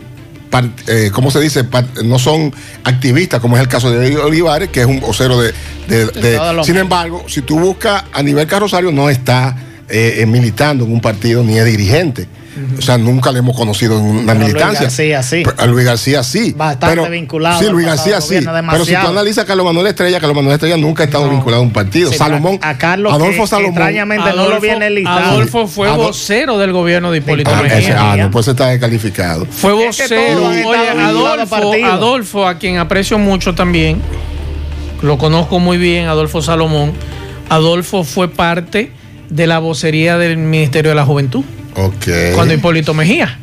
eh, 0.88 1.10
¿cómo 1.14 1.30
se 1.32 1.39
dice? 1.39 1.66
No 2.04 2.18
son 2.20 2.54
activistas, 2.84 3.39
como 3.39 3.56
es 3.58 3.62
el 3.62 3.68
caso 3.68 3.91
de 3.91 4.18
Olivares, 4.18 4.70
que 4.70 4.82
es 4.82 4.86
un 4.88 5.00
vocero 5.00 5.39
de... 5.39 5.54
de- 5.88 6.06
de- 6.08 6.38
sin 6.66 6.78
embargo, 6.78 7.24
si 7.28 7.41
tú 7.41 7.60
buscas 7.60 8.04
a 8.14 8.24
nivel 8.24 8.48
Carrosario, 8.48 8.91
no 8.91 9.10
está 9.10 9.56
eh, 9.90 10.18
eh, 10.20 10.26
militando 10.26 10.86
en 10.86 10.92
un 10.94 11.02
partido 11.02 11.44
ni 11.44 11.58
es 11.58 11.66
dirigente. 11.66 12.28
O 12.76 12.82
sea, 12.82 12.98
nunca 12.98 13.32
le 13.32 13.38
hemos 13.38 13.56
conocido 13.56 14.00
en 14.00 14.04
una 14.06 14.34
Pero 14.34 14.40
Luis 14.40 14.48
militancia. 14.56 14.82
García 14.82 15.22
sí. 15.22 15.44
Pero 15.46 15.62
A 15.62 15.68
Luis 15.68 15.86
García 15.86 16.24
sí. 16.24 16.56
Bastante 16.58 16.88
Pero- 16.96 17.08
vinculado 17.12 17.60
Sí, 17.60 17.70
Luis 17.70 17.86
García 17.86 18.20
sí. 18.20 18.40
Pero 18.72 18.84
si 18.84 18.94
tú 18.96 19.08
analizas 19.08 19.44
a 19.44 19.48
Carlos 19.48 19.64
Manuel 19.68 19.86
Estrella, 19.86 20.20
Carlos 20.20 20.36
Manuel 20.38 20.56
Estrella 20.56 20.76
nunca 20.76 21.04
ha 21.04 21.06
estado 21.06 21.30
vinculado 21.30 21.62
a 21.62 21.66
un 21.66 21.72
partido. 21.72 22.10
Sí, 22.12 22.18
Salomón. 22.18 22.58
a 22.64 22.76
Carlos, 22.80 23.14
Adolfo 23.14 23.44
que 23.44 23.48
Salomón. 23.48 23.74
extrañamente 23.74 24.34
no 24.36 24.50
lo 24.50 24.60
viene 24.60 24.90
listado. 24.90 25.20
Adolfo 25.20 25.68
fue 25.68 25.92
vocero 25.96 26.58
del 26.58 26.72
gobierno 26.72 27.12
de 27.12 27.20
Hipólito 27.20 27.52
Ah, 27.54 27.62
ese- 27.64 27.76
Mejía. 27.76 28.12
ah, 28.14 28.18
no, 28.18 28.32
pues 28.32 28.48
está 28.48 28.70
descalificado. 28.70 29.46
Fue 29.46 29.74
Es 29.88 29.96
que 29.96 30.04
vocero. 30.06 30.48
Oye, 30.48 30.90
Adolfo. 31.00 31.74
Adolfo, 31.86 32.48
a 32.48 32.58
quien 32.58 32.80
aprecio 32.80 33.20
mucho 33.20 33.54
también, 33.54 34.02
lo 35.04 35.20
conozco 35.20 35.60
muy 35.60 35.78
bien, 35.78 36.08
Adolfo 36.08 36.42
Salomón. 36.42 36.94
Adolfo 37.50 38.04
fue 38.04 38.30
parte 38.30 38.92
de 39.30 39.47
la 39.47 39.59
vocería 39.59 40.17
del 40.17 40.38
Ministerio 40.38 40.89
de 40.91 40.95
la 40.95 41.05
Juventud, 41.05 41.43
Ok. 41.75 42.07
cuando 42.36 42.53
Hipólito 42.53 42.93
Mejía. 42.93 43.39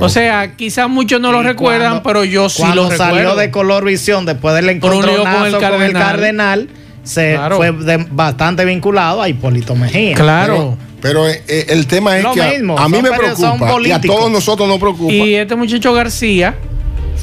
O 0.00 0.08
sea, 0.08 0.54
quizás 0.54 0.88
muchos 0.88 1.20
no 1.20 1.32
lo 1.32 1.42
recuerdan, 1.42 2.00
cuando- 2.00 2.02
pero 2.04 2.24
yo 2.24 2.48
sí 2.48 2.62
Cuando 2.62 2.88
lo 2.88 2.96
salió 2.96 3.34
de 3.34 3.50
Color 3.50 3.84
Visión 3.84 4.26
después 4.26 4.54
del 4.54 4.68
encontronazo 4.68 5.16
con 5.38 5.46
el 5.46 5.52
con 5.52 5.82
el 5.82 5.92
Cardenal. 5.92 6.02
Cardenal, 6.02 6.68
se 7.02 7.34
Claro. 7.34 7.56
fue 7.56 7.72
de- 7.72 8.06
bastante 8.10 8.64
vinculado 8.64 9.20
a 9.22 9.28
Hipólito 9.28 9.74
Mejía. 9.74 10.14
Claro. 10.14 10.76
Pero 11.00 11.28
eh, 11.28 11.42
eh, 11.48 11.66
el 11.70 11.86
tema 11.86 12.16
es 12.16 12.22
Lo 12.24 12.32
que 12.32 12.42
a- 12.42 12.50
mismo, 12.50 12.78
a, 12.78 12.88
mí 12.88 13.00
me 13.02 13.10
preocupa 13.10 13.76
y 13.84 13.90
a 13.92 14.00
todos 14.00 14.30
nosotros 14.30 14.68
nos 14.68 14.78
preocupa. 14.78 15.12
Y 15.12 15.34
este 15.34 15.54
muchacho 15.56 15.92
García 15.92 16.54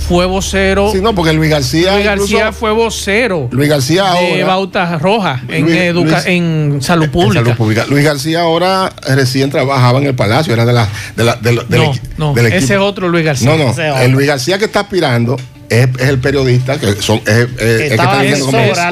fue 0.07 0.25
vocero. 0.25 0.91
Sí, 0.91 0.99
no, 1.01 1.15
porque 1.15 1.33
Luis 1.33 1.49
García. 1.49 1.93
Luis 1.93 2.05
García 2.05 2.37
incluso- 2.39 2.53
fue 2.59 2.71
vocero 2.71 3.47
Luis 3.51 3.69
García 3.69 4.03
de 4.13 4.31
ahora. 4.41 4.45
Bauta 4.45 4.97
Roja 4.99 5.41
en, 5.47 5.63
Luis- 5.65 5.75
educa- 5.77 6.11
Luis- 6.11 6.25
en 6.27 6.77
salud 6.81 7.05
en 7.05 7.11
pública. 7.11 7.43
salud 7.43 7.57
pública. 7.57 7.85
Luis 7.89 8.03
García 8.05 8.41
ahora 8.41 8.91
recién 9.07 9.49
trabajaba 9.49 9.99
en 9.99 10.07
el 10.07 10.15
Palacio, 10.15 10.53
era 10.53 10.65
de 10.65 10.73
la, 10.73 10.87
de 11.15 11.23
la- 11.23 11.35
de 11.35 11.51
la- 11.53 11.63
del, 11.63 11.81
No, 11.81 11.93
no, 12.17 12.33
del 12.33 12.47
ese 12.47 12.75
es 12.75 12.79
otro 12.79 13.09
Luis 13.09 13.25
García. 13.25 13.49
No, 13.49 13.57
no, 13.57 13.71
el 13.81 13.91
otro. 13.91 14.07
Luis 14.09 14.27
García 14.27 14.57
que 14.59 14.65
está 14.65 14.81
aspirando 14.81 15.37
es, 15.70 15.88
es 15.99 16.09
el 16.09 16.20
periodista, 16.20 16.80
que 16.80 16.93
son, 17.01 17.18
es, 17.26 17.28
es- 17.28 17.47
es 17.59 17.78
que 17.80 17.86
está 17.95 18.24
en 18.26 18.43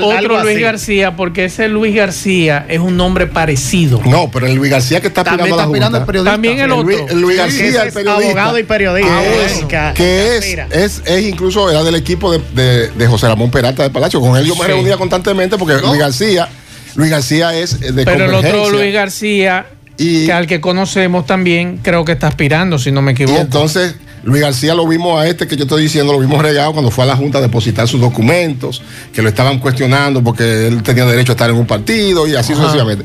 otro 0.04 0.42
Luis 0.42 0.54
así. 0.56 0.62
García, 0.62 1.16
porque 1.16 1.46
ese 1.46 1.68
Luis 1.70 1.96
García 1.96 2.66
es 2.70 2.80
un 2.80 2.98
nombre 2.98 3.28
parecido. 3.28 4.02
No, 4.06 4.30
pero 4.32 4.48
el 4.48 4.56
Luis 4.56 4.72
García 4.72 5.00
que 5.02 5.08
está 5.08 5.24
También 5.24 5.54
aspirando 5.54 5.86
está 5.88 5.98
el 6.00 6.06
periodista. 6.06 6.32
También 6.32 6.60
el 6.60 6.72
otro. 6.72 6.84
Luis, 6.84 7.00
el 7.10 7.22
Luis 7.22 7.36
Sí, 7.36 7.42
García, 7.42 7.82
el 7.84 7.88
es 7.90 7.94
periodista. 7.94 8.26
abogado 8.30 8.60
y 8.60 8.64
periodista. 8.64 9.90
Ah, 9.90 9.94
que- 9.94 10.38
es, 10.38 10.46
es, 10.72 11.02
es 11.06 11.24
incluso 11.26 11.70
era 11.70 11.84
del 11.84 11.96
equipo 11.96 12.32
de, 12.32 12.40
de- 12.56 12.90
de 12.90 13.08
José 13.08 13.28
Ramón 13.28 13.52
Peralta 13.52 13.84
de 13.84 13.90
Palacio. 13.90 14.20
Con 14.20 14.36
él 14.38 14.46
yo 14.46 14.56
me 14.56 14.62
Sí. 14.66 14.68
reunía 14.68 14.98
constantemente 14.98 15.58
porque 15.58 15.76
Luis 15.86 16.00
García, 16.00 16.48
Luis 16.96 17.10
García 17.12 17.54
es 17.58 17.74
eh, 17.82 17.92
de 17.92 18.06
Pero 18.06 18.26
el 18.26 18.34
otro. 18.34 18.70
Luis 18.72 18.94
García, 18.94 19.66
Y- 19.98 20.26
que 20.26 20.34
al 20.34 20.48
que 20.48 20.60
conocemos 20.60 21.26
también, 21.26 21.80
creo 21.84 22.04
que 22.06 22.14
está 22.14 22.28
aspirando, 22.28 22.80
si 22.80 22.92
no 22.92 23.02
me 23.02 23.12
Y 23.12 23.14
equivoco. 23.14 23.40
entonces 23.40 23.96
Luis 24.24 24.42
García 24.42 24.74
lo 24.74 24.88
vimos 24.88 25.20
a 25.22 25.28
este 25.28 25.48
que 25.48 25.58
yo 25.58 25.64
estoy 25.64 25.84
diciendo, 25.84 26.14
lo 26.14 26.20
vimos 26.20 26.42
regado 26.42 26.72
cuando 26.72 26.92
fue 26.92 27.04
a 27.04 27.08
la 27.08 27.16
Junta 27.18 27.40
a 27.40 27.42
depositar 27.42 27.88
sus 27.88 28.00
documentos, 28.00 28.82
que 29.14 29.22
lo 29.22 29.28
estaban 29.30 29.60
cuestionando 29.60 30.24
porque 30.24 30.68
él 30.68 30.82
tenía 30.82 31.06
derecho 31.06 31.34
a 31.34 31.36
estar 31.36 31.50
en 31.50 31.58
un 31.58 31.68
partido 31.68 32.26
y 32.28 32.36
así 32.36 32.54
Ajá. 32.54 32.62
sucesivamente. 32.64 33.04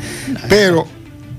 Pero 0.48 0.86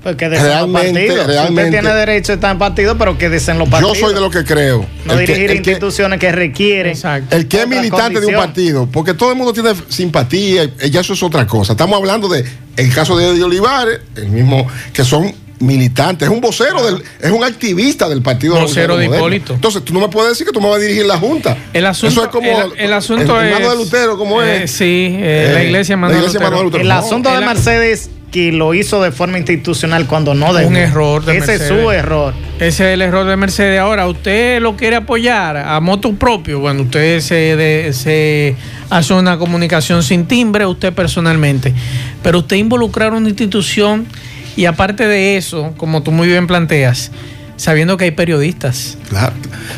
Porque 0.02 0.30
los 0.30 0.40
Realmente, 0.40 1.08
realmente- 1.26 1.62
usted 1.76 1.80
tiene 1.82 1.94
derecho 1.94 2.32
a 2.32 2.34
estar 2.36 2.52
en 2.52 2.58
partido, 2.58 2.96
pero 2.96 3.18
que 3.18 3.28
dicen 3.28 3.58
los 3.58 3.68
yo 3.68 3.70
partidos. 3.72 3.98
soy 3.98 4.14
de 4.14 4.20
lo 4.20 4.30
que 4.30 4.44
creo. 4.44 4.86
No 5.04 5.12
el 5.12 5.20
dirigir 5.20 5.50
el 5.50 5.60
que- 5.60 5.72
instituciones 5.72 6.18
que 6.18 6.32
requieren. 6.32 6.92
Exacto. 6.92 7.36
El 7.36 7.46
que 7.48 7.60
es 7.60 7.68
militante 7.68 8.18
de 8.18 8.26
un 8.26 8.34
partido, 8.34 8.86
porque 8.90 9.12
todo 9.12 9.30
el 9.32 9.36
mundo 9.36 9.52
tiene 9.52 9.72
simpatía, 9.90 10.64
y 10.82 10.88
ya 10.90 11.00
eso 11.02 11.12
es 11.12 11.22
otra 11.22 11.46
cosa. 11.46 11.72
Estamos 11.74 11.98
hablando 11.98 12.28
de 12.30 12.44
el 12.76 12.94
caso 12.94 13.14
de 13.14 13.28
Eddie 13.30 13.44
Olivares, 13.44 14.00
el 14.16 14.28
mismo, 14.30 14.66
que 14.94 15.04
son 15.04 15.34
militantes, 15.60 16.28
es 16.28 16.34
un 16.34 16.40
vocero, 16.40 16.84
del, 16.84 17.02
es 17.20 17.30
un 17.30 17.44
activista 17.44 18.08
del 18.08 18.22
partido 18.22 18.58
Vocero 18.60 18.96
de. 18.96 19.06
Hipólito. 19.06 19.54
Entonces, 19.54 19.84
tú 19.84 19.92
no 19.94 20.00
me 20.00 20.08
puedes 20.08 20.30
decir 20.30 20.46
que 20.46 20.52
tú 20.52 20.60
me 20.60 20.68
vas 20.68 20.78
a 20.78 20.80
dirigir 20.80 21.04
la 21.06 21.18
Junta. 21.18 21.56
El 21.72 21.86
asunto, 21.86 22.12
eso 22.12 22.22
es 22.24 22.28
como 22.30 22.48
el, 22.72 22.72
el 22.78 22.92
asunto 22.92 23.38
el 23.40 23.46
es. 23.46 23.52
hermano 23.52 23.70
de 23.70 23.76
Lutero, 23.76 24.18
¿cómo 24.18 24.42
eh, 24.42 24.64
es? 24.64 24.70
sí, 24.72 25.08
eh, 25.18 25.50
la 25.52 25.62
Eh, 25.62 25.66
iglesia 25.66 25.96
la 25.96 26.08
iglesia 26.08 26.26
Lutero. 26.26 26.44
Manuel 26.44 26.64
Lutero. 26.64 26.82
El 26.82 26.88
No, 26.88 26.94
asunto 26.94 27.30
de 27.30 27.38
el- 27.38 27.44
Mercedes 27.44 28.10
que 28.32 28.52
lo 28.52 28.74
hizo 28.74 29.02
de 29.02 29.10
forma 29.10 29.38
institucional 29.38 30.06
cuando 30.06 30.34
no 30.34 30.54
debió. 30.54 30.68
Un 30.68 30.76
error 30.76 31.24
de 31.24 31.36
Ese 31.38 31.56
es 31.56 31.66
su 31.66 31.90
error. 31.90 32.32
Ese 32.60 32.66
es 32.68 32.94
el 32.94 33.02
error 33.02 33.26
de 33.26 33.36
Mercedes. 33.36 33.80
Ahora, 33.80 34.06
usted 34.06 34.60
lo 34.62 34.76
quiere 34.76 34.94
apoyar 34.94 35.56
a 35.56 35.80
moto 35.80 36.12
propio. 36.12 36.60
Bueno, 36.60 36.82
usted 36.82 37.18
se, 37.22 37.34
de- 37.56 37.92
se 37.92 38.54
hace 38.88 39.14
una 39.14 39.36
comunicación 39.36 40.04
sin 40.04 40.26
timbre, 40.26 40.64
usted 40.64 40.92
personalmente. 40.92 41.74
Pero 42.22 42.38
usted 42.38 42.54
involucrar 42.56 43.12
una 43.14 43.28
institución 43.28 44.06
y 44.56 44.64
aparte 44.66 45.06
de 45.06 45.36
eso, 45.36 45.72
como 45.76 46.02
tú 46.02 46.10
muy 46.12 46.28
bien 46.28 46.46
planteas, 46.46 47.10
sabiendo 47.56 47.96
que 47.96 48.04
hay 48.06 48.10
periodistas. 48.10 48.96
Claro. 49.08 49.32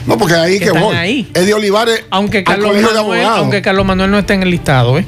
No, 0.06 0.16
porque 0.18 0.34
ahí 0.34 0.54
Que 0.54 0.58
que, 0.60 0.64
están 0.66 0.82
voy. 0.82 0.96
ahí. 0.96 1.30
Eddie 1.34 1.54
Olivares, 1.54 2.04
Aunque 2.10 2.44
Carlos, 2.44 2.74
Manuel, 2.80 3.24
aunque 3.26 3.62
Carlos 3.62 3.84
Manuel 3.86 4.10
no 4.10 4.18
está 4.18 4.34
en 4.34 4.42
el 4.42 4.50
listado, 4.50 4.98
¿eh? 4.98 5.04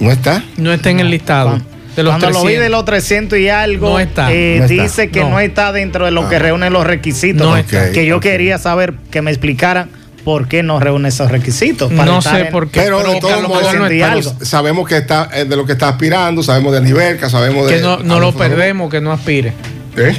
¿No 0.00 0.10
está? 0.12 0.42
No 0.56 0.72
está 0.72 0.90
en 0.90 1.00
el 1.00 1.10
listado. 1.10 1.60
De 1.96 2.04
los 2.04 2.12
Cuando 2.12 2.30
lo 2.30 2.38
vi 2.44 2.54
300. 2.54 2.62
de 2.62 2.68
los 2.70 2.84
300 2.84 3.38
y 3.40 3.48
algo, 3.48 3.90
No 3.90 3.98
está. 3.98 4.32
eh, 4.32 4.56
No 4.58 4.64
está. 4.66 4.82
dice 4.84 5.10
que 5.10 5.20
No. 5.20 5.30
no. 5.30 5.40
está 5.40 5.72
dentro 5.72 6.04
de 6.04 6.12
lo 6.12 6.28
que 6.28 6.36
Ah. 6.36 6.40
reúne 6.40 6.70
los 6.70 6.86
requisitos. 6.86 7.44
No 7.44 7.54
que- 7.54 7.60
está. 7.60 7.90
que 7.90 8.06
yo 8.06 8.20
quería 8.20 8.58
saber 8.58 8.94
que 9.10 9.20
me 9.20 9.32
explicaran 9.32 9.90
por 10.24 10.48
qué 10.48 10.62
no 10.62 10.78
reúne 10.80 11.08
esos 11.08 11.30
requisitos. 11.30 11.92
para 11.92 12.04
No 12.10 12.18
estar 12.18 12.36
sé 12.36 12.46
en- 12.46 12.52
por 12.52 12.68
qué. 12.70 12.80
Pero 12.80 12.98
de 12.98 13.04
Pero 13.04 13.18
todos 13.20 13.32
Carlos 13.32 13.48
modos, 13.48 13.62
no 14.38 14.44
sabemos 14.44 14.88
que 14.88 14.96
está 14.98 15.28
eh, 15.32 15.44
de 15.44 15.56
lo 15.56 15.64
que 15.64 15.72
está 15.72 15.88
aspirando, 15.88 16.42
sabemos 16.42 16.72
de 16.72 16.80
Niverca, 16.82 17.28
sabemos 17.30 17.66
de. 17.66 17.76
Que 17.76 17.80
no, 17.80 17.98
no 17.98 18.20
lo 18.20 18.32
perdemos, 18.34 18.90
que 18.90 19.00
no 19.00 19.12
aspire. 19.12 19.52
¿Eh? 19.96 20.16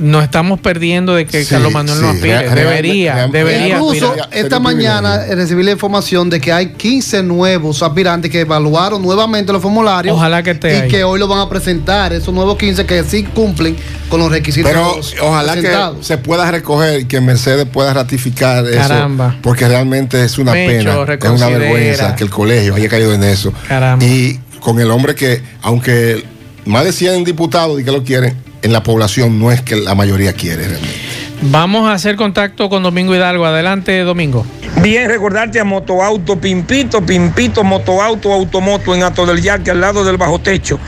Nos 0.00 0.24
estamos 0.24 0.60
perdiendo 0.60 1.14
de 1.14 1.26
que 1.26 1.42
Sí, 1.44 1.50
Carlos 1.50 1.72
Manuel 1.72 2.00
no 2.00 2.10
sí, 2.10 2.16
aspire. 2.16 2.38
real- 2.42 2.54
debería, 2.54 3.14
real- 3.14 3.32
debería 3.32 3.68
Incluso 3.78 4.08
aspirar. 4.08 4.28
Esta 4.32 4.60
mañana 4.60 5.24
recibí 5.26 5.62
la 5.62 5.70
información 5.72 6.28
de 6.30 6.40
que 6.40 6.52
hay 6.52 6.72
15 6.74 7.22
nuevos 7.22 7.82
aspirantes 7.82 8.30
que 8.30 8.40
evaluaron 8.40 9.00
nuevamente 9.02 9.52
los 9.52 9.62
formularios. 9.62 10.14
Ojalá 10.16 10.42
que 10.42 10.50
esté 10.52 10.72
Y 10.72 10.80
ahí. 10.82 10.88
que 10.88 11.04
hoy 11.04 11.18
lo 11.18 11.28
van 11.28 11.40
a 11.40 11.48
presentar. 11.48 12.12
Esos 12.12 12.32
nuevos 12.34 12.56
15 12.58 12.84
que 12.86 13.02
sí 13.04 13.22
cumplen 13.24 13.76
con 14.08 14.20
los 14.20 14.30
requisitos. 14.30 14.70
Pero 14.70 15.00
ojalá 15.26 15.52
presentados. 15.52 15.98
que 15.98 16.04
se 16.04 16.18
pueda 16.18 16.50
recoger 16.50 17.00
y 17.00 17.04
que 17.06 17.20
Mercedes 17.20 17.66
pueda 17.66 17.92
ratificar 17.94 18.64
Caramba. 18.70 19.28
eso. 19.28 19.36
Porque 19.42 19.66
realmente 19.66 20.22
es 20.24 20.38
una 20.38 20.52
Mecho, 20.52 21.06
pena, 21.06 21.14
es 21.20 21.30
una 21.40 21.48
vergüenza 21.48 22.14
que 22.14 22.24
el 22.24 22.30
colegio 22.30 22.74
haya 22.74 22.88
caído 22.88 23.12
en 23.14 23.24
eso. 23.24 23.52
Caramba. 23.68 24.04
Y 24.04 24.38
con 24.60 24.78
el 24.80 24.90
hombre 24.90 25.14
que, 25.14 25.42
aunque 25.62 26.24
más 26.64 26.84
de 26.84 26.92
100 26.92 27.24
diputados 27.24 27.80
y 27.80 27.84
que 27.84 27.92
lo 27.92 28.02
quieren, 28.02 28.34
en 28.66 28.72
la 28.72 28.82
población 28.82 29.38
no 29.38 29.50
es 29.50 29.62
que 29.62 29.76
la 29.76 29.94
mayoría 29.94 30.32
quiere 30.32 30.68
realmente. 30.68 31.00
Vamos 31.42 31.88
a 31.88 31.92
hacer 31.92 32.16
contacto 32.16 32.68
con 32.68 32.82
Domingo 32.82 33.14
Hidalgo. 33.14 33.46
Adelante, 33.46 34.00
Domingo. 34.00 34.44
Bien, 34.82 35.08
recordarte 35.08 35.60
a 35.60 35.64
Motoauto 35.64 36.38
Pimpito, 36.38 37.04
Pimpito, 37.04 37.62
Motoauto, 37.62 38.32
Automoto 38.32 38.94
en 38.94 39.02
Ato 39.02 39.24
del 39.24 39.40
Yaque, 39.40 39.70
al 39.70 39.80
lado 39.80 40.04
del 40.04 40.16
bajo 40.16 40.40
techo. 40.40 40.78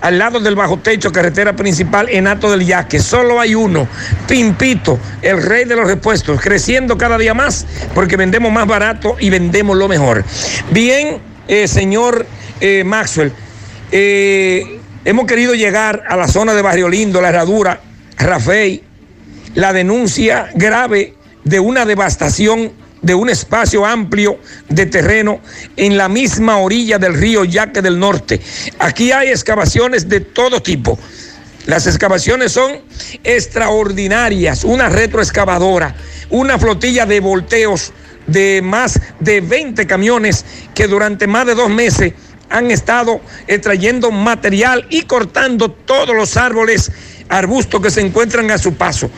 al 0.00 0.18
lado 0.18 0.40
del 0.40 0.56
bajo 0.56 0.80
techo, 0.80 1.12
carretera 1.12 1.54
principal 1.54 2.08
en 2.10 2.26
Ato 2.26 2.50
del 2.50 2.66
Yaque. 2.66 2.98
Solo 2.98 3.38
hay 3.38 3.54
uno, 3.54 3.86
Pimpito, 4.26 4.98
el 5.22 5.40
rey 5.40 5.66
de 5.66 5.76
los 5.76 5.86
repuestos, 5.86 6.40
creciendo 6.40 6.98
cada 6.98 7.16
día 7.16 7.32
más 7.32 7.64
porque 7.94 8.16
vendemos 8.16 8.50
más 8.50 8.66
barato 8.66 9.14
y 9.20 9.30
vendemos 9.30 9.76
lo 9.76 9.86
mejor. 9.86 10.24
Bien, 10.72 11.18
eh, 11.46 11.68
señor 11.68 12.26
eh, 12.60 12.82
Maxwell, 12.84 13.30
eh, 13.92 14.80
hemos 15.04 15.26
querido 15.26 15.54
llegar 15.54 16.04
a 16.08 16.16
la 16.16 16.28
zona 16.28 16.54
de 16.54 16.62
Barrio 16.62 16.88
Lindo, 16.88 17.20
La 17.20 17.28
Herradura, 17.28 17.80
Rafael, 18.16 18.82
la 19.54 19.72
denuncia 19.72 20.50
grave 20.54 21.14
de 21.44 21.60
una 21.60 21.84
devastación 21.84 22.72
de 23.02 23.14
un 23.14 23.28
espacio 23.28 23.84
amplio 23.84 24.38
de 24.68 24.86
terreno 24.86 25.40
en 25.76 25.98
la 25.98 26.08
misma 26.08 26.56
orilla 26.56 26.98
del 26.98 27.14
río 27.14 27.44
Yaque 27.44 27.82
del 27.82 27.98
Norte. 27.98 28.40
Aquí 28.78 29.12
hay 29.12 29.28
excavaciones 29.28 30.08
de 30.08 30.20
todo 30.20 30.62
tipo. 30.62 30.98
Las 31.66 31.86
excavaciones 31.86 32.52
son 32.52 32.72
extraordinarias, 33.22 34.64
una 34.64 34.88
retroexcavadora, 34.88 35.94
una 36.30 36.58
flotilla 36.58 37.04
de 37.04 37.20
volteos 37.20 37.92
de 38.26 38.62
más 38.62 39.00
de 39.20 39.42
20 39.42 39.86
camiones 39.86 40.44
que 40.74 40.86
durante 40.86 41.26
más 41.26 41.46
de 41.46 41.54
dos 41.54 41.68
meses 41.68 42.14
han 42.50 42.70
estado 42.70 43.20
extrayendo 43.46 44.10
material 44.10 44.86
y 44.90 45.02
cortando 45.02 45.70
todos 45.70 46.14
los 46.14 46.36
árboles, 46.36 46.92
arbustos 47.28 47.80
que 47.80 47.90
se 47.90 48.00
encuentran 48.00 48.50
a 48.50 48.58
su 48.58 48.74
paso. 48.74 49.10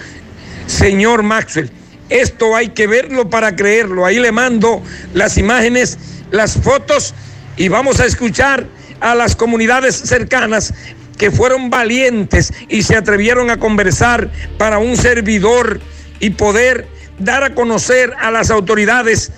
Señor 0.67 1.23
Maxwell, 1.23 1.71
esto 2.09 2.55
hay 2.57 2.69
que 2.69 2.87
verlo 2.87 3.29
para 3.29 3.57
creerlo. 3.57 4.07
Ahí 4.07 4.19
le 4.19 4.33
mando 4.33 4.83
las 5.15 5.39
imágenes, 5.39 5.99
las 6.31 6.57
fotos 6.57 7.15
y 7.57 7.69
vamos 7.69 8.01
a 8.01 8.07
escuchar 8.07 8.67
a 9.01 9.15
las 9.15 9.37
comunidades 9.37 9.97
cercanas 9.97 10.75
que 11.19 11.31
fueron 11.31 11.71
valientes 11.71 12.53
y 12.69 12.83
se 12.83 12.97
atrevieron 12.97 13.51
a 13.51 13.59
conversar 13.59 14.31
para 14.59 14.79
un 14.79 14.97
servidor 14.97 15.81
y 16.21 16.31
poder 16.31 16.87
dar 17.19 17.43
a 17.43 17.55
conocer 17.55 18.13
a 18.21 18.31
las 18.31 18.51
autoridades 18.51 19.33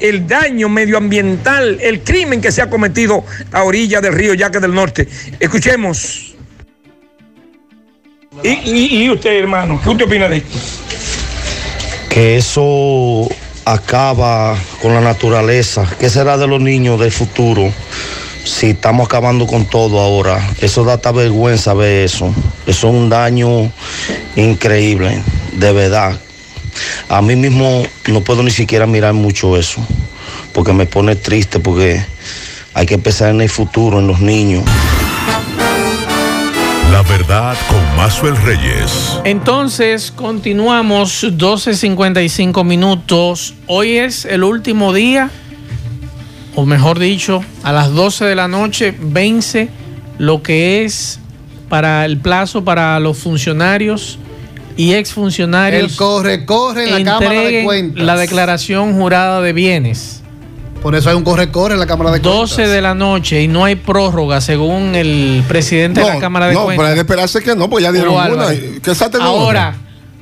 el 0.00 0.26
daño 0.26 0.68
medioambiental, 0.68 1.78
el 1.80 2.02
crimen 2.02 2.40
que 2.40 2.52
se 2.52 2.62
ha 2.62 2.70
cometido 2.70 3.24
a 3.52 3.64
orilla 3.64 4.00
del 4.00 4.12
río 4.14 4.34
Yaque 4.34 4.60
del 4.60 4.74
Norte. 4.74 5.08
Escuchemos. 5.40 6.34
Y, 8.42 8.48
y- 8.48 9.04
y 9.04 9.10
usted, 9.10 9.30
hermano, 9.38 9.80
¿qué 9.82 9.88
usted 9.90 10.04
opina 10.06 10.28
de 10.28 10.36
esto? 10.38 10.58
que 12.10 12.36
eso 12.38 13.28
acaba 13.64 14.56
con 14.80 14.94
la 14.94 15.00
naturaleza. 15.00 15.86
¿Qué 16.00 16.08
será 16.08 16.36
de 16.38 16.46
los 16.46 16.60
niños 16.60 16.98
del 16.98 17.12
futuro 17.12 17.70
si 18.44 18.70
estamos 18.70 19.06
acabando 19.06 19.46
con 19.46 19.66
todo 19.66 20.00
ahora? 20.00 20.40
Eso 20.60 20.84
da 20.84 20.94
hasta 20.94 21.12
vergüenza 21.12 21.74
ver 21.74 22.04
eso. 22.06 22.34
Eso 22.66 22.88
es 22.88 22.94
un 22.94 23.08
daño 23.10 23.70
increíble, 24.36 25.22
de 25.52 25.72
verdad. 25.72 26.18
A 27.08 27.22
mí 27.22 27.36
mismo 27.36 27.84
no 28.06 28.20
puedo 28.20 28.42
ni 28.42 28.50
siquiera 28.50 28.86
mirar 28.86 29.14
mucho 29.14 29.56
eso, 29.56 29.84
porque 30.52 30.72
me 30.72 30.86
pone 30.86 31.16
triste, 31.16 31.60
porque 31.60 32.04
hay 32.74 32.86
que 32.86 32.98
pensar 32.98 33.30
en 33.30 33.40
el 33.40 33.48
futuro, 33.48 33.98
en 33.98 34.06
los 34.06 34.20
niños. 34.20 34.64
La 36.92 37.02
verdad 37.02 37.56
con 37.68 37.96
Mazuel 37.96 38.36
Reyes. 38.36 39.18
Entonces, 39.24 40.10
continuamos 40.10 41.22
12.55 41.22 42.64
minutos. 42.64 43.54
Hoy 43.66 43.98
es 43.98 44.24
el 44.24 44.42
último 44.42 44.92
día, 44.92 45.30
o 46.54 46.64
mejor 46.66 46.98
dicho, 46.98 47.44
a 47.62 47.72
las 47.72 47.92
12 47.92 48.24
de 48.24 48.34
la 48.34 48.48
noche 48.48 48.94
vence 48.98 49.68
lo 50.18 50.42
que 50.42 50.84
es 50.84 51.20
para 51.68 52.04
el 52.04 52.18
plazo 52.18 52.64
para 52.64 52.98
los 53.00 53.18
funcionarios 53.18 54.18
y 54.78 54.94
exfuncionarios. 54.94 55.90
El 55.90 55.96
corre, 55.96 56.46
corre 56.46 56.84
en 56.84 57.04
la 57.04 57.18
Cámara 57.18 57.40
de 57.42 57.64
Cuentas. 57.64 58.04
La 58.04 58.16
declaración 58.16 58.94
jurada 58.94 59.42
de 59.42 59.52
bienes. 59.52 60.22
Por 60.80 60.94
eso 60.94 61.10
hay 61.10 61.16
un 61.16 61.24
corre, 61.24 61.50
corre 61.50 61.74
en 61.74 61.80
la 61.80 61.86
Cámara 61.86 62.12
de 62.12 62.20
Cuentas. 62.20 62.50
12 62.50 62.68
de 62.68 62.80
la 62.80 62.94
noche 62.94 63.42
y 63.42 63.48
no 63.48 63.64
hay 63.64 63.74
prórroga, 63.74 64.40
según 64.40 64.94
el 64.94 65.42
presidente 65.48 66.00
de 66.00 66.06
la 66.06 66.20
Cámara 66.20 66.46
de 66.46 66.54
no, 66.54 66.62
Cuentas. 66.62 66.76
pero 66.76 66.88
hay 66.88 66.94
que 66.94 67.00
esperarse 67.00 67.42
que 67.42 67.56
no, 67.56 67.68
pues 67.68 67.82
ya 67.82 67.90
dieron 67.90 68.14
una. 68.14 68.50
Que 68.50 68.92
Ahora, 69.20 69.74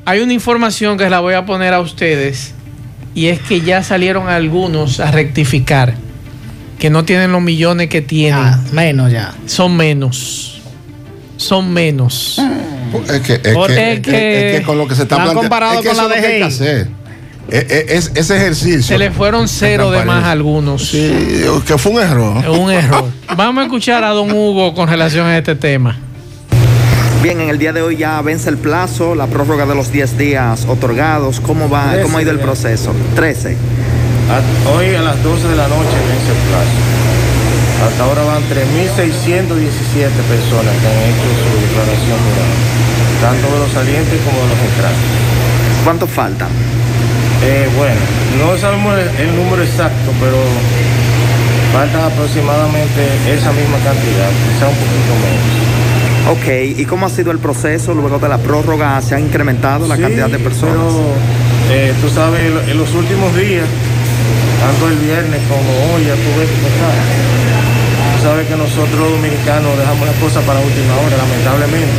hay 0.07 0.21
una 0.21 0.33
información 0.33 0.97
que 0.97 1.11
la 1.11 1.21
voy 1.21 1.35
a 1.35 1.45
poner 1.45 1.75
a 1.75 1.81
ustedes 1.81 2.55
y 3.15 3.27
es 3.27 3.41
que 3.41 3.61
ya 3.61 3.83
salieron 3.83 4.31
algunos 4.31 5.01
a 5.01 5.11
rectificar 5.11 5.95
que 6.79 6.89
no 6.89 7.05
tienen 7.05 7.31
los 7.31 7.43
millones 7.43 7.91
que 7.91 8.01
tienen. 8.01 8.55
menos 8.73 9.13
ya. 9.13 9.35
Son 9.45 9.77
menos. 9.77 10.63
Son 11.37 11.71
menos. 11.71 12.41
Es 13.09 13.21
que, 13.21 13.35
es, 13.35 13.41
que, 13.41 13.51
es 13.51 13.71
es 13.71 14.01
que- 14.01 14.03
que- 14.03 14.51
es 14.55 14.61
que 14.61 14.67
con 14.67 14.79
lo 14.79 14.87
que 14.89 14.95
se 14.95 15.03
está 15.03 15.17
¿La 15.17 15.23
han 15.23 15.31
planteando. 15.33 15.41
comparado 15.41 15.75
es 15.75 15.81
que 15.81 15.89
con 15.89 15.97
la 15.97 16.17
DGI? 16.17 16.43
hacer. 16.43 16.89
Es, 17.49 17.65
es- 17.71 17.91
es- 17.91 18.13
ese 18.17 18.37
ejercicio. 18.37 18.83
Se 18.83 18.99
le 18.99 19.11
fueron 19.13 19.47
cero 19.49 19.91
de 19.93 20.05
más 20.05 20.25
a 20.25 20.33
algunos. 20.33 20.89
Sí, 20.91 21.13
que 21.67 21.79
fue 21.79 21.93
un 21.93 22.01
error. 22.01 22.49
Un 22.49 22.71
error. 22.73 23.05
Vamos 23.37 23.63
a 23.63 23.65
escuchar 23.67 24.03
a 24.05 24.09
don 24.11 24.31
Hugo 24.33 24.75
con 24.75 24.89
relación 24.89 25.27
a 25.27 25.39
este 25.39 25.55
tema. 25.55 25.97
Bien, 27.23 27.41
en 27.41 27.49
el 27.49 27.59
día 27.59 27.73
de 27.73 27.83
hoy 27.83 27.97
ya 27.97 28.21
vence 28.23 28.49
el 28.51 28.59
plazo, 28.59 29.15
la 29.15 29.27
prórroga 29.27 29.65
de 29.67 29.75
los 29.75 29.91
10 29.91 30.19
días 30.19 30.65
otorgados. 30.69 31.41
¿Cómo 31.41 31.69
va? 31.69 31.95
¿Cómo 32.03 32.19
ha 32.19 32.23
ido 32.23 32.31
el 32.31 32.39
proceso? 32.41 32.93
13. 33.15 33.57
A- 34.31 34.71
Hoy 34.77 34.95
a 34.95 35.03
las 35.03 35.23
12 35.23 35.49
de 35.49 35.57
la 35.57 35.67
noche 35.69 35.89
vence 36.09 36.31
el 36.33 36.49
plazo. 36.49 36.71
Hasta 37.85 38.05
ahora 38.05 38.23
van 38.25 38.43
3.617 38.49 40.09
personas 40.33 40.73
que 40.81 40.87
han 40.89 41.01
hecho 41.13 41.29
su 41.45 41.51
declaración 41.61 42.19
jurada, 42.25 42.57
tanto 43.21 43.47
de 43.53 43.59
los 43.61 43.71
salientes 43.73 44.17
como 44.25 44.39
de 44.43 44.49
los 44.49 44.61
entrantes. 44.65 45.11
¿Cuánto 45.85 46.07
faltan? 46.07 46.49
Eh, 47.45 47.69
bueno, 47.77 48.01
no 48.41 48.57
sabemos 48.59 48.97
el, 48.99 49.09
el 49.29 49.37
número 49.37 49.63
exacto, 49.63 50.09
pero 50.19 50.41
faltan 51.73 52.11
aproximadamente 52.11 53.01
esa 53.29 53.53
misma 53.53 53.77
cantidad, 53.85 54.31
quizá 54.49 54.67
un 54.73 54.79
poquito 54.81 55.13
menos. 55.21 55.47
Ok, 56.33 56.81
¿y 56.81 56.85
cómo 56.87 57.07
ha 57.07 57.11
sido 57.11 57.31
el 57.31 57.39
proceso 57.39 57.95
luego 57.95 58.19
de 58.19 58.29
la 58.29 58.39
prórroga? 58.39 59.01
¿Se 59.03 59.15
ha 59.15 59.21
incrementado 59.21 59.87
la 59.87 59.95
Sí, 59.97 60.03
cantidad 60.03 60.29
de 60.29 60.39
personas? 60.41 60.75
Pero, 60.75 61.15
eh, 61.71 61.93
tú 62.01 62.09
sabes, 62.09 62.41
en 62.41 62.55
lo- 62.55 62.63
en 62.63 62.79
los 62.79 62.91
últimos 62.95 63.31
días, 63.37 63.69
tanto 64.59 64.89
el 64.89 64.97
viernes 64.99 65.41
como 65.47 65.71
hoy, 65.95 66.03
ya 66.03 66.15
tuve 66.19 66.43
que 66.51 66.57
sabes 68.27 68.49
que 68.49 68.57
nosotros 68.57 69.07
dominicanos 69.07 69.79
dejamos 69.79 70.05
las 70.05 70.17
cosas 70.17 70.43
para 70.43 70.59
última 70.59 70.99
hora, 70.99 71.15
lamentablemente. 71.15 71.95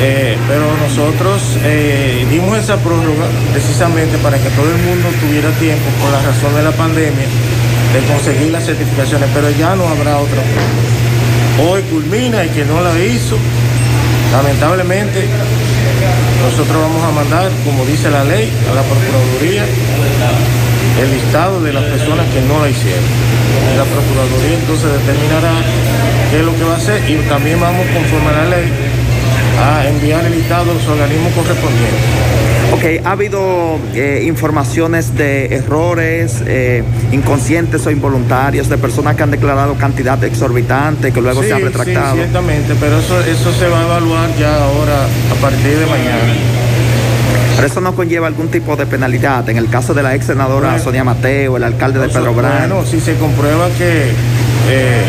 Eh, 0.00 0.38
pero 0.48 0.64
nosotros 0.80 1.60
eh, 1.62 2.24
dimos 2.30 2.56
esa 2.56 2.78
prórroga 2.78 3.28
precisamente 3.52 4.16
para 4.16 4.38
que 4.38 4.48
todo 4.56 4.64
el 4.64 4.80
mundo 4.80 5.12
tuviera 5.20 5.50
tiempo, 5.60 5.84
por 6.00 6.08
la 6.08 6.22
razón 6.24 6.54
de 6.56 6.62
la 6.62 6.72
pandemia, 6.72 7.28
de 7.92 8.00
conseguir 8.08 8.50
las 8.50 8.64
certificaciones, 8.64 9.28
pero 9.34 9.50
ya 9.50 9.76
no 9.76 9.84
habrá 9.84 10.16
otra 10.16 10.40
prórroga. 10.40 11.68
Hoy 11.68 11.82
culmina 11.92 12.46
y 12.46 12.48
que 12.48 12.64
no 12.64 12.80
la 12.80 12.96
hizo, 12.96 13.36
lamentablemente, 14.32 15.28
nosotros 16.48 16.80
vamos 16.80 17.04
a 17.04 17.12
mandar, 17.12 17.50
como 17.66 17.84
dice 17.84 18.08
la 18.08 18.24
ley, 18.24 18.48
a 18.70 18.74
la 18.74 18.82
Procuraduría 18.88 19.66
el 20.98 21.10
listado 21.12 21.60
de 21.60 21.72
las 21.74 21.84
personas 21.84 22.24
que 22.32 22.40
no 22.40 22.58
la 22.62 22.70
hicieron. 22.70 23.04
Y 23.72 23.76
la 23.76 23.84
Procuraduría 23.84 24.58
entonces 24.58 24.92
determinará 24.92 25.52
qué 26.30 26.38
es 26.40 26.44
lo 26.44 26.54
que 26.56 26.64
va 26.64 26.74
a 26.74 26.76
hacer 26.76 27.02
y 27.08 27.16
también 27.28 27.60
vamos, 27.60 27.86
conforme 27.92 28.28
a 28.30 28.32
la 28.32 28.44
ley, 28.56 28.68
a 29.60 29.88
enviar 29.88 30.24
el 30.24 30.32
listado 30.32 30.70
a 30.70 30.74
los 30.74 30.86
organismos 30.86 31.32
correspondientes. 31.32 32.28
Ok, 32.72 33.04
¿ha 33.04 33.12
habido 33.12 33.78
eh, 33.94 34.24
informaciones 34.26 35.16
de 35.16 35.46
errores 35.54 36.42
eh, 36.46 36.84
inconscientes 37.12 37.86
o 37.86 37.90
involuntarios 37.90 38.68
de 38.68 38.76
personas 38.76 39.16
que 39.16 39.22
han 39.22 39.30
declarado 39.30 39.74
cantidad 39.74 40.22
exorbitante 40.22 41.10
que 41.10 41.20
luego 41.20 41.42
se 41.42 41.54
han 41.54 41.62
retractado? 41.62 42.12
Sí, 42.12 42.18
ciertamente, 42.18 42.74
pero 42.78 42.98
eso, 42.98 43.20
eso 43.22 43.52
se 43.52 43.68
va 43.68 43.80
a 43.80 43.84
evaluar 43.84 44.28
ya 44.38 44.54
ahora 44.64 45.04
a 45.04 45.34
partir 45.40 45.78
de 45.78 45.86
mañana. 45.86 46.57
Pero 47.58 47.66
eso 47.66 47.80
no 47.80 47.92
conlleva 47.92 48.28
algún 48.28 48.46
tipo 48.52 48.76
de 48.76 48.86
penalidad. 48.86 49.48
En 49.48 49.56
el 49.56 49.68
caso 49.68 49.92
de 49.92 50.04
la 50.04 50.14
ex 50.14 50.26
senadora 50.26 50.68
Bueno. 50.68 50.84
Sonia 50.84 51.02
Mateo, 51.02 51.56
el 51.56 51.64
alcalde 51.64 51.98
de 51.98 52.08
Pedro 52.08 52.32
Brán. 52.32 52.68
Bueno, 52.68 52.86
si 52.86 53.00
se 53.00 53.16
comprueba 53.16 53.68
que 53.76 54.12
eh, 54.70 55.02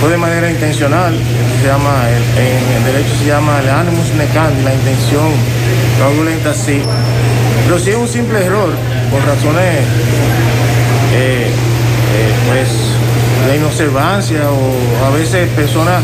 fue 0.00 0.10
de 0.10 0.18
manera 0.18 0.48
intencional, 0.48 1.12
se 1.60 1.66
llama, 1.66 2.04
en 2.38 2.76
el 2.76 2.84
derecho 2.84 3.12
se 3.18 3.26
llama 3.26 3.58
el 3.58 3.68
animus 3.70 4.14
necandi, 4.16 4.62
la 4.62 4.72
intención 4.72 5.32
fraudulenta, 5.98 6.54
sí. 6.54 6.80
Pero 7.64 7.76
si 7.80 7.90
es 7.90 7.96
un 7.96 8.06
simple 8.06 8.44
error, 8.44 8.70
por 9.10 9.26
razones, 9.26 9.80
eh, 11.12 11.48
eh, 11.48 12.32
pues, 12.46 12.68
de 13.48 13.56
inobservancia 13.56 14.42
o 14.48 15.06
a 15.06 15.10
veces 15.10 15.48
personas 15.56 16.02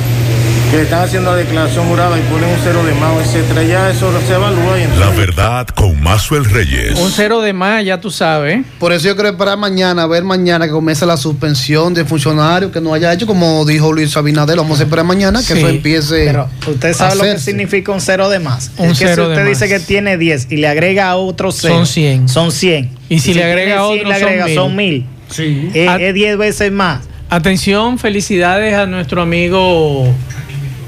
que 0.71 0.83
están 0.83 1.03
haciendo 1.05 1.31
la 1.31 1.37
declaración 1.39 1.87
jurada 1.89 2.19
y 2.19 2.23
ponen 2.23 2.51
un 2.51 2.57
cero 2.63 2.83
de 2.85 2.93
más, 2.95 3.27
etcétera, 3.27 3.63
ya 3.63 3.91
eso 3.91 4.13
se 4.27 4.35
evalúa 4.35 4.79
y 4.79 4.83
entonces... 4.83 5.07
La 5.07 5.11
verdad 5.17 5.67
con 5.69 5.99
Mazuel 6.03 6.45
Reyes. 6.45 6.99
Un 6.99 7.11
cero 7.11 7.41
de 7.41 7.55
más, 7.55 7.83
ya 7.87 7.99
tú 8.03 8.11
sabes. 8.11 8.67
Por 8.79 8.93
eso 8.93 9.07
yo 9.09 9.15
quiero 9.15 9.31
esperar 9.31 9.57
mañana, 9.57 10.03
a 10.03 10.07
ver 10.07 10.25
mañana 10.25 10.67
que 10.67 10.73
comience 10.73 11.07
la 11.07 11.17
suspensión 11.17 11.95
de 11.95 12.05
funcionarios 12.05 12.71
que 12.71 12.83
no 12.83 12.93
haya 12.93 13.11
hecho, 13.15 13.27
como 13.27 13.65
dijo 13.65 13.93
Luis 13.95 14.15
Abinader, 14.17 14.59
vamos 14.59 14.79
a 14.81 14.83
esperar 14.83 15.07
mañana 15.07 15.39
que 15.41 15.55
Sí, 15.55 15.59
eso 15.59 15.69
empiece. 15.69 16.27
Pero 16.27 16.49
usted 16.67 16.93
sabe 16.93 17.15
lo 17.17 17.23
que 17.23 17.39
significa 17.39 17.93
un 17.93 18.03
cero 18.03 18.29
de 18.29 18.39
más. 18.39 18.71
Un 18.77 18.91
es 18.91 18.99
que 18.99 19.07
cero 19.07 19.15
si 19.15 19.21
de 19.23 19.29
usted 19.37 19.49
más. 19.51 19.61
dice 19.61 19.69
que 19.69 19.81
tiene 19.81 20.19
10 20.19 20.49
y 20.51 20.57
le 20.59 20.69
agrega 20.69 21.17
otro 21.17 21.51
cero, 21.51 21.77
Son 21.77 21.87
100. 21.87 22.29
Son 22.29 22.53
100. 22.53 22.91
Y 23.09 23.21
si 23.21 23.29
le 23.29 23.41
tiene 23.41 23.51
agrega 23.53 23.75
100, 23.89 23.99
otro, 24.01 24.09
le 24.11 24.15
agrega, 24.15 24.45
son 24.49 24.55
son 24.55 24.77
mil. 24.77 25.07
1000. 25.39 25.71
Es- 25.75 26.01
Es 26.03 26.15
10 26.15 26.37
veces 26.37 26.71
más. 26.73 27.01
Atención, 27.31 27.99
felicidades 27.99 28.75
a 28.75 28.87
nuestro 28.87 29.21
amigo 29.23 30.07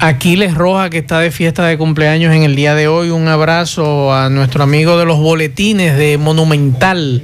Aquiles 0.03 0.55
Roja, 0.55 0.89
que 0.89 0.97
está 0.97 1.21
de 1.21 1.31
fiesta 1.31 1.67
de 1.67 1.77
cumpleaños 1.77 2.35
en 2.35 2.43
el 2.43 2.57
día 2.57 2.75
de 2.75 2.89
hoy. 2.89 3.11
Un 3.11 3.29
abrazo 3.29 4.15
a 4.15 4.31
nuestro 4.31 4.63
amigo 4.63 4.99
de 4.99 5.05
los 5.05 5.19
boletines 5.19 5.95
de 5.99 6.17
Monumental 6.17 7.23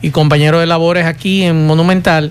y 0.00 0.10
compañero 0.10 0.60
de 0.60 0.66
labores 0.66 1.06
aquí 1.06 1.42
en 1.42 1.66
Monumental. 1.66 2.30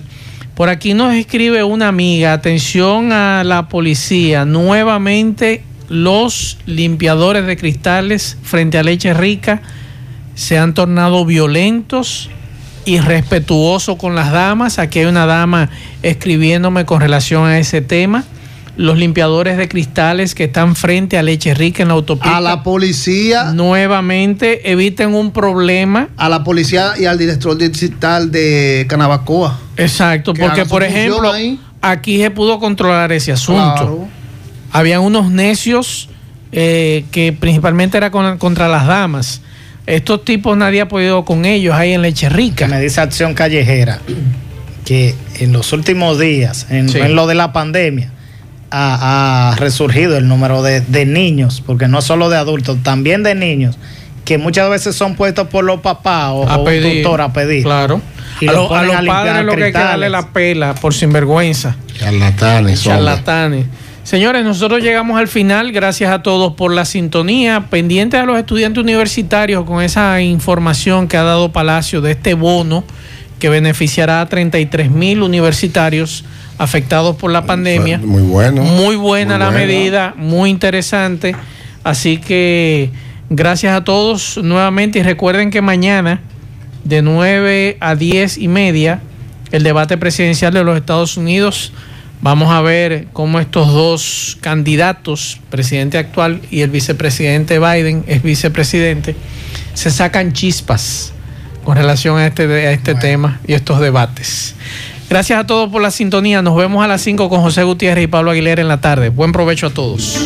Por 0.54 0.70
aquí 0.70 0.94
nos 0.94 1.12
escribe 1.14 1.64
una 1.64 1.88
amiga, 1.88 2.32
atención 2.32 3.12
a 3.12 3.44
la 3.44 3.68
policía, 3.68 4.46
nuevamente 4.46 5.62
los 5.90 6.56
limpiadores 6.64 7.44
de 7.44 7.58
cristales 7.58 8.38
frente 8.42 8.78
a 8.78 8.82
Leche 8.82 9.12
Rica 9.12 9.60
se 10.34 10.56
han 10.56 10.72
tornado 10.72 11.26
violentos 11.26 12.30
y 12.86 13.00
respetuosos 13.00 13.96
con 13.96 14.14
las 14.14 14.32
damas. 14.32 14.78
Aquí 14.78 15.00
hay 15.00 15.04
una 15.04 15.26
dama 15.26 15.68
escribiéndome 16.02 16.86
con 16.86 17.02
relación 17.02 17.44
a 17.44 17.58
ese 17.58 17.82
tema 17.82 18.24
los 18.76 18.98
limpiadores 18.98 19.56
de 19.56 19.68
cristales 19.68 20.34
que 20.34 20.44
están 20.44 20.74
frente 20.76 21.16
a 21.16 21.22
Leche 21.22 21.54
Rica 21.54 21.82
en 21.82 21.88
la 21.88 21.94
autopista. 21.94 22.36
A 22.36 22.40
la 22.40 22.62
policía. 22.62 23.52
Nuevamente 23.52 24.70
eviten 24.70 25.14
un 25.14 25.32
problema. 25.32 26.08
A 26.16 26.28
la 26.28 26.42
policía 26.42 26.94
y 26.98 27.04
al 27.04 27.18
director 27.18 27.56
digital 27.56 28.30
de 28.30 28.86
Canabacoa. 28.88 29.58
Exacto, 29.76 30.34
porque 30.34 30.64
por 30.64 30.82
ejemplo, 30.82 31.32
aquí 31.80 32.20
se 32.20 32.30
pudo 32.30 32.58
controlar 32.58 33.12
ese 33.12 33.32
asunto. 33.32 34.08
Habían 34.72 35.02
unos 35.02 35.30
necios 35.30 36.08
eh, 36.50 37.04
que 37.12 37.32
principalmente 37.32 37.96
era 37.96 38.10
contra 38.10 38.68
las 38.68 38.86
damas. 38.86 39.40
Estos 39.86 40.24
tipos 40.24 40.56
nadie 40.56 40.80
ha 40.80 40.88
podido 40.88 41.24
con 41.24 41.44
ellos 41.44 41.74
ahí 41.74 41.92
en 41.92 42.02
Leche 42.02 42.28
Rica. 42.28 42.66
Me 42.66 42.80
dice 42.80 43.00
Acción 43.00 43.34
Callejera 43.34 44.00
que 44.84 45.14
en 45.40 45.52
los 45.52 45.72
últimos 45.72 46.18
días, 46.18 46.66
en 46.70 47.16
lo 47.16 47.26
de 47.26 47.34
la 47.34 47.52
pandemia, 47.52 48.10
ha, 48.74 49.54
resurgido 49.56 50.16
el 50.16 50.26
número 50.28 50.62
de, 50.62 51.06
niños, 51.06 51.62
porque 51.64 51.88
no 51.88 52.02
solo 52.02 52.28
de 52.28 52.36
adultos, 52.36 52.78
también 52.82 53.22
de 53.22 53.34
niños, 53.34 53.78
que 54.24 54.38
muchas 54.38 54.68
veces 54.70 54.96
son 54.96 55.16
puestos 55.16 55.48
por 55.48 55.64
los 55.64 55.80
papás 55.80 56.30
o, 56.32 56.48
a 56.48 56.64
pedir, 56.64 57.02
tutor 57.02 57.20
a 57.20 57.32
pedir. 57.32 57.62
Claro. 57.62 58.00
Y 58.40 58.48
a, 58.48 58.52
los 58.52 58.68
padres 58.68 59.44
lo 59.44 59.54
que 59.54 59.64
hay 59.64 59.72
que 59.72 59.78
darle 59.78 60.08
la 60.08 60.28
pela 60.28 60.74
por 60.74 60.92
sinvergüenza. 60.92 61.76
Charlatanes. 61.98 62.82
Charlatanes. 62.82 63.66
Señores, 64.02 64.44
nosotros 64.44 64.82
llegamos 64.82 65.18
al 65.18 65.28
final. 65.28 65.72
Gracias 65.72 66.10
a 66.10 66.22
todos 66.22 66.54
por 66.54 66.72
la 66.72 66.84
sintonía. 66.84 67.66
Pendientes 67.70 68.20
a 68.20 68.24
los 68.24 68.38
estudiantes 68.38 68.82
universitarios 68.82 69.64
con 69.64 69.82
esa 69.82 70.20
información 70.20 71.06
que 71.06 71.16
ha 71.16 71.22
dado 71.22 71.52
Palacio 71.52 72.00
de 72.00 72.12
este 72.12 72.34
bono 72.34 72.84
que 73.44 73.50
beneficiará 73.50 74.22
a 74.22 74.26
33 74.26 74.90
mil 74.90 75.20
universitarios 75.20 76.24
afectados 76.56 77.14
por 77.16 77.30
la 77.30 77.44
pandemia. 77.44 77.98
Muy 77.98 78.22
bueno. 78.22 78.62
Muy 78.62 78.96
buena 78.96 79.36
la 79.36 79.50
medida, 79.50 80.14
muy 80.16 80.48
interesante. 80.48 81.36
Así 81.82 82.16
que 82.16 82.88
gracias 83.28 83.76
a 83.76 83.84
todos 83.84 84.38
nuevamente 84.42 85.00
y 85.00 85.02
recuerden 85.02 85.50
que 85.50 85.60
mañana 85.60 86.22
de 86.84 87.02
9 87.02 87.76
a 87.80 87.94
10 87.96 88.38
y 88.38 88.48
media 88.48 89.02
el 89.52 89.62
debate 89.62 89.98
presidencial 89.98 90.54
de 90.54 90.64
los 90.64 90.78
Estados 90.78 91.18
Unidos. 91.18 91.74
Vamos 92.22 92.50
a 92.50 92.62
ver 92.62 93.08
cómo 93.12 93.40
estos 93.40 93.74
dos 93.74 94.38
candidatos, 94.40 95.38
presidente 95.50 95.98
actual 95.98 96.40
y 96.50 96.62
el 96.62 96.70
vicepresidente 96.70 97.58
Biden, 97.58 98.04
es 98.06 98.22
vicepresidente, 98.22 99.14
se 99.74 99.90
sacan 99.90 100.32
chispas 100.32 101.13
con 101.64 101.76
relación 101.76 102.18
a 102.18 102.26
este, 102.26 102.44
a 102.44 102.72
este 102.72 102.94
tema 102.94 103.40
y 103.46 103.54
estos 103.54 103.80
debates. 103.80 104.54
Gracias 105.08 105.38
a 105.38 105.46
todos 105.46 105.70
por 105.70 105.82
la 105.82 105.90
sintonía. 105.90 106.42
Nos 106.42 106.56
vemos 106.56 106.84
a 106.84 106.88
las 106.88 107.02
5 107.02 107.28
con 107.28 107.40
José 107.40 107.62
Gutiérrez 107.62 108.04
y 108.04 108.06
Pablo 108.06 108.30
Aguilera 108.30 108.62
en 108.62 108.68
la 108.68 108.80
tarde. 108.80 109.10
Buen 109.10 109.32
provecho 109.32 109.66
a 109.66 109.70
todos. 109.70 110.18